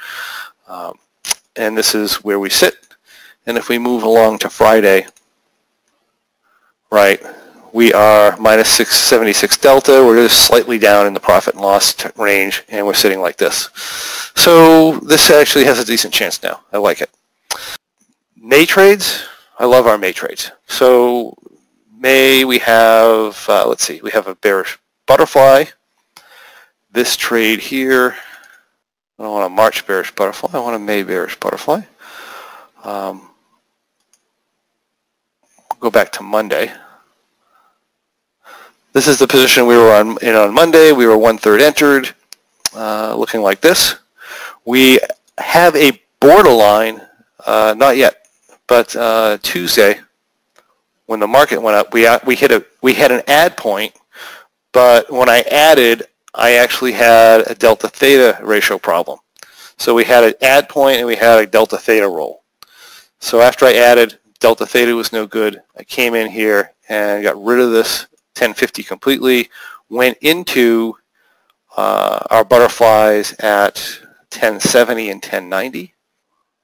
Um, 0.68 1.00
and 1.56 1.76
this 1.76 1.96
is 1.96 2.22
where 2.22 2.38
we 2.38 2.48
sit. 2.48 2.76
And 3.44 3.58
if 3.58 3.68
we 3.68 3.78
move 3.78 4.04
along 4.04 4.38
to 4.38 4.48
Friday, 4.48 5.08
right, 6.92 7.20
we 7.72 7.92
are 7.92 8.36
minus 8.36 8.68
676 8.68 9.58
delta. 9.58 10.04
We're 10.06 10.28
just 10.28 10.46
slightly 10.46 10.78
down 10.78 11.08
in 11.08 11.14
the 11.14 11.18
profit 11.18 11.54
and 11.54 11.62
loss 11.62 11.96
range, 12.16 12.62
and 12.68 12.86
we're 12.86 12.94
sitting 12.94 13.20
like 13.20 13.38
this. 13.38 13.68
So 14.36 15.00
this 15.00 15.28
actually 15.28 15.64
has 15.64 15.80
a 15.80 15.84
decent 15.84 16.14
chance 16.14 16.40
now. 16.44 16.60
I 16.72 16.78
like 16.78 17.00
it. 17.00 17.10
May 18.36 18.64
trades, 18.64 19.24
I 19.58 19.64
love 19.64 19.88
our 19.88 19.98
May 19.98 20.12
trades. 20.12 20.52
So 20.68 21.36
May 21.98 22.44
we 22.44 22.58
have, 22.58 23.46
uh, 23.48 23.66
let's 23.66 23.84
see, 23.84 24.00
we 24.02 24.10
have 24.10 24.26
a 24.26 24.34
bearish 24.34 24.78
butterfly. 25.06 25.64
This 26.90 27.16
trade 27.16 27.58
here, 27.58 28.16
I 29.18 29.22
don't 29.22 29.32
want 29.32 29.46
a 29.46 29.54
March 29.54 29.86
bearish 29.86 30.14
butterfly, 30.14 30.50
I 30.52 30.58
want 30.58 30.76
a 30.76 30.78
May 30.78 31.02
bearish 31.02 31.40
butterfly. 31.40 31.82
Um, 32.84 33.30
go 35.80 35.90
back 35.90 36.12
to 36.12 36.22
Monday. 36.22 36.70
This 38.92 39.08
is 39.08 39.18
the 39.18 39.26
position 39.26 39.66
we 39.66 39.76
were 39.76 39.92
on, 39.92 40.18
in 40.20 40.34
on 40.34 40.52
Monday. 40.52 40.92
We 40.92 41.06
were 41.06 41.16
one-third 41.16 41.62
entered, 41.62 42.14
uh, 42.74 43.14
looking 43.16 43.40
like 43.40 43.62
this. 43.62 43.96
We 44.66 45.00
have 45.38 45.74
a 45.76 45.98
borderline, 46.20 47.00
uh, 47.46 47.74
not 47.76 47.96
yet, 47.96 48.28
but 48.66 48.94
uh, 48.96 49.38
Tuesday, 49.42 50.00
when 51.06 51.20
the 51.20 51.26
market 51.26 51.62
went 51.62 51.76
up, 51.76 51.92
we 51.92 52.08
we 52.24 52.34
hit 52.34 52.52
a 52.52 52.64
we 52.82 52.94
had 52.94 53.10
an 53.10 53.22
add 53.26 53.56
point, 53.56 53.94
but 54.72 55.10
when 55.10 55.28
I 55.28 55.40
added, 55.50 56.04
I 56.34 56.54
actually 56.54 56.92
had 56.92 57.50
a 57.50 57.54
delta 57.54 57.88
theta 57.88 58.38
ratio 58.42 58.78
problem. 58.78 59.18
So 59.78 59.94
we 59.94 60.04
had 60.04 60.24
an 60.24 60.34
add 60.42 60.68
point 60.68 60.98
and 60.98 61.06
we 61.06 61.16
had 61.16 61.38
a 61.38 61.46
delta 61.46 61.76
theta 61.78 62.08
roll. 62.08 62.42
So 63.20 63.40
after 63.40 63.66
I 63.66 63.74
added, 63.74 64.18
delta 64.40 64.66
theta 64.66 64.94
was 64.94 65.12
no 65.12 65.26
good. 65.26 65.62
I 65.76 65.84
came 65.84 66.14
in 66.14 66.30
here 66.30 66.72
and 66.88 67.22
got 67.22 67.42
rid 67.42 67.60
of 67.60 67.72
this 67.72 68.06
1050 68.36 68.82
completely, 68.82 69.50
went 69.88 70.18
into 70.20 70.94
uh, 71.76 72.20
our 72.30 72.44
butterflies 72.44 73.32
at 73.38 73.76
1070 74.32 75.10
and 75.10 75.16
1090, 75.16 75.94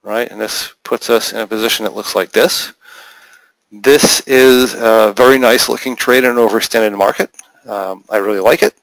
right? 0.02 0.30
And 0.30 0.40
this 0.40 0.74
puts 0.84 1.10
us 1.10 1.32
in 1.32 1.40
a 1.40 1.46
position 1.46 1.84
that 1.84 1.94
looks 1.94 2.14
like 2.14 2.32
this. 2.32 2.72
This 3.74 4.20
is 4.26 4.74
a 4.74 5.14
very 5.16 5.38
nice 5.38 5.66
looking 5.66 5.96
trade 5.96 6.24
in 6.24 6.30
an 6.30 6.36
overextended 6.36 6.94
market. 6.94 7.30
Um, 7.64 8.04
I 8.10 8.18
really 8.18 8.38
like 8.38 8.62
it. 8.62 8.74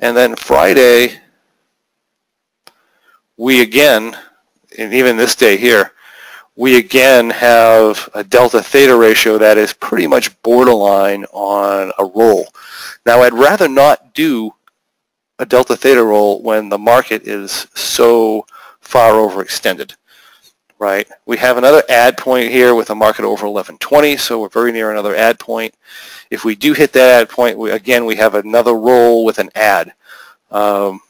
And 0.00 0.16
then 0.16 0.34
Friday, 0.34 1.20
we 3.36 3.62
again, 3.62 4.16
and 4.76 4.92
even 4.92 5.16
this 5.16 5.36
day 5.36 5.56
here, 5.56 5.92
we 6.56 6.76
again 6.76 7.30
have 7.30 8.08
a 8.14 8.24
delta 8.24 8.64
theta 8.64 8.96
ratio 8.96 9.38
that 9.38 9.58
is 9.58 9.72
pretty 9.72 10.08
much 10.08 10.42
borderline 10.42 11.24
on 11.26 11.92
a 11.96 12.04
roll. 12.04 12.48
Now 13.04 13.22
I'd 13.22 13.32
rather 13.32 13.68
not 13.68 14.12
do 14.12 14.54
a 15.38 15.46
delta 15.46 15.76
theta 15.76 16.02
roll 16.02 16.42
when 16.42 16.68
the 16.68 16.78
market 16.78 17.28
is 17.28 17.68
so 17.74 18.44
far 18.80 19.12
overextended 19.12 19.94
right? 20.78 21.08
We 21.24 21.36
have 21.38 21.56
another 21.56 21.82
add 21.88 22.16
point 22.18 22.50
here 22.50 22.74
with 22.74 22.90
a 22.90 22.94
market 22.94 23.24
over 23.24 23.48
1120, 23.48 24.16
so 24.16 24.40
we're 24.40 24.48
very 24.48 24.72
near 24.72 24.90
another 24.90 25.14
add 25.14 25.38
point. 25.38 25.74
If 26.30 26.44
we 26.44 26.54
do 26.54 26.72
hit 26.72 26.92
that 26.92 27.22
add 27.22 27.28
point, 27.28 27.58
we, 27.58 27.70
again, 27.70 28.04
we 28.04 28.16
have 28.16 28.34
another 28.34 28.74
roll 28.74 29.24
with 29.24 29.38
an 29.38 29.50
add. 29.54 29.92
Um, 30.50 31.00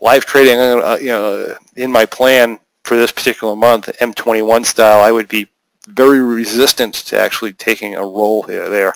live 0.00 0.24
trading, 0.24 0.58
uh, 0.58 0.98
you 1.00 1.08
know, 1.08 1.56
in 1.76 1.90
my 1.90 2.06
plan 2.06 2.58
for 2.84 2.96
this 2.96 3.12
particular 3.12 3.56
month, 3.56 3.86
M21 4.00 4.64
style, 4.66 5.02
I 5.02 5.12
would 5.12 5.28
be 5.28 5.48
very 5.88 6.20
resistant 6.20 6.94
to 6.94 7.18
actually 7.18 7.52
taking 7.52 7.94
a 7.94 8.00
roll 8.00 8.42
here 8.42 8.68
there. 8.68 8.94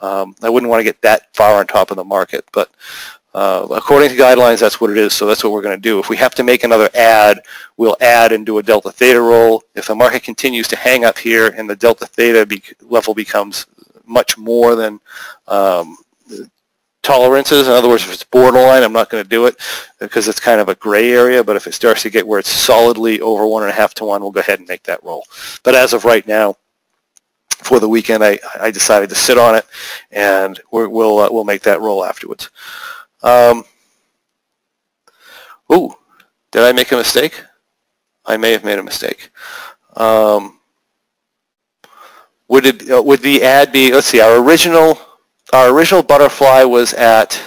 Um, 0.00 0.34
I 0.42 0.50
wouldn't 0.50 0.70
want 0.70 0.80
to 0.80 0.84
get 0.84 1.00
that 1.02 1.34
far 1.34 1.58
on 1.58 1.66
top 1.66 1.90
of 1.90 1.96
the 1.96 2.04
market, 2.04 2.44
but 2.52 2.70
uh, 3.34 3.66
according 3.70 4.08
to 4.08 4.16
guidelines, 4.16 4.60
that's 4.60 4.80
what 4.80 4.90
it 4.90 4.96
is, 4.96 5.12
so 5.12 5.26
that's 5.26 5.44
what 5.44 5.52
we're 5.52 5.62
going 5.62 5.76
to 5.76 5.80
do. 5.80 5.98
If 5.98 6.08
we 6.08 6.16
have 6.16 6.34
to 6.36 6.42
make 6.42 6.64
another 6.64 6.88
add, 6.94 7.40
we'll 7.76 7.96
add 8.00 8.32
and 8.32 8.46
do 8.46 8.58
a 8.58 8.62
delta 8.62 8.90
theta 8.90 9.20
roll. 9.20 9.62
If 9.74 9.86
the 9.86 9.94
market 9.94 10.22
continues 10.22 10.68
to 10.68 10.76
hang 10.76 11.04
up 11.04 11.18
here 11.18 11.48
and 11.48 11.68
the 11.68 11.76
delta 11.76 12.06
theta 12.06 12.46
be 12.46 12.62
level 12.80 13.14
becomes 13.14 13.66
much 14.06 14.38
more 14.38 14.74
than 14.74 15.00
um, 15.48 15.98
tolerances, 17.02 17.66
in 17.66 17.74
other 17.74 17.88
words, 17.88 18.04
if 18.04 18.12
it's 18.14 18.24
borderline, 18.24 18.82
I'm 18.82 18.92
not 18.92 19.10
going 19.10 19.22
to 19.22 19.28
do 19.28 19.44
it 19.44 19.56
because 20.00 20.28
it's 20.28 20.40
kind 20.40 20.60
of 20.60 20.70
a 20.70 20.74
gray 20.74 21.12
area, 21.12 21.44
but 21.44 21.56
if 21.56 21.66
it 21.66 21.74
starts 21.74 22.02
to 22.02 22.10
get 22.10 22.26
where 22.26 22.38
it's 22.38 22.48
solidly 22.48 23.20
over 23.20 23.46
one 23.46 23.64
and 23.64 23.70
a 23.70 23.74
half 23.74 23.92
to 23.94 24.04
one, 24.06 24.22
we'll 24.22 24.30
go 24.30 24.40
ahead 24.40 24.60
and 24.60 24.68
make 24.68 24.84
that 24.84 25.04
roll. 25.04 25.26
But 25.62 25.74
as 25.74 25.92
of 25.92 26.06
right 26.06 26.26
now, 26.26 26.56
for 27.50 27.80
the 27.80 27.88
weekend, 27.88 28.22
I, 28.22 28.38
I 28.60 28.70
decided 28.70 29.08
to 29.10 29.14
sit 29.14 29.38
on 29.38 29.54
it, 29.56 29.66
and 30.10 30.60
we 30.72 30.86
will 30.86 31.18
uh, 31.18 31.28
we'll 31.30 31.44
make 31.44 31.62
that 31.62 31.80
roll 31.80 32.04
afterwards. 32.04 32.50
Um, 33.22 33.64
ooh, 35.72 35.94
did 36.50 36.62
I 36.62 36.72
make 36.72 36.92
a 36.92 36.96
mistake? 36.96 37.42
I 38.24 38.36
may 38.36 38.52
have 38.52 38.64
made 38.64 38.78
a 38.78 38.82
mistake. 38.82 39.30
Um, 39.94 40.58
would 42.48 42.66
it 42.66 42.90
uh, 42.90 43.02
would 43.02 43.20
the 43.20 43.42
ad 43.42 43.72
be? 43.72 43.92
Let's 43.92 44.06
see. 44.06 44.20
Our 44.20 44.42
original 44.42 44.98
our 45.52 45.70
original 45.70 46.02
butterfly 46.02 46.62
was 46.64 46.92
at. 46.94 47.40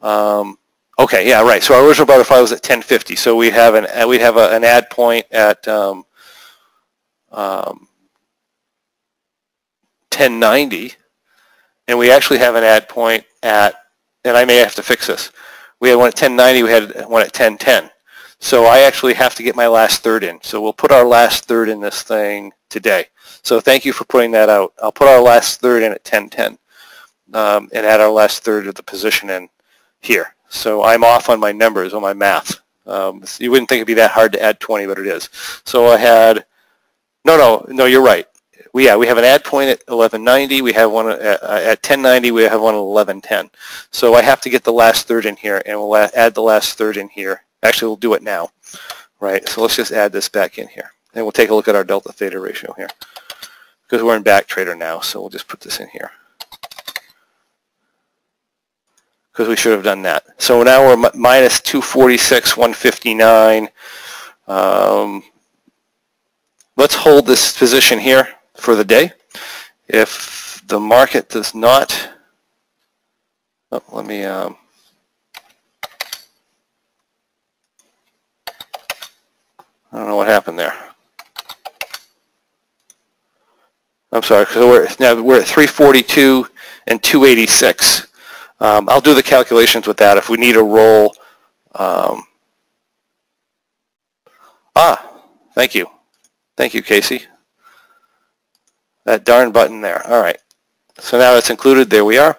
Um, 0.00 0.58
okay, 0.98 1.28
yeah, 1.28 1.42
right. 1.42 1.62
So 1.62 1.74
our 1.74 1.86
original 1.86 2.06
butterfly 2.06 2.40
was 2.40 2.52
at 2.52 2.56
1050. 2.56 3.16
So 3.16 3.36
we 3.36 3.50
have 3.50 3.74
an 3.74 3.86
uh, 3.86 4.06
we 4.08 4.18
have 4.18 4.36
a, 4.36 4.50
an 4.50 4.64
add 4.64 4.90
point 4.90 5.26
at 5.30 5.66
um, 5.68 6.04
um, 7.30 7.88
1090, 10.12 10.94
and 11.88 11.98
we 11.98 12.10
actually 12.10 12.38
have 12.38 12.54
an 12.54 12.64
ad 12.64 12.88
point 12.88 13.24
at 13.42 13.74
and 14.24 14.36
I 14.36 14.44
may 14.44 14.56
have 14.56 14.74
to 14.76 14.82
fix 14.82 15.06
this. 15.06 15.30
We 15.80 15.88
had 15.88 15.96
one 15.96 16.08
at 16.08 16.20
1090, 16.20 16.62
we 16.62 16.70
had 16.70 17.08
one 17.08 17.22
at 17.22 17.38
1010. 17.38 17.90
So 18.38 18.64
I 18.64 18.80
actually 18.80 19.14
have 19.14 19.34
to 19.34 19.42
get 19.42 19.54
my 19.54 19.66
last 19.66 20.02
third 20.02 20.24
in. 20.24 20.40
So 20.42 20.60
we'll 20.60 20.72
put 20.72 20.92
our 20.92 21.04
last 21.04 21.44
third 21.44 21.68
in 21.68 21.80
this 21.80 22.02
thing 22.02 22.52
today. 22.68 23.06
So 23.42 23.60
thank 23.60 23.84
you 23.84 23.92
for 23.92 24.04
putting 24.04 24.30
that 24.32 24.48
out. 24.48 24.72
I'll 24.82 24.92
put 24.92 25.08
our 25.08 25.20
last 25.20 25.60
third 25.60 25.82
in 25.82 25.92
at 25.92 26.04
1010 26.04 26.58
um, 27.32 27.68
and 27.72 27.86
add 27.86 28.00
our 28.00 28.10
last 28.10 28.42
third 28.42 28.66
of 28.66 28.74
the 28.74 28.82
position 28.82 29.30
in 29.30 29.48
here. 30.00 30.34
So 30.48 30.82
I'm 30.82 31.04
off 31.04 31.28
on 31.28 31.38
my 31.38 31.52
numbers, 31.52 31.92
on 31.94 32.02
my 32.02 32.14
math. 32.14 32.60
Um, 32.86 33.22
you 33.38 33.50
wouldn't 33.50 33.68
think 33.68 33.78
it'd 33.78 33.86
be 33.86 33.94
that 33.94 34.10
hard 34.10 34.32
to 34.32 34.42
add 34.42 34.58
20, 34.58 34.86
but 34.86 34.98
it 34.98 35.06
is. 35.06 35.28
So 35.64 35.86
I 35.86 35.98
had, 35.98 36.46
no, 37.24 37.36
no, 37.36 37.66
no, 37.68 37.84
you're 37.84 38.02
right 38.02 38.26
we 38.72 38.86
yeah 38.86 38.96
we 38.96 39.06
have 39.06 39.18
an 39.18 39.24
add 39.24 39.44
point 39.44 39.70
at 39.70 39.82
1190. 39.86 40.62
We 40.62 40.72
have 40.72 40.90
one 40.90 41.10
at, 41.10 41.20
at 41.20 41.78
1090. 41.82 42.30
We 42.30 42.42
have 42.42 42.60
one 42.60 42.74
at 42.74 42.80
1110. 42.80 43.50
So 43.90 44.14
I 44.14 44.22
have 44.22 44.40
to 44.42 44.50
get 44.50 44.64
the 44.64 44.72
last 44.72 45.06
third 45.06 45.26
in 45.26 45.36
here, 45.36 45.62
and 45.66 45.78
we'll 45.78 45.96
add 45.96 46.34
the 46.34 46.42
last 46.42 46.78
third 46.78 46.96
in 46.96 47.08
here. 47.08 47.42
Actually, 47.62 47.88
we'll 47.88 47.96
do 47.96 48.14
it 48.14 48.22
now, 48.22 48.50
right? 49.18 49.46
So 49.48 49.62
let's 49.62 49.76
just 49.76 49.92
add 49.92 50.12
this 50.12 50.28
back 50.28 50.58
in 50.58 50.68
here, 50.68 50.92
and 51.14 51.24
we'll 51.24 51.32
take 51.32 51.50
a 51.50 51.54
look 51.54 51.68
at 51.68 51.74
our 51.74 51.84
delta 51.84 52.12
theta 52.12 52.38
ratio 52.38 52.72
here 52.76 52.88
because 53.82 54.02
we're 54.02 54.16
in 54.16 54.22
back 54.22 54.46
trader 54.46 54.74
now. 54.74 55.00
So 55.00 55.20
we'll 55.20 55.30
just 55.30 55.48
put 55.48 55.60
this 55.60 55.80
in 55.80 55.88
here 55.88 56.10
because 59.32 59.48
we 59.48 59.56
should 59.56 59.72
have 59.72 59.84
done 59.84 60.02
that. 60.02 60.24
So 60.38 60.62
now 60.62 60.86
we're 60.86 61.10
minus 61.14 61.60
246, 61.60 62.56
159. 62.56 63.68
Um, 64.46 65.22
let's 66.76 66.94
hold 66.94 67.26
this 67.26 67.56
position 67.56 67.98
here 67.98 68.28
for 68.60 68.74
the 68.76 68.84
day. 68.84 69.12
If 69.88 70.62
the 70.68 70.78
market 70.78 71.28
does 71.28 71.54
not, 71.54 72.10
oh, 73.72 73.82
let 73.92 74.06
me, 74.06 74.24
um, 74.24 74.56
I 79.92 79.98
don't 79.98 80.06
know 80.06 80.16
what 80.16 80.28
happened 80.28 80.58
there. 80.58 80.74
I'm 84.12 84.22
sorry, 84.22 84.44
because 84.44 84.64
we're 84.64 84.88
now 84.98 85.20
we're 85.22 85.40
at 85.40 85.46
342 85.46 86.46
and 86.88 87.02
286. 87.02 88.08
Um, 88.58 88.88
I'll 88.88 89.00
do 89.00 89.14
the 89.14 89.22
calculations 89.22 89.86
with 89.86 89.96
that 89.98 90.18
if 90.18 90.28
we 90.28 90.36
need 90.36 90.56
a 90.56 90.62
roll. 90.62 91.14
Um, 91.74 92.24
ah, 94.74 95.22
thank 95.54 95.74
you, 95.74 95.86
thank 96.56 96.74
you, 96.74 96.82
Casey. 96.82 97.22
That 99.04 99.24
darn 99.24 99.52
button 99.52 99.80
there. 99.80 100.06
All 100.06 100.20
right. 100.20 100.38
So 100.98 101.18
now 101.18 101.36
it's 101.36 101.50
included. 101.50 101.90
There 101.90 102.04
we 102.04 102.18
are. 102.18 102.38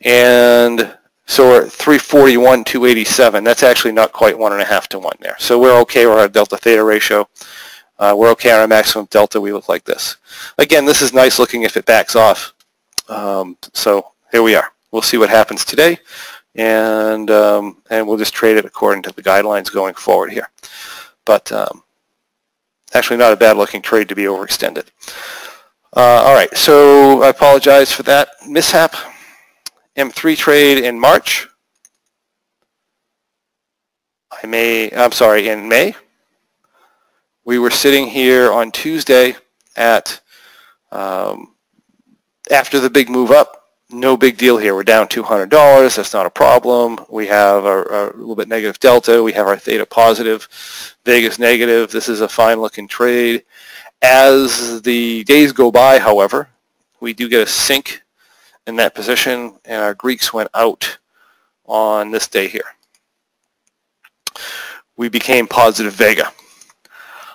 And 0.00 0.96
so 1.26 1.48
we're 1.48 1.64
at 1.66 1.72
341, 1.72 2.64
287. 2.64 3.44
That's 3.44 3.62
actually 3.62 3.92
not 3.92 4.12
quite 4.12 4.38
one 4.38 4.52
and 4.52 4.62
a 4.62 4.64
half 4.64 4.88
to 4.90 4.98
one 4.98 5.16
there. 5.20 5.36
So 5.38 5.60
we're 5.60 5.78
okay 5.80 6.06
with 6.06 6.18
our 6.18 6.28
delta 6.28 6.56
theta 6.56 6.84
ratio. 6.84 7.28
Uh, 7.98 8.14
we're 8.16 8.30
okay 8.30 8.50
on 8.52 8.60
our 8.60 8.68
maximum 8.68 9.06
delta. 9.06 9.40
We 9.40 9.52
look 9.52 9.68
like 9.68 9.84
this. 9.84 10.16
Again, 10.58 10.84
this 10.84 11.02
is 11.02 11.12
nice 11.12 11.38
looking 11.38 11.62
if 11.62 11.76
it 11.76 11.86
backs 11.86 12.14
off. 12.14 12.52
Um, 13.08 13.56
so 13.72 14.12
here 14.32 14.42
we 14.42 14.54
are. 14.54 14.72
we'll 14.90 15.02
see 15.02 15.18
what 15.18 15.30
happens 15.30 15.64
today, 15.64 15.98
and 16.54 17.30
um, 17.30 17.82
and 17.90 18.06
we'll 18.06 18.16
just 18.16 18.34
trade 18.34 18.56
it 18.56 18.64
according 18.64 19.02
to 19.04 19.12
the 19.12 19.22
guidelines 19.22 19.72
going 19.72 19.94
forward 19.94 20.32
here. 20.32 20.48
But 21.24 21.50
um, 21.52 21.84
actually, 22.92 23.16
not 23.16 23.32
a 23.32 23.36
bad 23.36 23.56
looking 23.56 23.82
trade 23.82 24.08
to 24.08 24.14
be 24.14 24.24
overextended. 24.24 24.86
Uh, 25.96 26.22
all 26.26 26.34
right, 26.34 26.54
so 26.54 27.22
I 27.22 27.30
apologize 27.30 27.90
for 27.90 28.02
that 28.02 28.28
mishap. 28.46 28.94
M3 29.96 30.36
trade 30.36 30.84
in 30.84 31.00
March. 31.00 31.48
I 34.30 34.46
may, 34.46 34.90
I'm 34.92 35.12
sorry, 35.12 35.48
in 35.48 35.70
May. 35.70 35.96
We 37.46 37.58
were 37.58 37.70
sitting 37.70 38.08
here 38.08 38.52
on 38.52 38.72
Tuesday 38.72 39.36
at 39.74 40.20
um, 40.92 41.54
after 42.50 42.78
the 42.78 42.90
big 42.90 43.08
move 43.08 43.30
up. 43.30 43.62
No 43.88 44.18
big 44.18 44.36
deal 44.36 44.58
here. 44.58 44.74
We're 44.74 44.82
down 44.82 45.08
$200. 45.08 45.48
That's 45.96 46.12
not 46.12 46.26
a 46.26 46.30
problem. 46.30 47.06
We 47.08 47.26
have 47.28 47.64
a, 47.64 48.12
little 48.14 48.36
bit 48.36 48.48
negative 48.48 48.78
delta. 48.80 49.22
We 49.22 49.32
have 49.32 49.46
our 49.46 49.56
theta 49.56 49.86
positive, 49.86 50.46
Vegas 51.06 51.38
negative. 51.38 51.90
This 51.90 52.10
is 52.10 52.20
a 52.20 52.28
fine 52.28 52.60
looking 52.60 52.86
trade. 52.86 53.44
As 54.02 54.82
the 54.82 55.24
days 55.24 55.52
go 55.52 55.70
by, 55.70 55.98
however, 55.98 56.48
we 57.00 57.12
do 57.12 57.28
get 57.28 57.42
a 57.42 57.50
sink 57.50 58.02
in 58.66 58.76
that 58.76 58.94
position 58.94 59.54
and 59.64 59.82
our 59.82 59.94
Greeks 59.94 60.32
went 60.32 60.50
out 60.54 60.98
on 61.64 62.10
this 62.10 62.28
day 62.28 62.48
here. 62.48 62.64
We 64.96 65.08
became 65.08 65.46
positive 65.46 65.92
Vega. 65.92 66.32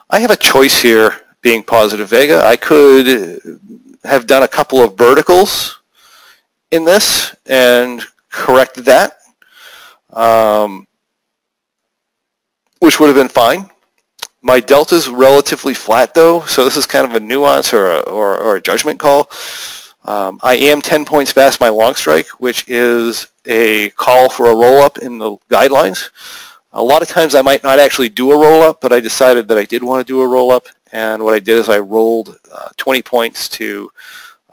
I 0.10 0.20
have 0.20 0.32
a 0.32 0.36
choice 0.36 0.82
here 0.82 1.22
being 1.42 1.64
positive 1.64 2.10
Vega. 2.10 2.46
I 2.46 2.56
could 2.56 3.60
have 4.04 4.28
done 4.28 4.44
a 4.44 4.48
couple 4.48 4.80
of 4.80 4.98
verticals 4.98 5.80
in 6.72 6.86
this 6.86 7.36
and 7.46 8.04
corrected 8.30 8.86
that, 8.86 9.20
um, 10.12 10.88
which 12.80 13.00
would 13.00 13.08
have 13.08 13.16
been 13.16 13.28
fine. 13.28 13.70
My 14.42 14.60
delta 14.60 14.96
is 14.96 15.08
relatively 15.08 15.74
flat 15.74 16.14
though, 16.14 16.42
so 16.46 16.66
this 16.66 16.78
is 16.78 16.86
kind 16.86 17.06
of 17.06 17.14
a 17.14 17.20
nuance 17.20 17.74
or 17.74 17.92
a, 17.92 18.00
or, 18.02 18.38
or 18.38 18.56
a 18.56 18.62
judgment 18.62 19.00
call. 19.00 19.30
Um, 20.04 20.40
I 20.42 20.56
am 20.56 20.82
10 20.82 21.06
points 21.06 21.32
past 21.32 21.60
my 21.60 21.70
long 21.70 21.94
strike, 21.94 22.28
which 22.40 22.68
is 22.68 23.28
a 23.46 23.92
call 23.92 24.30
for 24.30 24.48
a 24.48 24.56
roll-up 24.56 24.98
in 24.98 25.20
the 25.20 25.38
guidelines. 25.50 26.10
A 26.74 26.82
lot 26.82 27.04
of 27.04 27.08
times 27.08 27.36
I 27.36 27.44
might 27.44 27.64
not 27.64 27.80
actually 27.80 28.10
do 28.10 28.32
a 28.32 28.38
roll-up, 28.38 28.82
but 28.82 28.92
I 28.92 29.00
decided 29.00 29.48
that 29.48 29.60
I 29.60 29.66
did 29.66 29.84
want 29.84 30.06
to 30.06 30.12
do 30.12 30.22
a 30.22 30.28
roll-up, 30.28 30.66
and 30.92 31.24
what 31.24 31.36
I 31.36 31.40
did 31.40 31.58
is 31.58 31.70
I 31.70 31.80
rolled 31.80 32.40
uh, 32.52 32.70
20 32.78 33.04
points 33.04 33.48
to 33.50 33.92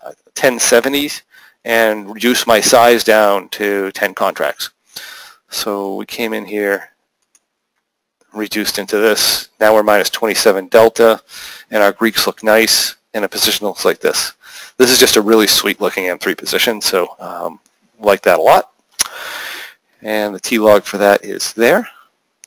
uh, 0.03 0.13
1070s 0.35 1.23
and 1.65 2.13
reduced 2.13 2.47
my 2.47 2.61
size 2.61 3.05
down 3.05 3.49
to 3.51 3.91
10 3.93 4.15
contracts. 4.15 4.71
So 5.49 5.95
we 5.95 6.05
came 6.05 6.35
in 6.35 6.45
here, 6.45 6.91
reduced 8.39 8.79
into 8.79 8.97
this. 8.99 9.49
Now 9.61 9.75
we're 9.75 9.83
minus 9.83 10.11
27 10.11 10.69
delta, 10.69 11.21
and 11.71 11.83
our 11.83 11.93
Greeks 11.93 12.27
look 12.27 12.43
nice, 12.43 12.97
and 13.15 13.25
a 13.25 13.29
position 13.29 13.67
looks 13.67 13.85
like 13.85 14.01
this. 14.01 14.33
This 14.77 14.91
is 14.91 14.99
just 14.99 15.17
a 15.17 15.23
really 15.23 15.47
sweet 15.47 15.81
looking 15.81 16.05
M3 16.05 16.37
position, 16.39 16.81
so 16.81 17.17
um, 17.19 17.61
like 17.99 18.23
that 18.23 18.39
a 18.39 18.43
lot. 18.43 18.71
And 20.03 20.35
the 20.35 20.41
T-log 20.41 20.85
for 20.85 20.99
that 20.99 21.25
is 21.25 21.53
there. 21.53 21.89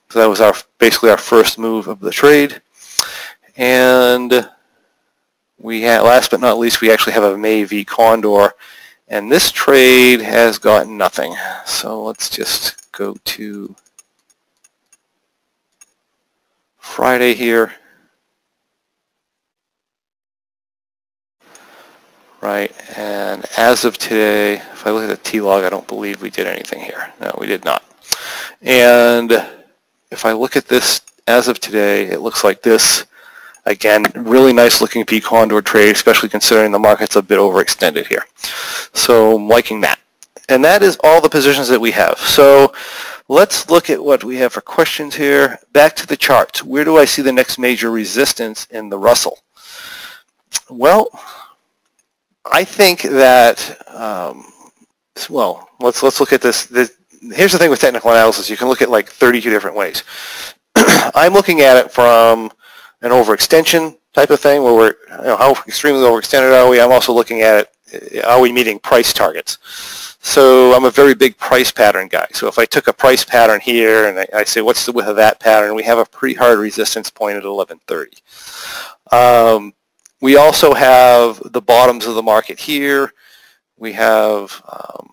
So 0.09 0.19
that 0.19 0.27
was 0.27 0.41
our 0.41 0.53
basically 0.79 1.09
our 1.09 1.17
first 1.17 1.57
move 1.57 1.87
of 1.87 1.99
the 1.99 2.11
trade. 2.11 2.61
And 3.57 4.49
we 5.57 5.81
had, 5.81 6.01
last 6.01 6.31
but 6.31 6.39
not 6.39 6.57
least, 6.57 6.81
we 6.81 6.91
actually 6.91 7.13
have 7.13 7.23
a 7.23 7.37
May 7.37 7.63
V 7.63 7.85
Condor. 7.85 8.53
And 9.07 9.31
this 9.31 9.51
trade 9.51 10.21
has 10.21 10.57
gotten 10.57 10.97
nothing. 10.97 11.35
So 11.65 12.01
let's 12.03 12.29
just 12.29 12.91
go 12.91 13.15
to 13.25 13.75
Friday 16.95 17.33
here. 17.33 17.73
right? 22.41 22.73
And 22.97 23.45
as 23.57 23.85
of 23.85 23.97
today, 23.97 24.55
if 24.55 24.85
I 24.85 24.91
look 24.91 25.03
at 25.03 25.09
the 25.09 25.29
T-log, 25.29 25.63
I 25.63 25.69
don't 25.69 25.87
believe 25.87 26.21
we 26.21 26.29
did 26.29 26.47
anything 26.47 26.81
here. 26.81 27.13
No, 27.21 27.35
we 27.39 27.47
did 27.47 27.63
not. 27.63 27.83
And 28.61 29.31
if 30.09 30.25
I 30.25 30.33
look 30.33 30.55
at 30.55 30.67
this 30.67 31.01
as 31.27 31.47
of 31.47 31.59
today, 31.59 32.05
it 32.05 32.19
looks 32.19 32.43
like 32.43 32.61
this. 32.61 33.05
Again, 33.65 34.05
really 34.15 34.53
nice 34.53 34.81
looking 34.81 35.05
V 35.05 35.21
condor 35.21 35.61
trade, 35.61 35.95
especially 35.95 36.29
considering 36.29 36.71
the 36.71 36.79
market's 36.79 37.15
a 37.15 37.21
bit 37.21 37.37
overextended 37.37 38.07
here. 38.07 38.25
So 38.93 39.35
I'm 39.35 39.47
liking 39.47 39.81
that. 39.81 39.99
And 40.49 40.65
that 40.65 40.81
is 40.81 40.97
all 41.03 41.21
the 41.21 41.29
positions 41.29 41.67
that 41.67 41.79
we 41.79 41.91
have. 41.91 42.17
So 42.17 42.73
let's 43.32 43.69
look 43.69 43.89
at 43.89 44.03
what 44.03 44.25
we 44.25 44.36
have 44.36 44.51
for 44.51 44.59
questions 44.59 45.15
here. 45.15 45.57
Back 45.71 45.95
to 45.95 46.05
the 46.05 46.17
charts. 46.17 46.63
Where 46.63 46.84
do 46.84 46.97
I 46.97 47.05
see 47.05 47.21
the 47.21 47.32
next 47.32 47.57
major 47.57 47.89
resistance 47.89 48.65
in 48.65 48.89
the 48.89 48.97
Russell? 48.97 49.39
Well, 50.69 51.07
I 52.51 52.65
think 52.65 53.03
that, 53.03 53.57
um, 53.88 54.51
well, 55.29 55.69
let's 55.79 56.03
let's 56.03 56.19
look 56.19 56.34
at 56.34 56.41
this. 56.41 56.65
this. 56.65 56.91
Here's 57.34 57.53
the 57.53 57.57
thing 57.57 57.69
with 57.69 57.79
technical 57.79 58.11
analysis: 58.11 58.49
you 58.49 58.57
can 58.57 58.67
look 58.67 58.82
at 58.82 58.89
like 58.89 59.09
32 59.09 59.49
different 59.49 59.77
ways. 59.77 60.03
I'm 60.75 61.34
looking 61.34 61.61
at 61.61 61.77
it 61.77 61.91
from 61.91 62.51
an 63.01 63.11
overextension 63.11 63.97
type 64.14 64.30
of 64.30 64.39
thing, 64.39 64.64
where 64.64 64.74
we're 64.74 64.95
you 65.20 65.26
know, 65.26 65.38
how 65.38 65.51
extremely 65.68 66.01
overextended 66.01 66.53
are 66.53 66.70
we? 66.70 66.80
I'm 66.82 66.91
also 66.91 67.14
looking 67.14 67.41
at 67.41 67.68
it: 67.93 68.24
are 68.26 68.39
we 68.39 68.51
meeting 68.51 68.80
price 68.80 69.14
targets? 69.14 69.57
So 70.24 70.74
I'm 70.74 70.86
a 70.86 70.91
very 70.91 71.16
big 71.16 71.36
price 71.38 71.72
pattern 71.72 72.07
guy. 72.07 72.28
So 72.32 72.47
if 72.47 72.59
I 72.59 72.66
took 72.66 72.88
a 72.88 72.93
price 72.93 73.26
pattern 73.26 73.59
here 73.59 74.07
and 74.07 74.20
I, 74.20 74.28
I 74.34 74.43
say, 74.43 74.62
what's 74.62 74.86
the 74.86 74.91
width 74.91 75.07
of 75.07 75.16
that 75.16 75.39
pattern? 75.39 75.74
We 75.74 75.84
have 75.84 75.97
a 75.97 76.05
pretty 76.05 76.36
hard 76.36 76.59
resistance 76.59 77.09
point 77.09 77.38
at 77.38 77.43
1130. 77.43 78.18
Um, 79.12 79.74
we 80.22 80.38
also 80.38 80.76
have 80.76 81.41
the 81.51 81.62
bottoms 81.62 82.05
of 82.05 82.14
the 82.14 82.22
market 82.22 82.59
here. 82.59 83.14
We 83.78 83.93
have, 83.93 84.62
um, 84.72 85.09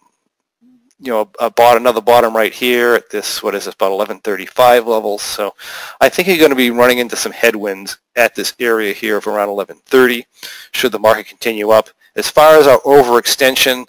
you 1.00 1.12
know, 1.12 1.30
a, 1.38 1.50
bought 1.50 1.76
another 1.76 2.00
bottom 2.00 2.34
right 2.34 2.52
here 2.52 2.94
at 2.94 3.10
this, 3.10 3.42
what 3.42 3.54
is 3.54 3.66
this, 3.66 3.74
about 3.74 3.90
1135 3.92 4.86
levels. 4.86 5.22
So 5.22 5.54
I 6.00 6.08
think 6.08 6.28
you're 6.28 6.38
going 6.38 6.50
to 6.50 6.56
be 6.56 6.70
running 6.70 6.98
into 6.98 7.16
some 7.16 7.32
headwinds 7.32 7.98
at 8.16 8.34
this 8.34 8.54
area 8.58 8.92
here 8.92 9.16
of 9.16 9.26
around 9.26 9.48
1130 9.48 10.26
should 10.72 10.92
the 10.92 10.98
market 10.98 11.26
continue 11.26 11.70
up. 11.70 11.88
As 12.16 12.28
far 12.28 12.58
as 12.58 12.66
our 12.66 12.80
overextension, 12.80 13.86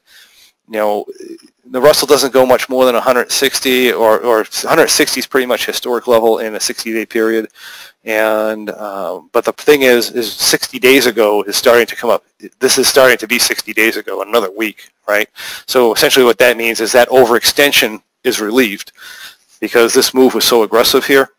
you 0.70 0.78
know, 0.78 1.06
the 1.66 1.82
Russell 1.82 2.08
doesn't 2.08 2.34
go 2.34 2.46
much 2.46 2.70
more 2.70 2.86
than 2.86 2.96
160 2.96 3.92
or, 3.92 4.20
or 4.20 4.38
160 4.38 5.20
is 5.20 5.28
pretty 5.28 5.46
much 5.48 5.66
historic 5.66 6.08
level 6.08 6.40
in 6.40 6.56
a 6.56 6.60
60-day 6.60 7.06
period. 7.08 7.48
And 8.06 8.70
uh, 8.70 9.22
but 9.34 9.44
the 9.44 9.52
thing 9.52 9.82
is, 9.82 10.12
is 10.12 10.32
60 10.32 10.80
days 10.80 11.06
ago 11.06 11.44
is 11.44 11.58
starting 11.58 11.86
to 11.88 11.96
come 11.96 12.10
up. 12.10 12.24
This 12.60 12.78
is 12.78 12.88
starting 12.88 13.18
to 13.18 13.28
be 13.28 13.38
60 13.38 13.74
days 13.74 13.98
ago, 13.98 14.22
another 14.22 14.50
week, 14.52 14.90
right? 15.08 15.28
So 15.68 15.94
essentially, 15.94 16.26
what 16.26 16.38
that 16.38 16.56
means 16.56 16.80
is 16.80 16.94
that 16.94 17.10
overextension 17.10 18.02
is 18.24 18.40
relieved 18.40 18.94
because 19.60 19.94
this 19.94 20.14
move 20.14 20.34
was 20.34 20.46
so 20.46 20.64
aggressive 20.64 21.06
here. 21.06 21.30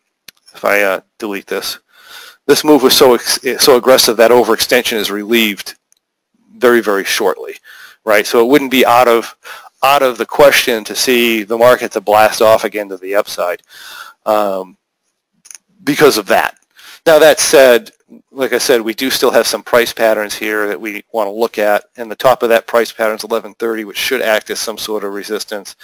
If 0.55 0.65
I 0.65 0.83
uh, 0.83 1.01
delete 1.19 1.47
this, 1.47 1.79
this 2.47 2.63
move 2.63 2.83
was 2.83 2.97
so 2.97 3.17
so 3.17 3.77
aggressive 3.77 4.19
that 4.19 4.31
overextension 4.31 4.99
is 4.99 5.11
relieved 5.11 5.77
very 6.57 6.83
very 6.83 7.05
shortly, 7.05 7.55
right? 8.05 8.27
So 8.27 8.45
it 8.45 8.51
wouldn't 8.51 8.71
be 8.71 8.85
out 8.85 9.09
of 9.09 9.35
out 9.83 10.03
of 10.03 10.19
the 10.19 10.27
question 10.27 10.85
to 10.85 10.95
see 10.95 11.43
the 11.43 11.57
market 11.57 11.93
to 11.93 12.01
blast 12.03 12.43
off 12.43 12.65
again 12.65 12.91
to 12.91 12.99
the 12.99 13.15
upside. 13.15 13.63
Um, 14.27 14.77
because 15.91 16.19
of 16.19 16.27
that. 16.27 16.57
Now 17.05 17.19
that 17.19 17.41
said, 17.41 17.91
like 18.31 18.53
I 18.53 18.59
said, 18.59 18.81
we 18.81 18.95
do 18.95 19.11
still 19.11 19.33
have 19.33 19.45
some 19.45 19.65
price 19.65 19.93
patterns 19.93 20.37
here 20.37 20.69
that 20.69 20.81
we 20.81 21.03
want 21.13 21.27
to 21.27 21.33
look 21.33 21.59
at, 21.59 21.87
and 21.97 22.09
the 22.09 22.15
top 22.15 22.45
of 22.45 22.49
that 22.51 22.69
price 22.69 22.93
pattern 22.93 23.17
is 23.17 23.25
1130, 23.25 23.85
which 23.85 23.97
should 23.97 24.23
act 24.23 24.51
as 24.51 24.61
some 24.61 24.79
sort 24.79 25.03
of 25.03 25.13
resistance. 25.13 25.75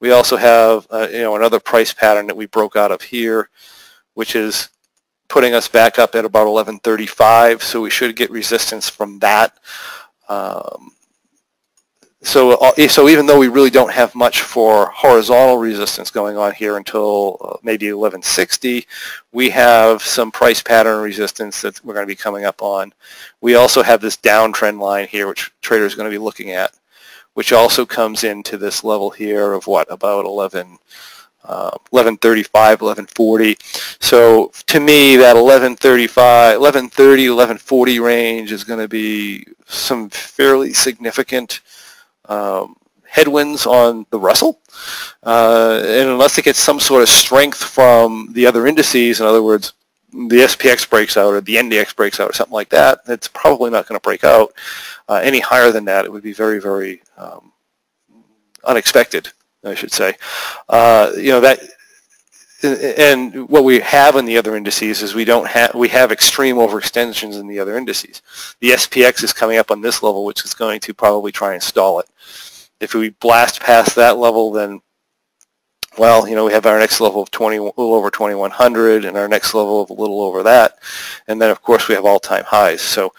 We 0.00 0.10
also 0.10 0.36
have, 0.36 0.88
uh, 0.90 1.06
you 1.08 1.20
know, 1.20 1.36
another 1.36 1.60
price 1.60 1.94
pattern 1.94 2.26
that 2.26 2.36
we 2.36 2.46
broke 2.46 2.74
out 2.74 2.90
of 2.90 3.00
here, 3.00 3.48
which 4.14 4.34
is 4.34 4.70
putting 5.28 5.54
us 5.54 5.68
back 5.68 6.00
up 6.00 6.16
at 6.16 6.24
about 6.24 6.48
1135, 6.48 7.62
so 7.62 7.80
we 7.80 7.90
should 7.90 8.16
get 8.16 8.32
resistance 8.32 8.88
from 8.88 9.20
that. 9.20 9.56
Um, 10.28 10.90
so, 12.24 12.52
uh, 12.54 12.88
so 12.88 13.08
even 13.08 13.26
though 13.26 13.38
we 13.38 13.48
really 13.48 13.70
don't 13.70 13.92
have 13.92 14.14
much 14.14 14.40
for 14.42 14.86
horizontal 14.86 15.58
resistance 15.58 16.10
going 16.10 16.38
on 16.38 16.52
here 16.52 16.78
until 16.78 17.36
uh, 17.40 17.56
maybe 17.62 17.86
1160, 17.92 18.86
we 19.32 19.50
have 19.50 20.02
some 20.02 20.32
price 20.32 20.62
pattern 20.62 21.02
resistance 21.02 21.60
that 21.62 21.84
we're 21.84 21.92
going 21.92 22.06
to 22.06 22.10
be 22.10 22.16
coming 22.16 22.46
up 22.46 22.62
on. 22.62 22.92
We 23.42 23.56
also 23.56 23.82
have 23.82 24.00
this 24.00 24.16
downtrend 24.16 24.80
line 24.80 25.06
here, 25.06 25.28
which 25.28 25.52
traders 25.60 25.92
are 25.92 25.96
going 25.98 26.10
to 26.10 26.14
be 26.14 26.22
looking 26.22 26.50
at, 26.52 26.72
which 27.34 27.52
also 27.52 27.84
comes 27.84 28.24
into 28.24 28.56
this 28.56 28.82
level 28.82 29.10
here 29.10 29.52
of 29.52 29.66
what, 29.66 29.86
about 29.92 30.24
11, 30.24 30.78
uh, 31.44 31.76
1135, 31.90 32.80
1140. 32.80 33.56
So 34.00 34.50
to 34.66 34.80
me, 34.80 35.16
that 35.16 35.36
1135, 35.36 36.58
1130, 36.58 37.28
1140 37.28 38.00
range 38.00 38.50
is 38.50 38.64
going 38.64 38.80
to 38.80 38.88
be 38.88 39.46
some 39.66 40.08
fairly 40.08 40.72
significant 40.72 41.60
um, 42.26 42.76
headwinds 43.06 43.66
on 43.66 44.06
the 44.10 44.18
Russell. 44.18 44.60
Uh, 45.22 45.80
and 45.84 46.08
unless 46.08 46.36
it 46.38 46.44
gets 46.44 46.58
some 46.58 46.80
sort 46.80 47.02
of 47.02 47.08
strength 47.08 47.62
from 47.62 48.30
the 48.32 48.46
other 48.46 48.66
indices, 48.66 49.20
in 49.20 49.26
other 49.26 49.42
words, 49.42 49.72
the 50.12 50.40
SPX 50.40 50.88
breaks 50.88 51.16
out 51.16 51.32
or 51.32 51.40
the 51.40 51.56
NDX 51.56 51.94
breaks 51.94 52.20
out 52.20 52.30
or 52.30 52.32
something 52.32 52.54
like 52.54 52.68
that, 52.70 53.00
it's 53.08 53.28
probably 53.28 53.70
not 53.70 53.86
going 53.86 53.98
to 53.98 54.02
break 54.02 54.24
out. 54.24 54.52
Uh, 55.08 55.20
any 55.22 55.40
higher 55.40 55.70
than 55.70 55.84
that, 55.84 56.04
it 56.04 56.12
would 56.12 56.22
be 56.22 56.32
very, 56.32 56.60
very 56.60 57.02
um, 57.16 57.52
unexpected, 58.64 59.28
I 59.64 59.74
should 59.74 59.92
say. 59.92 60.14
Uh, 60.68 61.12
you 61.16 61.30
know, 61.30 61.40
that 61.40 61.60
and 62.64 63.48
what 63.48 63.64
we 63.64 63.80
have 63.80 64.16
in 64.16 64.24
the 64.24 64.38
other 64.38 64.56
indices 64.56 65.02
is 65.02 65.14
we 65.14 65.24
don't 65.24 65.48
have 65.48 65.74
we 65.74 65.88
have 65.88 66.10
extreme 66.10 66.56
overextensions 66.56 67.38
in 67.38 67.46
the 67.46 67.58
other 67.58 67.76
indices. 67.76 68.22
The 68.60 68.70
SPX 68.70 69.22
is 69.22 69.32
coming 69.32 69.58
up 69.58 69.70
on 69.70 69.80
this 69.80 70.02
level, 70.02 70.24
which 70.24 70.44
is 70.44 70.54
going 70.54 70.80
to 70.80 70.94
probably 70.94 71.32
try 71.32 71.52
and 71.52 71.62
stall 71.62 72.00
it. 72.00 72.06
If 72.80 72.94
we 72.94 73.10
blast 73.10 73.60
past 73.60 73.94
that 73.96 74.18
level, 74.18 74.50
then 74.50 74.80
well, 75.96 76.26
you 76.26 76.34
know, 76.34 76.44
we 76.44 76.52
have 76.52 76.66
our 76.66 76.78
next 76.78 77.00
level 77.00 77.22
of 77.22 77.30
20, 77.30 77.56
a 77.56 77.62
little 77.62 77.94
over 77.94 78.10
2100, 78.10 79.04
and 79.04 79.16
our 79.16 79.28
next 79.28 79.54
level 79.54 79.80
of 79.80 79.90
a 79.90 79.94
little 79.94 80.22
over 80.22 80.42
that, 80.42 80.78
and 81.28 81.40
then 81.40 81.50
of 81.50 81.62
course 81.62 81.86
we 81.86 81.94
have 81.94 82.04
all-time 82.04 82.44
highs. 82.44 82.82
So 82.82 83.12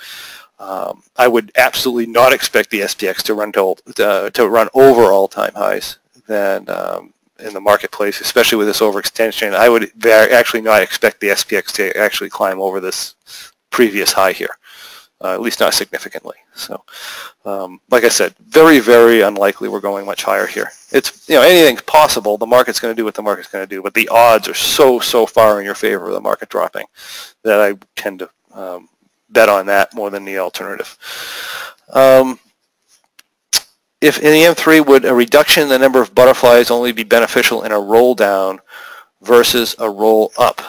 um, 0.60 1.04
I 1.16 1.28
would 1.28 1.52
absolutely 1.56 2.08
not 2.08 2.34
expect 2.34 2.72
the 2.72 2.82
SPX 2.82 3.22
to 3.24 3.34
run 3.34 3.52
to, 3.54 3.76
uh, 4.00 4.30
to 4.32 4.50
run 4.50 4.68
over 4.74 5.12
all-time 5.12 5.54
highs. 5.56 6.00
Then 6.28 6.68
um, 6.70 7.14
in 7.40 7.54
the 7.54 7.62
marketplace, 7.62 8.22
especially 8.22 8.58
with 8.58 8.68
this 8.68 8.80
overextension. 8.80 9.54
I 9.54 9.70
would 9.70 9.92
actually 10.06 10.62
not 10.62 10.82
expect 10.82 11.20
the 11.20 11.30
SPX 11.30 11.72
to 11.74 11.98
actually 11.98 12.30
climb 12.30 12.60
over 12.60 12.80
this 12.80 13.16
previous 13.70 14.14
high 14.14 14.32
here, 14.32 14.58
uh, 15.22 15.34
at 15.34 15.42
least 15.42 15.60
not 15.60 15.74
significantly. 15.74 16.36
So, 16.56 16.84
um, 17.44 17.82
like 17.90 18.06
I 18.06 18.10
said, 18.10 18.36
very, 18.40 18.80
very 18.80 19.22
unlikely 19.22 19.68
we're 19.68 19.82
going 19.82 20.06
much 20.06 20.24
higher 20.24 20.48
here. 20.48 20.72
It's, 20.92 21.28
you 21.28 21.36
know, 21.36 21.42
anything's 21.42 21.82
possible. 21.82 22.38
The 22.38 22.46
market's 22.46 22.80
going 22.80 22.96
to 22.96 23.00
do 23.00 23.04
what 23.04 23.16
the 23.16 23.22
market's 23.22 23.50
going 23.50 23.68
to 23.68 23.76
do, 23.76 23.82
but 23.82 23.94
the 23.94 24.08
odds 24.10 24.48
are 24.48 24.54
so, 24.54 25.00
so 25.00 25.26
far 25.26 25.60
in 25.60 25.66
your 25.66 25.76
favor 25.76 26.08
of 26.08 26.14
the 26.14 26.22
market 26.22 26.50
dropping 26.50 26.86
that 27.44 27.60
I 27.60 27.78
tend 27.96 28.20
to 28.20 28.30
um, 28.54 28.88
bet 29.30 29.50
on 29.50 29.66
that 29.66 29.94
more 29.94 30.10
than 30.10 30.24
the 30.24 30.38
alternative. 30.40 30.98
Um, 31.90 32.40
if 34.06 34.20
in 34.20 34.32
the 34.32 34.44
M3, 34.44 34.86
would 34.86 35.04
a 35.04 35.14
reduction 35.14 35.64
in 35.64 35.70
the 35.70 35.80
number 35.80 36.02
of 36.02 36.14
butterflies 36.14 36.70
only 36.70 36.92
be 36.92 37.04
beneficial 37.04 37.64
in 37.64 37.72
a 37.72 37.80
roll 37.80 38.14
down 38.14 38.60
versus 39.22 39.76
a 39.80 39.90
roll 39.90 40.32
up? 40.38 40.62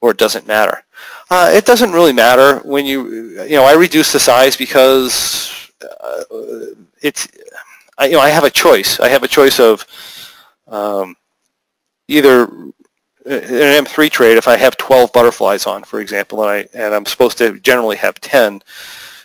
Or 0.00 0.10
it 0.10 0.18
doesn't 0.18 0.46
matter? 0.46 0.84
Uh, 1.30 1.50
it 1.54 1.64
doesn't 1.64 1.92
really 1.92 2.12
matter 2.12 2.58
when 2.58 2.84
you, 2.84 3.42
you 3.42 3.56
know, 3.56 3.64
I 3.64 3.72
reduce 3.72 4.12
the 4.12 4.20
size 4.20 4.56
because 4.56 5.70
uh, 5.82 6.24
it's, 7.00 7.28
I, 7.96 8.06
you 8.06 8.12
know, 8.12 8.20
I 8.20 8.28
have 8.28 8.44
a 8.44 8.50
choice. 8.50 9.00
I 9.00 9.08
have 9.08 9.22
a 9.22 9.28
choice 9.28 9.58
of 9.58 9.86
um, 10.68 11.16
either 12.08 12.44
in 12.44 13.32
an 13.32 13.84
M3 13.84 14.10
trade, 14.10 14.36
if 14.36 14.48
I 14.48 14.58
have 14.58 14.76
12 14.76 15.12
butterflies 15.12 15.66
on, 15.66 15.82
for 15.82 16.00
example, 16.00 16.42
and, 16.42 16.50
I, 16.50 16.68
and 16.74 16.94
I'm 16.94 17.06
supposed 17.06 17.38
to 17.38 17.58
generally 17.60 17.96
have 17.96 18.20
10, 18.20 18.62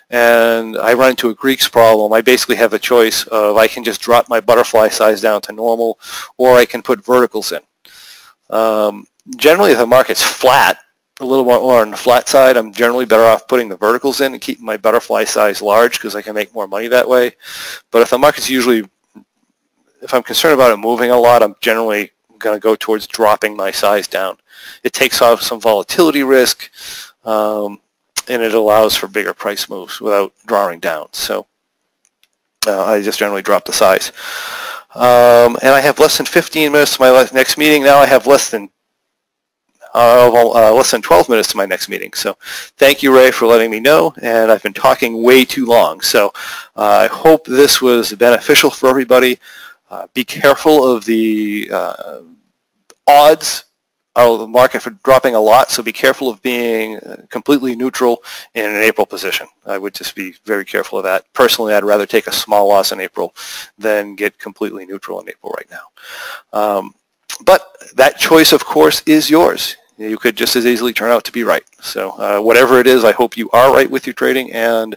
and 0.10 0.78
I 0.78 0.93
run 0.93 1.12
into 1.12 1.30
a 1.30 1.36
Greeks 1.36 1.68
problem, 1.68 2.12
I 2.14 2.22
basically 2.22 2.55
have 2.55 2.74
a 2.74 2.80
choice 2.80 3.24
of 3.28 3.57
I 3.57 3.68
can 3.68 3.84
just 3.84 4.01
drop 4.01 4.28
my 4.28 4.39
butterfly 4.39 4.89
size 4.89 5.22
down 5.22 5.41
to 5.41 5.51
normal 5.51 5.99
or 6.38 6.55
I 6.55 6.66
can 6.66 6.82
put 6.82 7.05
verticals 7.05 7.51
in. 7.51 7.62
Um, 8.49 9.07
generally, 9.38 9.72
if 9.72 9.78
the 9.78 9.86
market's 9.86 10.24
flat, 10.24 10.80
a 11.20 11.26
little 11.26 11.45
more 11.45 11.82
on 11.82 11.91
the 11.91 11.97
flat 11.97 12.30
side, 12.30 12.57
I'm 12.57 12.72
generally 12.72 13.05
better 13.05 13.26
off 13.26 13.47
putting 13.47 13.70
the 13.70 13.76
verticals 13.76 14.22
in 14.22 14.34
and 14.34 14.41
keeping 14.41 14.66
my 14.66 14.78
butterfly 14.78 15.26
size 15.26 15.62
large 15.62 15.93
because 15.93 16.16
I 16.16 16.22
can 16.22 16.34
make 16.34 16.53
more 16.53 16.68
money 16.68 16.88
that 16.88 17.10
way. 17.10 17.34
But 17.91 18.01
if 18.01 18.10
the 18.10 18.18
market's 18.18 18.49
usually, 18.49 18.86
if 20.01 20.14
I'm 20.14 20.24
concerned 20.24 20.53
about 20.53 20.72
it 20.72 20.78
moving 20.78 21.12
a 21.12 21.18
lot, 21.18 21.43
I'm 21.43 21.55
generally 21.60 22.12
going 22.39 22.55
to 22.55 22.62
go 22.62 22.76
towards 22.76 23.05
dropping 23.05 23.55
my 23.55 23.70
size 23.70 24.07
down. 24.07 24.38
It 24.84 24.93
takes 24.93 25.22
off 25.22 25.41
some 25.41 25.60
volatility 25.60 26.24
risk. 26.24 26.72
Um, 27.26 27.82
and 28.30 28.42
it 28.42 28.54
allows 28.54 28.96
for 28.96 29.08
bigger 29.08 29.34
price 29.34 29.70
moves 29.70 30.00
without 30.00 30.34
drawing 30.46 30.80
down. 30.80 31.10
So 31.12 31.48
uh, 32.68 32.86
I 32.86 33.02
just 33.02 33.20
generally 33.20 33.42
drop 33.42 33.66
the 33.66 33.74
size. 33.74 34.12
Um, 34.96 35.58
and 35.62 35.70
I 35.74 35.82
have 35.82 36.00
less 36.00 36.18
than 36.18 36.26
15 36.26 36.72
minutes 36.72 36.98
to 36.98 37.02
my 37.02 37.28
next 37.34 37.58
meeting. 37.58 37.84
Now 37.84 37.98
I 37.98 38.06
have 38.06 38.28
less 38.28 38.50
than 38.50 38.70
uh, 39.94 40.30
uh, 40.32 40.72
less 40.72 40.92
than 40.92 41.02
12 41.02 41.30
minutes 41.30 41.50
to 41.50 41.58
my 41.58 41.66
next 41.66 41.90
meeting. 41.90 42.14
So 42.14 42.38
thank 42.78 43.02
you, 43.02 43.16
Ray, 43.16 43.32
for 43.32 43.48
letting 43.48 43.72
me 43.72 43.80
know. 43.80 44.14
And 44.22 44.52
I've 44.52 44.62
been 44.62 44.74
talking 44.74 45.24
way 45.24 45.46
too 45.46 45.66
long. 45.66 46.02
So 46.02 46.28
uh, 46.76 46.84
I 46.86 47.08
hope 47.08 47.46
this 47.46 47.82
was 47.82 48.14
beneficial 48.14 48.70
for 48.70 48.88
everybody. 48.88 49.40
Uh, 49.90 50.06
be 50.14 50.24
careful 50.24 50.86
of 50.92 51.06
the 51.06 51.70
uh, 51.74 52.22
odds 53.08 53.66
the 54.38 54.48
market 54.48 54.82
for 54.82 54.92
dropping 55.04 55.36
a 55.36 55.40
lot, 55.40 55.72
so 55.72 55.82
be 55.84 55.94
careful 55.94 56.30
of 56.30 56.42
being 56.42 56.98
uh, 56.98 57.24
completely 57.30 57.76
neutral 57.76 58.24
in 58.54 58.66
an 58.66 58.82
April 58.82 59.06
position. 59.06 59.48
I 59.66 59.78
would 59.78 59.94
just 59.94 60.16
be 60.16 60.36
very 60.46 60.66
careful 60.66 61.00
of 61.00 61.04
that. 61.04 61.32
Personally, 61.34 61.74
I'd 61.74 61.84
rather 61.84 62.06
take 62.06 62.28
a 62.28 62.32
small 62.32 62.68
loss 62.68 62.92
in 62.92 63.00
April 63.00 63.34
than 63.78 64.16
get 64.16 64.38
completely 64.38 64.86
neutral 64.86 65.20
in 65.22 65.30
April 65.30 65.54
right 65.54 65.70
now. 65.72 66.60
Um, 66.60 66.96
but 67.46 67.62
that 67.96 68.18
choice, 68.18 68.52
of 68.52 68.66
course, 68.66 69.02
is 69.06 69.30
yours. 69.30 69.78
You 70.00 70.18
could 70.18 70.38
just 70.38 70.56
as 70.56 70.66
easily 70.66 70.93
turn 70.93 71.12
out 71.12 71.26
to 71.26 71.32
be 71.32 71.43
right. 71.43 71.64
So 71.82 72.12
uh, 72.12 72.39
whatever 72.39 72.80
it 72.80 72.88
is, 72.88 73.04
I 73.04 73.12
hope 73.12 73.36
you 73.36 73.50
are 73.52 73.74
right 73.74 73.91
with 73.91 74.08
your 74.08 74.14
trading 74.14 74.52
and 74.54 74.95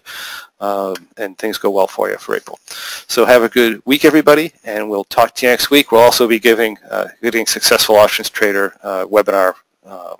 um, 0.60 0.94
and 1.16 1.36
things 1.36 1.58
go 1.58 1.70
well 1.70 1.88
for 1.88 2.08
you 2.08 2.16
for 2.18 2.36
April. 2.36 2.60
So 3.08 3.24
have 3.24 3.42
a 3.42 3.48
good 3.48 3.82
week, 3.84 4.04
everybody, 4.04 4.52
and 4.62 4.88
we'll 4.88 5.02
talk 5.02 5.34
to 5.34 5.46
you 5.46 5.50
next 5.50 5.70
week. 5.70 5.90
We'll 5.90 6.02
also 6.02 6.28
be 6.28 6.38
giving 6.38 6.78
uh, 6.88 7.08
giving 7.20 7.46
Successful 7.46 7.96
Options 7.96 8.30
Trader 8.30 8.76
uh, 8.84 9.04
webinar. 9.06 9.54
Um, 9.84 10.18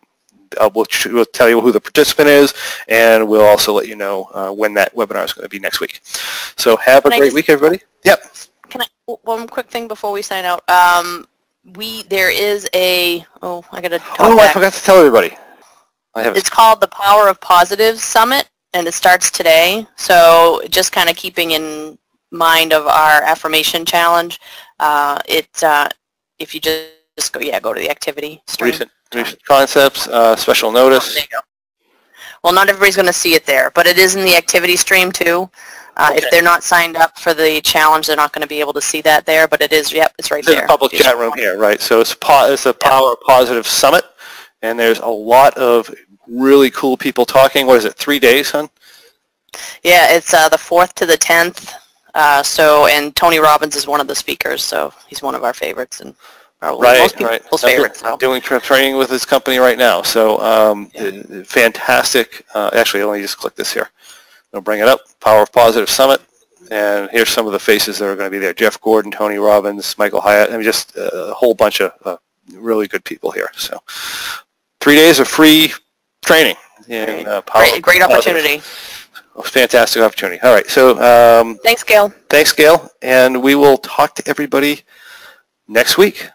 we'll, 0.75 0.87
we'll, 1.07 1.25
tell 1.27 1.49
you 1.49 1.61
who 1.61 1.71
the 1.71 1.81
participant 1.81 2.29
is, 2.29 2.53
and 2.89 3.29
we'll 3.29 3.47
also 3.47 3.73
let 3.73 3.87
you 3.87 3.95
know 3.95 4.29
uh, 4.35 4.51
when 4.51 4.75
that 4.75 4.93
webinar 4.97 5.25
is 5.25 5.33
going 5.33 5.45
to 5.45 5.49
be 5.49 5.61
next 5.61 5.79
week. 5.79 6.01
So 6.57 6.77
have 6.77 7.07
a 7.07 7.11
can 7.11 7.21
great 7.21 7.33
week, 7.33 7.49
everybody. 7.49 7.81
Yep. 8.05 8.21
Can 8.69 8.83
I 8.83 8.87
one 9.23 9.47
quick 9.47 9.69
thing 9.69 9.87
before 9.87 10.11
we 10.11 10.23
sign 10.23 10.45
out? 10.45 10.69
Um, 10.69 11.29
we 11.77 12.03
there 12.05 12.31
is 12.31 12.69
a 12.75 13.25
oh 13.43 13.65
I 13.73 13.81
gotta. 13.81 14.03
oh, 14.19 14.37
back. 14.37 14.51
I 14.51 14.53
forgot 14.53 14.73
to 14.73 14.83
tell 14.83 14.99
everybody. 14.99 15.37
I 16.15 16.23
have. 16.23 16.37
It's 16.37 16.51
called 16.51 16.81
the 16.81 16.89
Power 16.89 17.29
of 17.29 17.41
Positives 17.41 18.03
Summit 18.03 18.49
and 18.75 18.87
it 18.87 18.95
starts 18.95 19.31
today. 19.31 19.87
So 19.97 20.63
just 20.69 20.93
kind 20.93 21.09
of 21.09 21.17
keeping 21.17 21.53
in 21.53 21.99
mind 22.31 22.73
of 22.73 22.87
our 22.87 23.23
affirmation 23.23 23.85
challenge, 23.85 24.41
uh, 24.81 25.21
it 25.29 25.63
uh, 25.63 25.89
if 26.39 26.55
you 26.55 26.61
just, 26.61 26.91
just 27.19 27.33
go 27.33 27.41
yeah 27.41 27.61
go 27.61 27.73
to 27.73 27.81
the 27.81 27.91
activity 27.91 28.43
stream. 28.47 28.71
Recent, 28.71 28.91
recent 29.15 29.45
concepts, 29.45 30.09
uh, 30.09 30.37
special 30.37 30.73
notice. 30.73 31.15
There 31.15 31.23
you 31.23 31.29
go. 31.31 31.39
Well, 32.43 32.53
not 32.53 32.69
everybody's 32.69 32.97
going 32.97 33.07
to 33.07 33.13
see 33.13 33.35
it 33.35 33.47
there, 33.47 33.71
but 33.71 33.87
it 33.87 33.99
is 33.99 34.17
in 34.17 34.25
the 34.25 34.35
activity 34.35 34.77
stream 34.77 35.13
too. 35.13 35.49
Uh, 35.97 36.11
okay. 36.11 36.25
If 36.25 36.31
they're 36.31 36.43
not 36.43 36.65
signed 36.65 36.97
up 36.97 37.19
for 37.19 37.35
the 37.35 37.61
challenge, 37.61 38.07
they're 38.07 38.17
not 38.17 38.33
going 38.33 38.43
to 38.43 38.49
be 38.49 38.61
able 38.61 38.73
to 38.73 38.81
see 38.81 39.03
that 39.03 39.27
there, 39.27 39.47
but 39.47 39.61
it 39.61 39.73
is, 39.73 39.93
yep, 39.93 40.15
it's 40.19 40.31
right 40.31 40.45
there. 40.45 40.57
There's 40.57 40.65
a 40.65 40.69
public 40.69 40.93
chat 40.93 41.19
room 41.19 41.33
here, 41.37 41.59
right? 41.59 41.81
So 41.81 42.01
it's, 42.01 42.15
po- 42.15 42.51
it's 42.51 42.67
a 42.67 42.73
Power. 42.73 43.15
Positive 43.27 43.67
Summit, 43.67 44.05
and 44.63 44.79
there's 44.79 45.01
a 45.01 45.07
lot 45.07 45.57
of 45.59 45.95
really 46.27 46.71
cool 46.71 46.97
people 46.97 47.27
talking. 47.27 47.67
What 47.67 47.77
is 47.77 47.85
it, 47.85 47.95
three 47.95 48.19
days, 48.19 48.49
son? 48.49 48.71
Yeah, 49.83 50.15
it's 50.15 50.33
uh, 50.33 50.49
the 50.49 50.57
4th 50.57 50.95
to 50.95 51.07
the 51.07 51.19
10th. 51.19 51.75
Uh, 52.15 52.43
so, 52.43 52.87
and 52.87 53.15
Tony 53.17 53.39
Robbins 53.39 53.77
is 53.77 53.87
one 53.87 54.01
of 54.01 54.07
the 54.07 54.15
speakers, 54.15 54.63
so 54.65 54.93
he's 55.09 55.23
one 55.23 55.35
of 55.35 55.45
our 55.45 55.55
favorites 55.55 56.01
and 56.01 56.15
probably 56.61 56.85
right, 56.85 56.99
most 56.99 57.17
people's 57.17 57.65
right. 57.65 57.73
favorites. 57.73 58.03
I'm, 58.05 58.19
doing 58.19 58.41
training 58.41 58.97
with 58.97 59.11
his 59.11 59.25
company 59.25 59.59
right 59.59 59.79
now, 59.79 60.03
so 60.03 60.39
um, 60.41 60.87
fantastic. 61.45 62.45
Uh, 62.55 62.71
actually, 62.75 63.03
let 63.05 63.17
me 63.17 63.23
just 63.23 63.39
click 63.39 63.57
this 63.57 63.73
here. 63.73 63.91
I'll 64.53 64.61
bring 64.61 64.81
it 64.81 64.89
up. 64.89 65.01
Power 65.21 65.43
of 65.43 65.53
Positive 65.53 65.89
Summit. 65.89 66.21
And 66.71 67.11
here's 67.11 67.29
some 67.29 67.47
of 67.47 67.53
the 67.53 67.59
faces 67.59 67.99
that 67.99 68.07
are 68.07 68.17
going 68.17 68.27
to 68.27 68.31
be 68.31 68.39
there. 68.39 68.55
Jeff 68.55 68.81
Gordon, 68.81 69.11
Tony 69.11 69.37
Robbins, 69.37 69.97
Michael 69.99 70.21
Hyatt. 70.21 70.51
I 70.51 70.53
mean, 70.55 70.63
just 70.63 70.97
a 70.97 71.35
whole 71.35 71.55
bunch 71.55 71.81
of 71.81 71.93
uh, 72.05 72.17
really 72.55 72.89
good 72.89 73.05
people 73.05 73.31
here. 73.31 73.51
So 73.57 73.83
three 74.81 74.97
days 74.97 75.19
of 75.21 75.29
free 75.29 75.73
training. 76.25 76.57
In, 76.89 77.27
uh, 77.27 77.43
great, 77.53 77.83
great 77.83 78.03
opportunity. 78.03 78.63
fantastic 79.45 80.03
opportunity. 80.03 80.41
All 80.41 80.53
right. 80.53 80.69
So 80.69 80.99
um, 81.01 81.59
thanks, 81.63 81.83
Gail. 81.83 82.09
Thanks, 82.29 82.53
Gail. 82.53 82.91
And 83.03 83.43
we 83.43 83.55
will 83.55 83.79
talk 83.79 84.15
to 84.17 84.29
everybody 84.29 84.83
next 85.69 85.99
week. 85.99 86.29